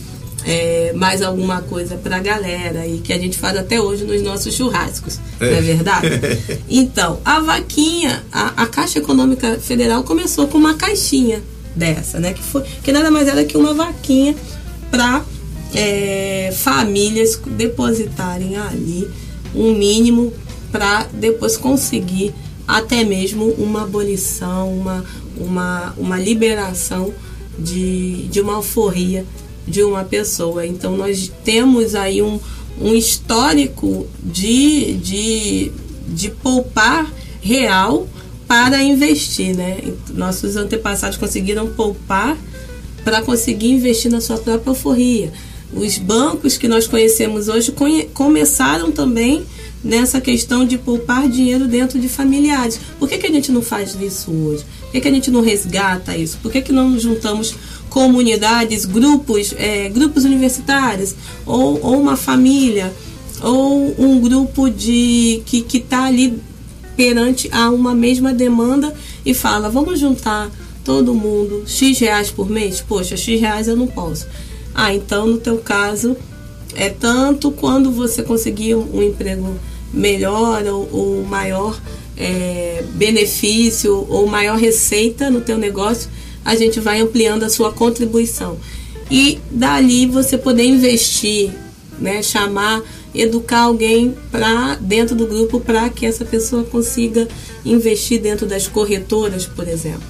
é, 0.46 0.92
mais 0.94 1.22
alguma 1.22 1.62
coisa 1.62 1.96
para 1.96 2.18
a 2.18 2.20
galera 2.20 2.86
e 2.86 2.98
que 2.98 3.14
a 3.14 3.18
gente 3.18 3.38
faz 3.38 3.56
até 3.56 3.80
hoje 3.80 4.04
nos 4.04 4.22
nossos 4.22 4.54
churrascos, 4.54 5.20
é. 5.40 5.52
não 5.52 5.58
é 5.58 5.62
verdade? 5.62 6.08
Então, 6.68 7.20
a 7.24 7.40
vaquinha, 7.40 8.24
a, 8.32 8.64
a 8.64 8.66
Caixa 8.66 9.00
Econômica 9.00 9.60
Federal 9.60 10.04
começou 10.04 10.48
com 10.48 10.58
uma 10.58 10.74
caixinha 10.74 11.42
dessa, 11.76 12.20
né? 12.20 12.34
Que, 12.34 12.42
foi, 12.42 12.64
que 12.84 12.92
nada 12.92 13.12
mais 13.12 13.28
era 13.28 13.46
que 13.46 13.56
uma 13.56 13.74
vaquinha 13.74 14.36
para 14.90 15.24
é, 15.76 16.52
famílias 16.56 17.40
depositarem 17.46 18.58
ali 18.58 19.08
um 19.56 19.74
mínimo 19.74 20.34
para 20.72 21.08
depois 21.14 21.56
conseguir 21.58 22.34
até 22.68 23.04
mesmo 23.04 23.50
uma 23.58 23.84
abolição, 23.84 24.74
uma, 24.74 25.04
uma, 25.38 25.94
uma 25.98 26.20
liberação 26.20 27.14
de, 27.58 28.28
de 28.28 28.42
uma 28.42 28.56
alforria 28.56 29.26
de 29.68 29.84
uma 29.84 30.04
pessoa. 30.04 30.66
Então 30.66 30.98
nós 30.98 31.32
temos 31.44 31.96
aí 31.96 32.22
um, 32.22 32.40
um 32.80 32.94
histórico 32.94 34.08
de, 34.24 34.94
de, 34.96 35.72
de 36.08 36.30
poupar 36.30 37.12
real 37.42 38.08
para 38.48 38.82
investir, 38.84 39.56
né? 39.56 39.80
Nossos 40.14 40.56
antepassados 40.56 41.18
conseguiram 41.18 41.68
poupar 41.68 42.38
para 43.04 43.22
conseguir 43.22 43.70
investir 43.70 44.12
na 44.12 44.22
sua 44.22 44.38
própria 44.38 44.72
alforria. 44.72 45.32
Os 45.74 45.98
bancos 45.98 46.58
que 46.58 46.68
nós 46.68 46.86
conhecemos 46.86 47.48
hoje 47.48 47.74
começaram 48.14 48.92
também 48.92 49.44
nessa 49.84 50.22
questão 50.22 50.66
de 50.66 50.78
poupar 50.78 51.28
dinheiro 51.28 51.68
dentro 51.68 52.00
de 52.00 52.08
familiares. 52.08 52.80
Por 53.00 53.10
que, 53.10 53.18
que 53.18 53.28
a 53.28 53.32
gente 53.32 53.52
não 53.52 53.62
faz 53.62 53.98
isso 54.00 54.32
hoje? 54.32 54.64
Que, 54.94 55.02
que 55.02 55.08
a 55.08 55.12
gente 55.12 55.32
não 55.32 55.42
resgata 55.42 56.16
isso? 56.16 56.38
Por 56.38 56.52
que, 56.52 56.62
que 56.62 56.72
não 56.72 57.00
juntamos 57.00 57.56
comunidades, 57.90 58.86
grupos, 58.86 59.52
é, 59.58 59.90
grupos 59.90 60.24
universitários, 60.24 61.16
ou, 61.48 61.80
ou 61.84 62.00
uma 62.00 62.16
família, 62.16 62.94
ou 63.42 63.96
um 63.98 64.20
grupo 64.20 64.70
de 64.70 65.42
que 65.48 65.66
está 65.76 66.06
ali 66.06 66.40
perante 66.96 67.50
a 67.52 67.72
uma 67.72 67.96
mesma 67.96 68.32
demanda 68.32 68.94
e 69.26 69.34
fala: 69.34 69.68
vamos 69.68 70.00
juntar 70.00 70.52
todo 70.84 71.16
mundo 71.16 71.64
X 71.66 71.98
reais 71.98 72.30
por 72.30 72.48
mês? 72.48 72.80
Poxa, 72.80 73.18
X 73.18 73.42
reais 73.42 73.68
eu 73.68 73.76
não 73.76 73.88
posso. 73.88 74.28
Ah, 74.76 74.94
então 74.94 75.26
no 75.26 75.40
teu 75.40 75.58
caso 75.58 76.16
é 76.76 76.90
tanto 76.90 77.50
quando 77.50 77.92
você 77.92 78.22
conseguir 78.22 78.76
um 78.76 79.02
emprego 79.02 79.56
melhor 79.92 80.64
ou, 80.68 80.90
ou 80.92 81.24
maior 81.24 81.80
é, 82.18 82.84
benefício 82.94 84.06
ou 84.10 84.28
maior 84.28 84.58
receita 84.58 85.30
no 85.30 85.42
teu 85.42 85.58
negócio, 85.58 86.10
a 86.44 86.56
gente 86.56 86.80
vai 86.80 87.02
ampliando 87.02 87.44
a 87.44 87.50
sua 87.50 87.72
contribuição. 87.72 88.58
E 89.10 89.40
dali 89.52 90.06
você 90.06 90.38
poder 90.38 90.66
investir, 90.66 91.52
né, 92.00 92.22
chamar 92.22 92.82
educar 93.14 93.62
alguém 93.62 94.16
para 94.32 94.76
dentro 94.76 95.16
do 95.16 95.28
grupo 95.28 95.60
para 95.60 95.90
que 95.90 96.06
essa 96.06 96.26
pessoa 96.26 96.64
consiga 96.64 97.28
investir 97.64 98.20
dentro 98.20 98.46
das 98.46 98.68
corretoras, 98.68 99.46
por 99.46 99.68
exemplo. 99.68 100.02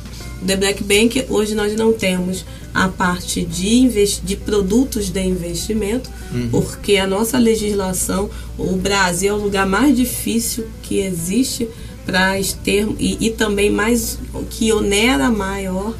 O 0.41 0.45
The 0.45 0.55
Black 0.55 0.83
Bank 0.83 1.25
hoje 1.29 1.53
nós 1.53 1.75
não 1.75 1.91
temos 1.93 2.45
a 2.73 2.87
parte 2.87 3.43
de, 3.43 3.87
de 4.23 4.35
produtos 4.35 5.09
de 5.09 5.21
investimento, 5.21 6.09
uhum. 6.33 6.49
porque 6.49 6.97
a 6.97 7.05
nossa 7.05 7.37
legislação, 7.37 8.29
o 8.57 8.75
Brasil 8.75 9.29
é 9.29 9.33
o 9.37 9.41
lugar 9.41 9.67
mais 9.67 9.95
difícil 9.95 10.65
que 10.81 10.99
existe 10.99 11.67
para 12.05 12.33
ter 12.63 12.87
e, 12.99 13.27
e, 13.27 13.29
também 13.31 13.69
mais 13.69 14.19
que 14.49 14.71
onera 14.71 15.29
maior 15.29 15.93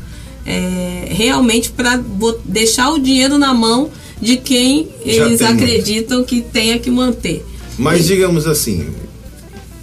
é, 0.45 1.07
realmente 1.09 1.71
para 1.71 2.03
deixar 2.45 2.91
o 2.91 2.99
dinheiro 2.99 3.37
na 3.37 3.53
mão 3.53 3.89
de 4.21 4.37
quem 4.37 4.89
eles 5.05 5.41
acreditam 5.41 6.17
muito. 6.17 6.29
que 6.29 6.41
tenha 6.41 6.77
que 6.79 6.89
manter. 6.89 7.45
Mas 7.77 8.07
digamos 8.07 8.45
assim, 8.45 8.87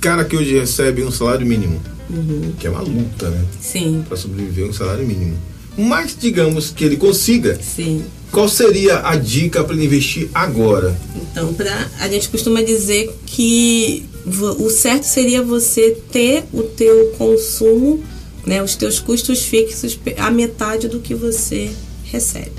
cara 0.01 0.25
que 0.25 0.37
hoje 0.37 0.59
recebe 0.59 1.03
um 1.05 1.11
salário 1.11 1.47
mínimo, 1.47 1.81
uhum. 2.09 2.53
que 2.59 2.67
é 2.67 2.71
uma 2.71 2.81
luta, 2.81 3.29
né? 3.29 3.45
Sim. 3.61 4.05
Para 4.07 4.17
sobreviver 4.17 4.67
um 4.67 4.73
salário 4.73 5.07
mínimo. 5.07 5.37
Mas 5.77 6.17
digamos 6.19 6.71
que 6.71 6.85
ele 6.85 6.97
consiga. 6.97 7.59
Sim. 7.61 8.05
Qual 8.31 8.49
seria 8.49 9.01
a 9.07 9.17
dica 9.17 9.65
para 9.65 9.75
ele 9.75 9.87
investir 9.87 10.29
agora? 10.33 10.97
Então, 11.17 11.53
pra, 11.55 11.89
a 11.99 12.09
gente 12.09 12.29
costuma 12.29 12.63
dizer 12.63 13.13
que 13.27 14.05
o 14.27 14.71
certo 14.71 15.05
seria 15.05 15.43
você 15.43 15.97
ter 16.13 16.45
o 16.53 16.63
teu 16.63 17.13
consumo, 17.19 18.03
né, 18.47 18.63
os 18.63 18.75
teus 18.75 18.99
custos 18.99 19.43
fixos 19.43 19.99
a 20.19 20.31
metade 20.31 20.89
do 20.89 21.01
que 21.01 21.15
você 21.15 21.71
recebe. 22.05 22.53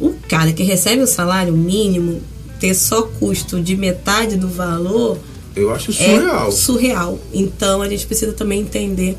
O 0.00 0.14
cara 0.28 0.52
que 0.52 0.62
recebe 0.62 1.02
o 1.02 1.06
salário 1.06 1.52
mínimo 1.52 2.20
ter 2.60 2.74
só 2.74 3.02
custo 3.02 3.60
de 3.60 3.76
metade 3.76 4.36
do 4.36 4.48
valor. 4.48 5.18
Eu 5.54 5.70
acho 5.72 5.92
surreal. 5.92 6.48
É 6.48 6.50
surreal. 6.50 7.18
Então 7.32 7.82
a 7.82 7.88
gente 7.88 8.06
precisa 8.06 8.32
também 8.32 8.60
entender 8.60 9.16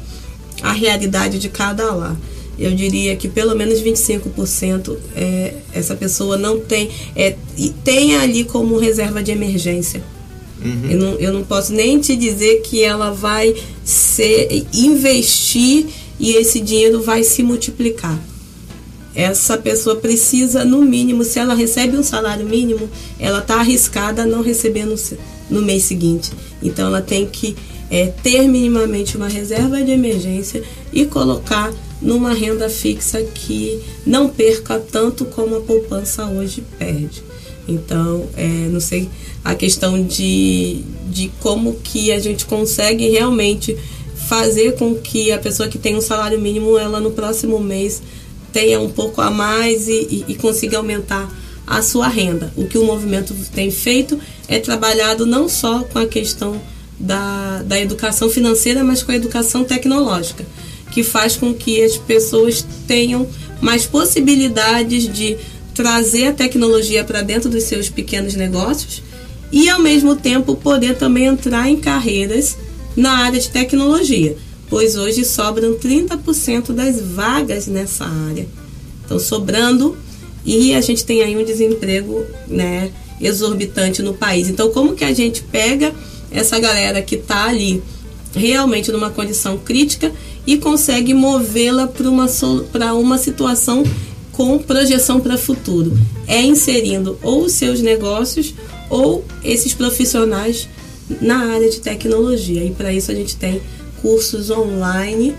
a 0.61 0.71
realidade 0.71 1.39
de 1.39 1.49
cada 1.49 1.93
lá. 1.93 2.15
Eu 2.57 2.71
diria 2.71 3.15
que 3.15 3.29
pelo 3.29 3.55
menos 3.55 3.81
25% 3.81 4.97
é, 5.15 5.53
essa 5.73 5.95
pessoa 5.95 6.37
não 6.37 6.59
tem. 6.59 6.89
É, 7.15 7.35
e 7.57 7.69
tem 7.69 8.17
ali 8.17 8.43
como 8.43 8.77
reserva 8.77 9.23
de 9.23 9.31
emergência. 9.31 10.03
Uhum. 10.63 10.89
Eu, 10.89 10.99
não, 10.99 11.13
eu 11.15 11.33
não 11.33 11.43
posso 11.43 11.73
nem 11.73 11.99
te 11.99 12.15
dizer 12.15 12.61
que 12.61 12.83
ela 12.83 13.11
vai 13.11 13.55
ser, 13.83 14.65
investir 14.73 15.85
e 16.19 16.33
esse 16.33 16.59
dinheiro 16.59 17.01
vai 17.01 17.23
se 17.23 17.41
multiplicar 17.41 18.19
essa 19.15 19.57
pessoa 19.57 19.95
precisa, 19.95 20.63
no 20.63 20.81
mínimo, 20.81 21.23
se 21.23 21.39
ela 21.39 21.53
recebe 21.53 21.97
um 21.97 22.03
salário 22.03 22.45
mínimo, 22.45 22.89
ela 23.19 23.39
está 23.39 23.55
arriscada 23.55 24.23
a 24.23 24.25
não 24.25 24.41
receber 24.41 24.85
no, 24.85 24.95
no 25.49 25.61
mês 25.61 25.83
seguinte. 25.83 26.31
Então, 26.61 26.87
ela 26.87 27.01
tem 27.01 27.25
que 27.25 27.55
é, 27.89 28.07
ter 28.07 28.47
minimamente 28.47 29.17
uma 29.17 29.27
reserva 29.27 29.81
de 29.83 29.91
emergência 29.91 30.63
e 30.93 31.05
colocar 31.05 31.73
numa 32.01 32.33
renda 32.33 32.69
fixa 32.69 33.21
que 33.21 33.81
não 34.05 34.29
perca 34.29 34.79
tanto 34.79 35.25
como 35.25 35.57
a 35.57 35.61
poupança 35.61 36.25
hoje 36.25 36.63
perde. 36.77 37.23
Então, 37.69 38.27
é, 38.35 38.47
não 38.69 38.79
sei 38.79 39.09
a 39.43 39.55
questão 39.55 40.01
de, 40.03 40.81
de 41.09 41.31
como 41.39 41.75
que 41.75 42.11
a 42.11 42.19
gente 42.19 42.45
consegue 42.45 43.07
realmente 43.09 43.77
fazer 44.27 44.75
com 44.75 44.95
que 44.95 45.31
a 45.31 45.39
pessoa 45.39 45.69
que 45.69 45.77
tem 45.77 45.95
um 45.95 46.01
salário 46.01 46.39
mínimo, 46.39 46.77
ela 46.77 46.99
no 46.99 47.11
próximo 47.11 47.59
mês 47.59 48.01
tenha 48.51 48.79
um 48.79 48.89
pouco 48.89 49.21
a 49.21 49.31
mais 49.31 49.87
e, 49.87 49.91
e, 49.91 50.25
e 50.29 50.35
consiga 50.35 50.77
aumentar 50.77 51.29
a 51.65 51.81
sua 51.81 52.07
renda. 52.07 52.51
O 52.55 52.65
que 52.65 52.77
o 52.77 52.83
movimento 52.83 53.33
tem 53.53 53.71
feito 53.71 54.19
é 54.47 54.59
trabalhado 54.59 55.25
não 55.25 55.47
só 55.47 55.83
com 55.83 55.99
a 55.99 56.07
questão 56.07 56.59
da, 56.99 57.61
da 57.63 57.79
educação 57.79 58.29
financeira, 58.29 58.83
mas 58.83 59.01
com 59.01 59.11
a 59.11 59.15
educação 59.15 59.63
tecnológica. 59.63 60.45
que 60.91 61.03
faz 61.03 61.35
com 61.35 61.53
que 61.53 61.83
as 61.83 61.97
pessoas 61.97 62.65
tenham 62.87 63.27
mais 63.61 63.85
possibilidades 63.85 65.11
de 65.11 65.37
trazer 65.79 66.27
a 66.27 66.33
tecnologia 66.33 67.05
para 67.05 67.21
dentro 67.21 67.49
dos 67.49 67.63
seus 67.63 67.87
pequenos 67.87 68.35
negócios 68.35 69.01
e 69.49 69.69
ao 69.69 69.81
mesmo 69.81 70.13
tempo 70.13 70.53
poder 70.53 70.97
também 70.97 71.27
entrar 71.27 71.69
em 71.69 71.77
carreiras 71.77 72.57
na 72.97 73.19
área 73.19 73.39
de 73.39 73.49
tecnologia, 73.49 74.35
pois 74.69 74.97
hoje 74.97 75.23
sobram 75.23 75.75
30% 75.75 76.73
das 76.73 76.99
vagas 76.99 77.67
nessa 77.67 78.03
área. 78.03 78.45
Então 79.05 79.17
sobrando 79.17 79.97
e 80.45 80.75
a 80.75 80.81
gente 80.81 81.05
tem 81.05 81.21
aí 81.21 81.37
um 81.37 81.45
desemprego, 81.45 82.25
né, 82.45 82.91
exorbitante 83.21 84.01
no 84.01 84.13
país. 84.13 84.49
Então 84.49 84.71
como 84.71 84.95
que 84.95 85.05
a 85.05 85.13
gente 85.13 85.43
pega 85.43 85.95
essa 86.29 86.59
galera 86.59 87.01
que 87.01 87.15
está 87.15 87.45
ali 87.45 87.81
realmente 88.35 88.91
numa 88.91 89.09
condição 89.09 89.57
crítica 89.57 90.11
e 90.45 90.57
consegue 90.57 91.13
movê-la 91.13 91.87
para 91.87 92.09
uma, 92.09 92.27
para 92.69 92.93
uma 92.95 93.17
situação 93.17 93.85
com 94.39 94.57
projeção 94.57 95.19
para 95.19 95.37
futuro. 95.37 95.99
É 96.25 96.41
inserindo 96.41 97.19
ou 97.21 97.43
os 97.43 97.51
seus 97.51 97.81
negócios 97.81 98.55
ou 98.89 99.25
esses 99.43 99.73
profissionais 99.73 100.69
na 101.19 101.51
área 101.51 101.69
de 101.69 101.81
tecnologia. 101.81 102.63
E 102.63 102.71
para 102.71 102.93
isso 102.93 103.11
a 103.11 103.13
gente 103.13 103.35
tem 103.35 103.61
cursos 104.01 104.49
online. 104.49 105.35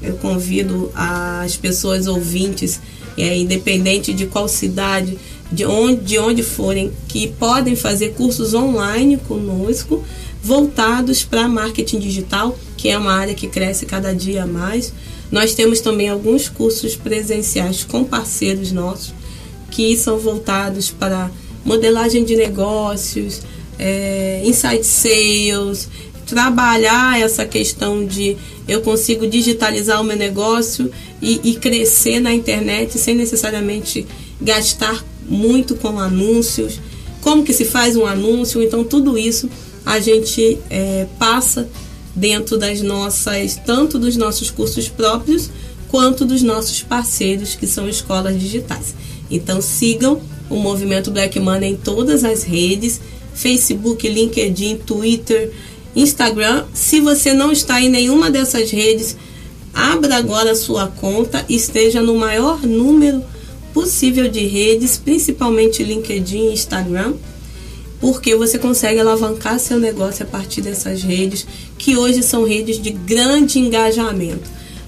Eu 0.00 0.14
convido 0.18 0.88
as 0.94 1.56
pessoas 1.56 2.06
ouvintes, 2.06 2.80
é, 3.18 3.36
independente 3.36 4.12
de 4.12 4.26
qual 4.26 4.46
cidade, 4.46 5.18
de 5.50 5.66
onde, 5.66 6.02
de 6.02 6.18
onde 6.20 6.44
forem, 6.44 6.92
que 7.08 7.26
podem 7.26 7.74
fazer 7.74 8.10
cursos 8.10 8.54
online 8.54 9.16
conosco 9.26 10.04
voltados 10.40 11.24
para 11.24 11.48
marketing 11.48 11.98
digital, 11.98 12.56
que 12.76 12.88
é 12.88 12.96
uma 12.96 13.14
área 13.14 13.34
que 13.34 13.48
cresce 13.48 13.84
cada 13.84 14.14
dia 14.14 14.46
mais. 14.46 14.92
Nós 15.30 15.54
temos 15.54 15.80
também 15.80 16.08
alguns 16.08 16.48
cursos 16.48 16.96
presenciais 16.96 17.84
com 17.84 18.04
parceiros 18.04 18.72
nossos 18.72 19.12
que 19.70 19.96
são 19.96 20.18
voltados 20.18 20.90
para 20.90 21.30
modelagem 21.64 22.24
de 22.24 22.36
negócios, 22.36 23.42
é, 23.78 24.42
sales, 24.82 25.88
trabalhar 26.26 27.20
essa 27.20 27.44
questão 27.44 28.04
de 28.04 28.36
eu 28.66 28.80
consigo 28.80 29.26
digitalizar 29.26 30.00
o 30.00 30.04
meu 30.04 30.16
negócio 30.16 30.90
e, 31.20 31.40
e 31.42 31.54
crescer 31.56 32.20
na 32.20 32.32
internet 32.32 32.98
sem 32.98 33.14
necessariamente 33.14 34.06
gastar 34.40 35.04
muito 35.28 35.74
com 35.74 35.98
anúncios, 35.98 36.80
como 37.20 37.44
que 37.44 37.52
se 37.52 37.64
faz 37.64 37.96
um 37.96 38.06
anúncio, 38.06 38.62
então 38.62 38.84
tudo 38.84 39.18
isso 39.18 39.48
a 39.84 39.98
gente 39.98 40.58
é, 40.70 41.06
passa 41.18 41.68
dentro 42.14 42.56
das 42.56 42.80
nossas, 42.80 43.56
tanto 43.56 43.98
dos 43.98 44.16
nossos 44.16 44.50
cursos 44.50 44.88
próprios, 44.88 45.50
quanto 45.88 46.24
dos 46.24 46.42
nossos 46.42 46.82
parceiros, 46.82 47.54
que 47.54 47.66
são 47.66 47.88
escolas 47.88 48.38
digitais. 48.38 48.94
Então 49.30 49.60
sigam 49.60 50.20
o 50.50 50.56
movimento 50.56 51.10
Black 51.10 51.38
Money 51.40 51.72
em 51.72 51.76
todas 51.76 52.24
as 52.24 52.42
redes, 52.42 53.00
Facebook, 53.34 54.08
LinkedIn, 54.08 54.78
Twitter, 54.78 55.52
Instagram. 55.94 56.64
Se 56.72 57.00
você 57.00 57.32
não 57.32 57.50
está 57.50 57.80
em 57.80 57.88
nenhuma 57.88 58.30
dessas 58.30 58.70
redes, 58.70 59.16
abra 59.72 60.16
agora 60.16 60.52
a 60.52 60.56
sua 60.56 60.86
conta, 60.88 61.44
esteja 61.48 62.00
no 62.00 62.14
maior 62.14 62.62
número 62.62 63.22
possível 63.72 64.28
de 64.28 64.46
redes, 64.46 64.96
principalmente 64.96 65.82
LinkedIn 65.82 66.50
e 66.50 66.52
Instagram 66.52 67.14
porque 68.04 68.36
você 68.36 68.58
consegue 68.58 69.00
alavancar 69.00 69.58
seu 69.58 69.80
negócio 69.80 70.26
a 70.26 70.28
partir 70.28 70.60
dessas 70.60 71.02
redes, 71.02 71.46
que 71.78 71.96
hoje 71.96 72.22
são 72.22 72.44
redes 72.44 72.78
de 72.78 72.90
grande 72.90 73.58
engajamento. 73.58 74.42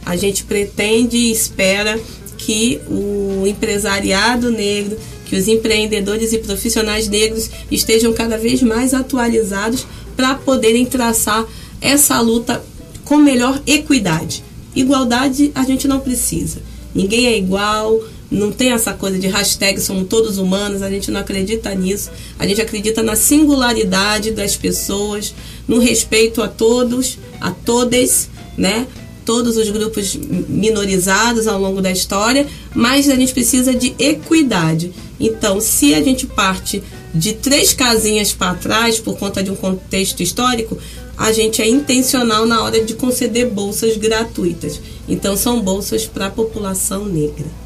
A 0.05 0.17
gente 0.17 0.45
pretende 0.45 1.17
e 1.17 1.33
espera 1.33 1.99
que 2.37 2.79
o 2.87 3.47
empresariado 3.47 4.51
negro, 4.51 4.99
que 5.25 5.35
os 5.35 5.49
empreendedores 5.49 6.35
e 6.35 6.39
profissionais 6.41 7.09
negros 7.09 7.49
estejam 7.71 8.13
cada 8.13 8.37
vez 8.37 8.63
mais 8.63 8.93
atualizados 8.93 9.87
para 10.15 10.35
poderem 10.35 10.85
traçar 10.85 11.43
essa 11.81 12.21
luta 12.21 12.63
com 13.03 13.17
melhor 13.17 13.63
equidade. 13.67 14.45
Igualdade 14.75 15.53
a 15.55 15.65
gente 15.65 15.89
não 15.89 16.01
precisa. 16.01 16.59
Ninguém 16.95 17.29
é 17.29 17.39
igual, 17.39 17.99
não 18.31 18.51
tem 18.51 18.73
essa 18.73 18.93
coisa 18.93 19.19
de 19.19 19.29
hashtag 19.29 19.81
somos 19.81 20.09
todos 20.09 20.39
humanos, 20.39 20.83
a 20.83 20.91
gente 20.91 21.11
não 21.11 21.21
acredita 21.21 21.75
nisso. 21.75 22.11
A 22.39 22.47
gente 22.47 22.61
acredita 22.61 23.03
na 23.03 23.15
singularidade 23.15 24.33
das 24.33 24.57
pessoas, 24.57 25.35
no 25.67 25.79
respeito 25.79 26.43
a 26.43 26.49
todos, 26.49 27.19
a 27.41 27.51
todas, 27.51 28.29
né? 28.57 28.87
Todos 29.25 29.57
os 29.57 29.69
grupos 29.71 30.17
minorizados 30.49 31.47
ao 31.47 31.61
longo 31.61 31.81
da 31.81 31.91
história, 31.91 32.47
mas 32.75 33.09
a 33.09 33.15
gente 33.15 33.33
precisa 33.33 33.75
de 33.75 33.95
equidade. 33.99 34.93
Então, 35.19 35.61
se 35.61 35.95
a 35.95 36.03
gente 36.03 36.27
parte 36.27 36.83
de 37.15 37.33
três 37.33 37.73
casinhas 37.73 38.33
para 38.33 38.55
trás 38.55 38.99
por 38.99 39.17
conta 39.17 39.43
de 39.43 39.51
um 39.51 39.57
contexto 39.57 40.23
histórico, 40.23 40.77
a 41.17 41.33
gente 41.33 41.63
é 41.63 41.69
intencional 41.69 42.45
na 42.45 42.63
hora 42.63 42.85
de 42.85 42.95
conceder 42.95 43.49
bolsas 43.51 43.97
gratuitas. 43.97 44.81
Então, 45.09 45.37
são 45.37 45.61
bolsas 45.61 46.07
para 46.07 46.27
a 46.27 46.31
população 46.31 47.07
negra. 47.07 47.66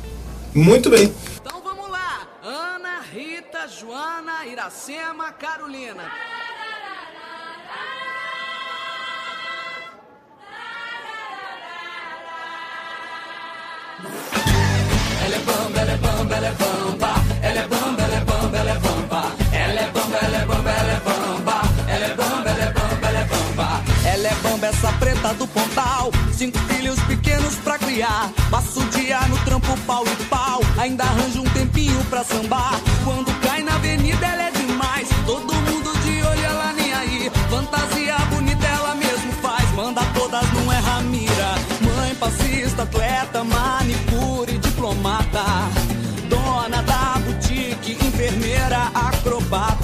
Muito 0.55 0.91
bem. 0.91 1.15
Então 1.37 1.63
vamos 1.63 1.89
lá. 1.91 2.27
Ana, 2.43 3.01
Rita, 3.13 3.69
Joana, 3.69 4.45
Iracema, 4.47 5.33
Carolina. 5.33 6.11
Ela 15.25 15.35
é 15.35 15.39
bamba, 15.39 15.81
ela 15.81 15.93
é 15.93 15.97
bamba, 15.97 16.35
ela 16.35 16.47
é 16.47 16.53
bamba. 16.53 17.15
Ela 17.43 17.61
é 17.61 17.69
bamba, 17.69 18.03
ela 18.03 18.17
é 18.17 18.25
bamba, 18.25 18.59
ela 18.59 18.71
é 18.71 18.79
bamba. 18.79 19.33
Ela 19.53 19.81
é 19.81 19.91
bamba, 19.91 20.19
ela 20.19 20.37
é 20.37 20.45
bamba, 20.47 20.71
ela 20.71 20.93
é 20.93 21.01
bamba. 21.01 21.63
Ela 21.89 22.07
é 22.07 22.15
bamba, 22.15 22.51
ela 22.51 22.63
é 22.63 22.73
bamba, 22.73 23.09
ela 23.09 23.19
é 23.19 23.25
bamba. 23.25 23.83
Ela 24.05 24.29
é 24.29 24.35
bamba, 24.35 24.67
essa 24.67 24.93
preta 24.95 25.35
do 25.35 25.47
pontal. 25.47 26.11
Cinco 26.33 26.59
filhos 26.59 26.99
pequenos 27.05 27.55
pra 27.57 27.79
criar. 27.79 28.33
Passo 28.51 28.81
dia 29.11 29.27
no 29.27 29.37
trampo 29.39 29.77
pau 29.89 30.05
e 30.07 30.25
pau. 30.27 30.61
Ainda 30.79 31.03
arranjo 31.03 31.41
um 31.41 31.51
tempinho 31.51 32.01
pra 32.05 32.23
sambar. 32.23 32.81
Quando 33.03 33.33
cai 33.41 33.61
na 33.61 33.75
avenida, 33.75 34.25
ela 34.25 34.45
é 34.45 34.51
demais. 34.53 35.09
Todo 35.27 35.53
mundo 35.53 35.93
de 36.05 36.23
olho, 36.23 36.45
ela 36.45 36.73
nem 36.73 36.93
aí. 36.95 37.31
Fantasia 37.51 38.17
bonita, 38.33 38.65
ela 38.69 38.95
mesmo 38.95 39.33
faz. 39.43 39.69
Manda 39.73 40.03
todas, 40.15 40.53
não 40.53 40.73
erra 40.73 41.01
mira. 41.03 41.55
Mãe 41.97 42.15
passista, 42.15 42.85
atleta, 42.85 43.43
manicure, 43.43 44.57
diplomata. 44.59 45.45
Dona 46.29 46.81
da 46.81 47.19
boutique, 47.19 47.99
enfermeira, 48.07 48.93
acrobata. 48.95 49.80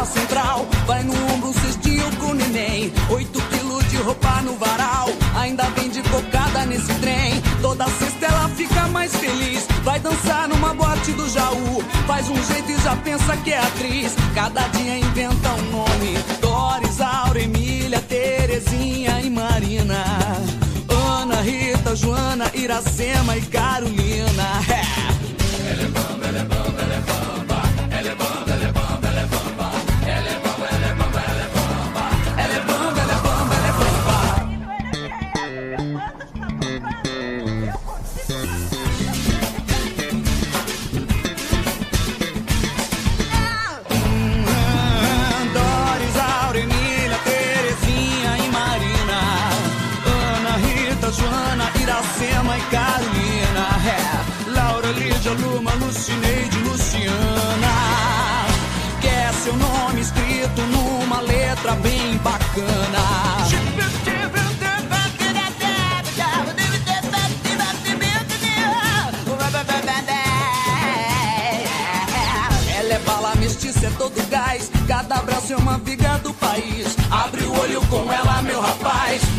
Da 0.00 0.06
central. 0.06 0.66
Vai 0.86 1.02
no 1.02 1.12
ombro, 1.32 1.52
cestinho 1.60 2.08
pro 2.16 2.34
neném. 2.34 2.92
Oito 3.10 3.40
quilos 3.50 3.86
de 3.90 3.96
roupa 3.98 4.40
no 4.42 4.56
varal. 4.56 5.08
Ainda 5.36 5.64
vem 5.76 5.90
de 5.90 6.02
cocada 6.02 6.64
nesse 6.64 6.92
trem. 6.94 7.40
Toda 7.60 7.84
sexta 7.84 8.26
ela 8.26 8.48
fica 8.50 8.88
mais 8.88 9.14
feliz. 9.14 9.66
Vai 9.84 10.00
dançar 10.00 10.48
numa 10.48 10.72
boate 10.74 11.12
do 11.12 11.28
Jaú. 11.28 11.82
Faz 12.06 12.28
um 12.28 12.42
jeito 12.44 12.72
e 12.72 12.78
já 12.82 12.96
pensa 12.96 13.36
que 13.38 13.52
é 13.52 13.58
atriz. 13.58 14.14
Cada 14.34 14.62
dia 14.68 14.98
inventa 14.98 15.52
um 15.52 15.70
nome. 15.70 16.14
Doris, 16.40 17.00
Aura, 17.00 17.40
Emília, 17.40 18.00
Terezinha 18.00 19.20
e 19.22 19.28
Marina. 19.28 20.02
Ana, 20.88 21.42
Rita, 21.42 21.94
Joana, 21.94 22.50
Iracema 22.54 23.36
e 23.36 23.42
Carolina. 23.42 24.62
É. 24.70 24.79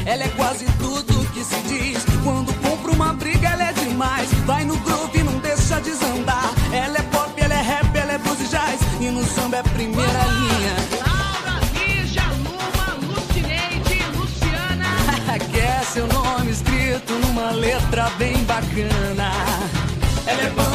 Ela 0.06 0.24
é 0.24 0.30
quase 0.30 0.66
tudo 0.80 1.26
que 1.32 1.44
se 1.44 1.60
diz. 1.62 2.06
Quando 2.24 2.54
compra 2.62 2.92
uma 2.92 3.14
briga, 3.14 3.50
ela 3.50 3.70
é 3.70 3.74
demais. 3.74 4.30
Vai 4.46 4.64
no 4.64 4.76
groove, 4.78 5.20
e 5.20 5.24
não 5.24 5.38
deixa 5.40 5.80
desandar. 5.80 6.52
Ela 6.74 6.98
é 6.98 7.02
pop, 7.04 7.32
ela 7.38 7.54
é 7.54 7.62
rap, 7.62 7.96
ela 7.96 8.14
é 8.14 8.18
blues 8.18 8.50
jazz. 8.50 8.80
E 9.00 9.10
no 9.10 9.24
samba 9.26 9.58
é 9.58 9.64
primeira 9.64 10.24
linha. 10.24 10.76
Laura, 11.06 11.60
Lígia, 11.74 12.24
Luma, 12.44 13.14
Lucineide, 13.14 14.04
Luciana. 14.16 15.40
Quer 15.52 15.82
é 15.82 15.84
seu 15.84 16.08
nome 16.08 16.52
escrito 16.52 17.14
numa 17.14 17.52
letra 17.52 18.10
bem 18.18 18.44
bacana. 18.44 19.32
Ela 20.26 20.42
é 20.42 20.50
bom. 20.50 20.71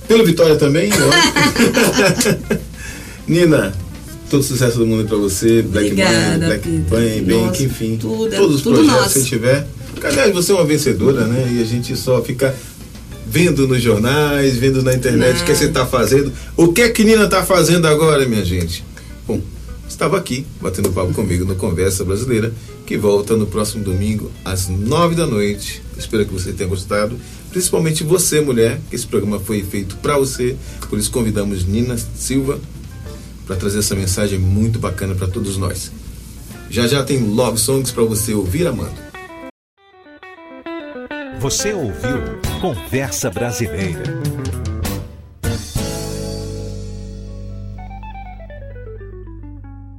Pelo 0.07 0.25
Vitória 0.25 0.55
também, 0.55 0.89
lógico. 0.89 2.61
Nina, 3.27 3.73
todo 4.29 4.43
sucesso 4.43 4.77
do 4.77 4.85
mundo 4.85 5.07
pra 5.07 5.17
você. 5.17 5.61
Black 5.61 5.87
Obrigada, 5.91 6.37
Money, 6.37 6.47
Black 6.47 6.69
Peter. 6.69 7.23
Bank, 7.41 7.63
enfim. 7.63 7.97
tudo 7.99 8.33
é- 8.33 8.37
todos 8.37 8.55
os 8.57 8.61
tudo 8.61 8.75
projetos 8.75 9.01
nosso. 9.01 9.13
que 9.13 9.19
você 9.19 9.29
tiver. 9.29 9.67
Aliás, 10.03 10.33
você 10.33 10.51
é 10.51 10.55
uma 10.55 10.65
vencedora, 10.65 11.25
né? 11.27 11.53
E 11.57 11.61
a 11.61 11.65
gente 11.65 11.95
só 11.95 12.21
fica 12.23 12.53
vendo 13.27 13.67
nos 13.67 13.81
jornais, 13.81 14.57
vendo 14.57 14.81
na 14.83 14.93
internet 14.93 15.41
o 15.41 15.45
que 15.45 15.55
você 15.55 15.67
tá 15.69 15.85
fazendo. 15.85 16.31
O 16.57 16.73
que 16.73 16.81
é 16.81 16.89
que 16.89 17.03
Nina 17.03 17.27
tá 17.27 17.43
fazendo 17.43 17.87
agora, 17.87 18.27
minha 18.27 18.43
gente? 18.43 18.83
Estava 20.01 20.17
aqui 20.17 20.47
batendo 20.59 20.91
papo 20.91 21.13
comigo 21.13 21.45
no 21.45 21.55
Conversa 21.55 22.03
Brasileira, 22.03 22.51
que 22.87 22.97
volta 22.97 23.35
no 23.35 23.45
próximo 23.45 23.83
domingo 23.83 24.31
às 24.43 24.67
nove 24.67 25.13
da 25.13 25.27
noite. 25.27 25.83
Espero 25.95 26.25
que 26.25 26.33
você 26.33 26.51
tenha 26.53 26.67
gostado, 26.67 27.15
principalmente 27.51 28.03
você, 28.03 28.41
mulher, 28.41 28.81
que 28.89 28.95
esse 28.95 29.05
programa 29.05 29.39
foi 29.39 29.61
feito 29.61 29.95
para 29.97 30.17
você. 30.17 30.57
Por 30.89 30.97
isso 30.97 31.11
convidamos 31.11 31.65
Nina 31.65 31.95
Silva 32.15 32.59
para 33.45 33.55
trazer 33.55 33.77
essa 33.77 33.93
mensagem 33.93 34.39
muito 34.39 34.79
bacana 34.79 35.13
para 35.13 35.27
todos 35.27 35.55
nós. 35.55 35.91
Já 36.67 36.87
já 36.87 37.03
tem 37.03 37.19
love 37.19 37.59
songs 37.59 37.91
para 37.91 38.03
você 38.03 38.33
ouvir 38.33 38.65
amando. 38.65 38.95
Você 41.39 41.73
ouviu 41.73 42.39
Conversa 42.59 43.29
Brasileira. 43.29 44.01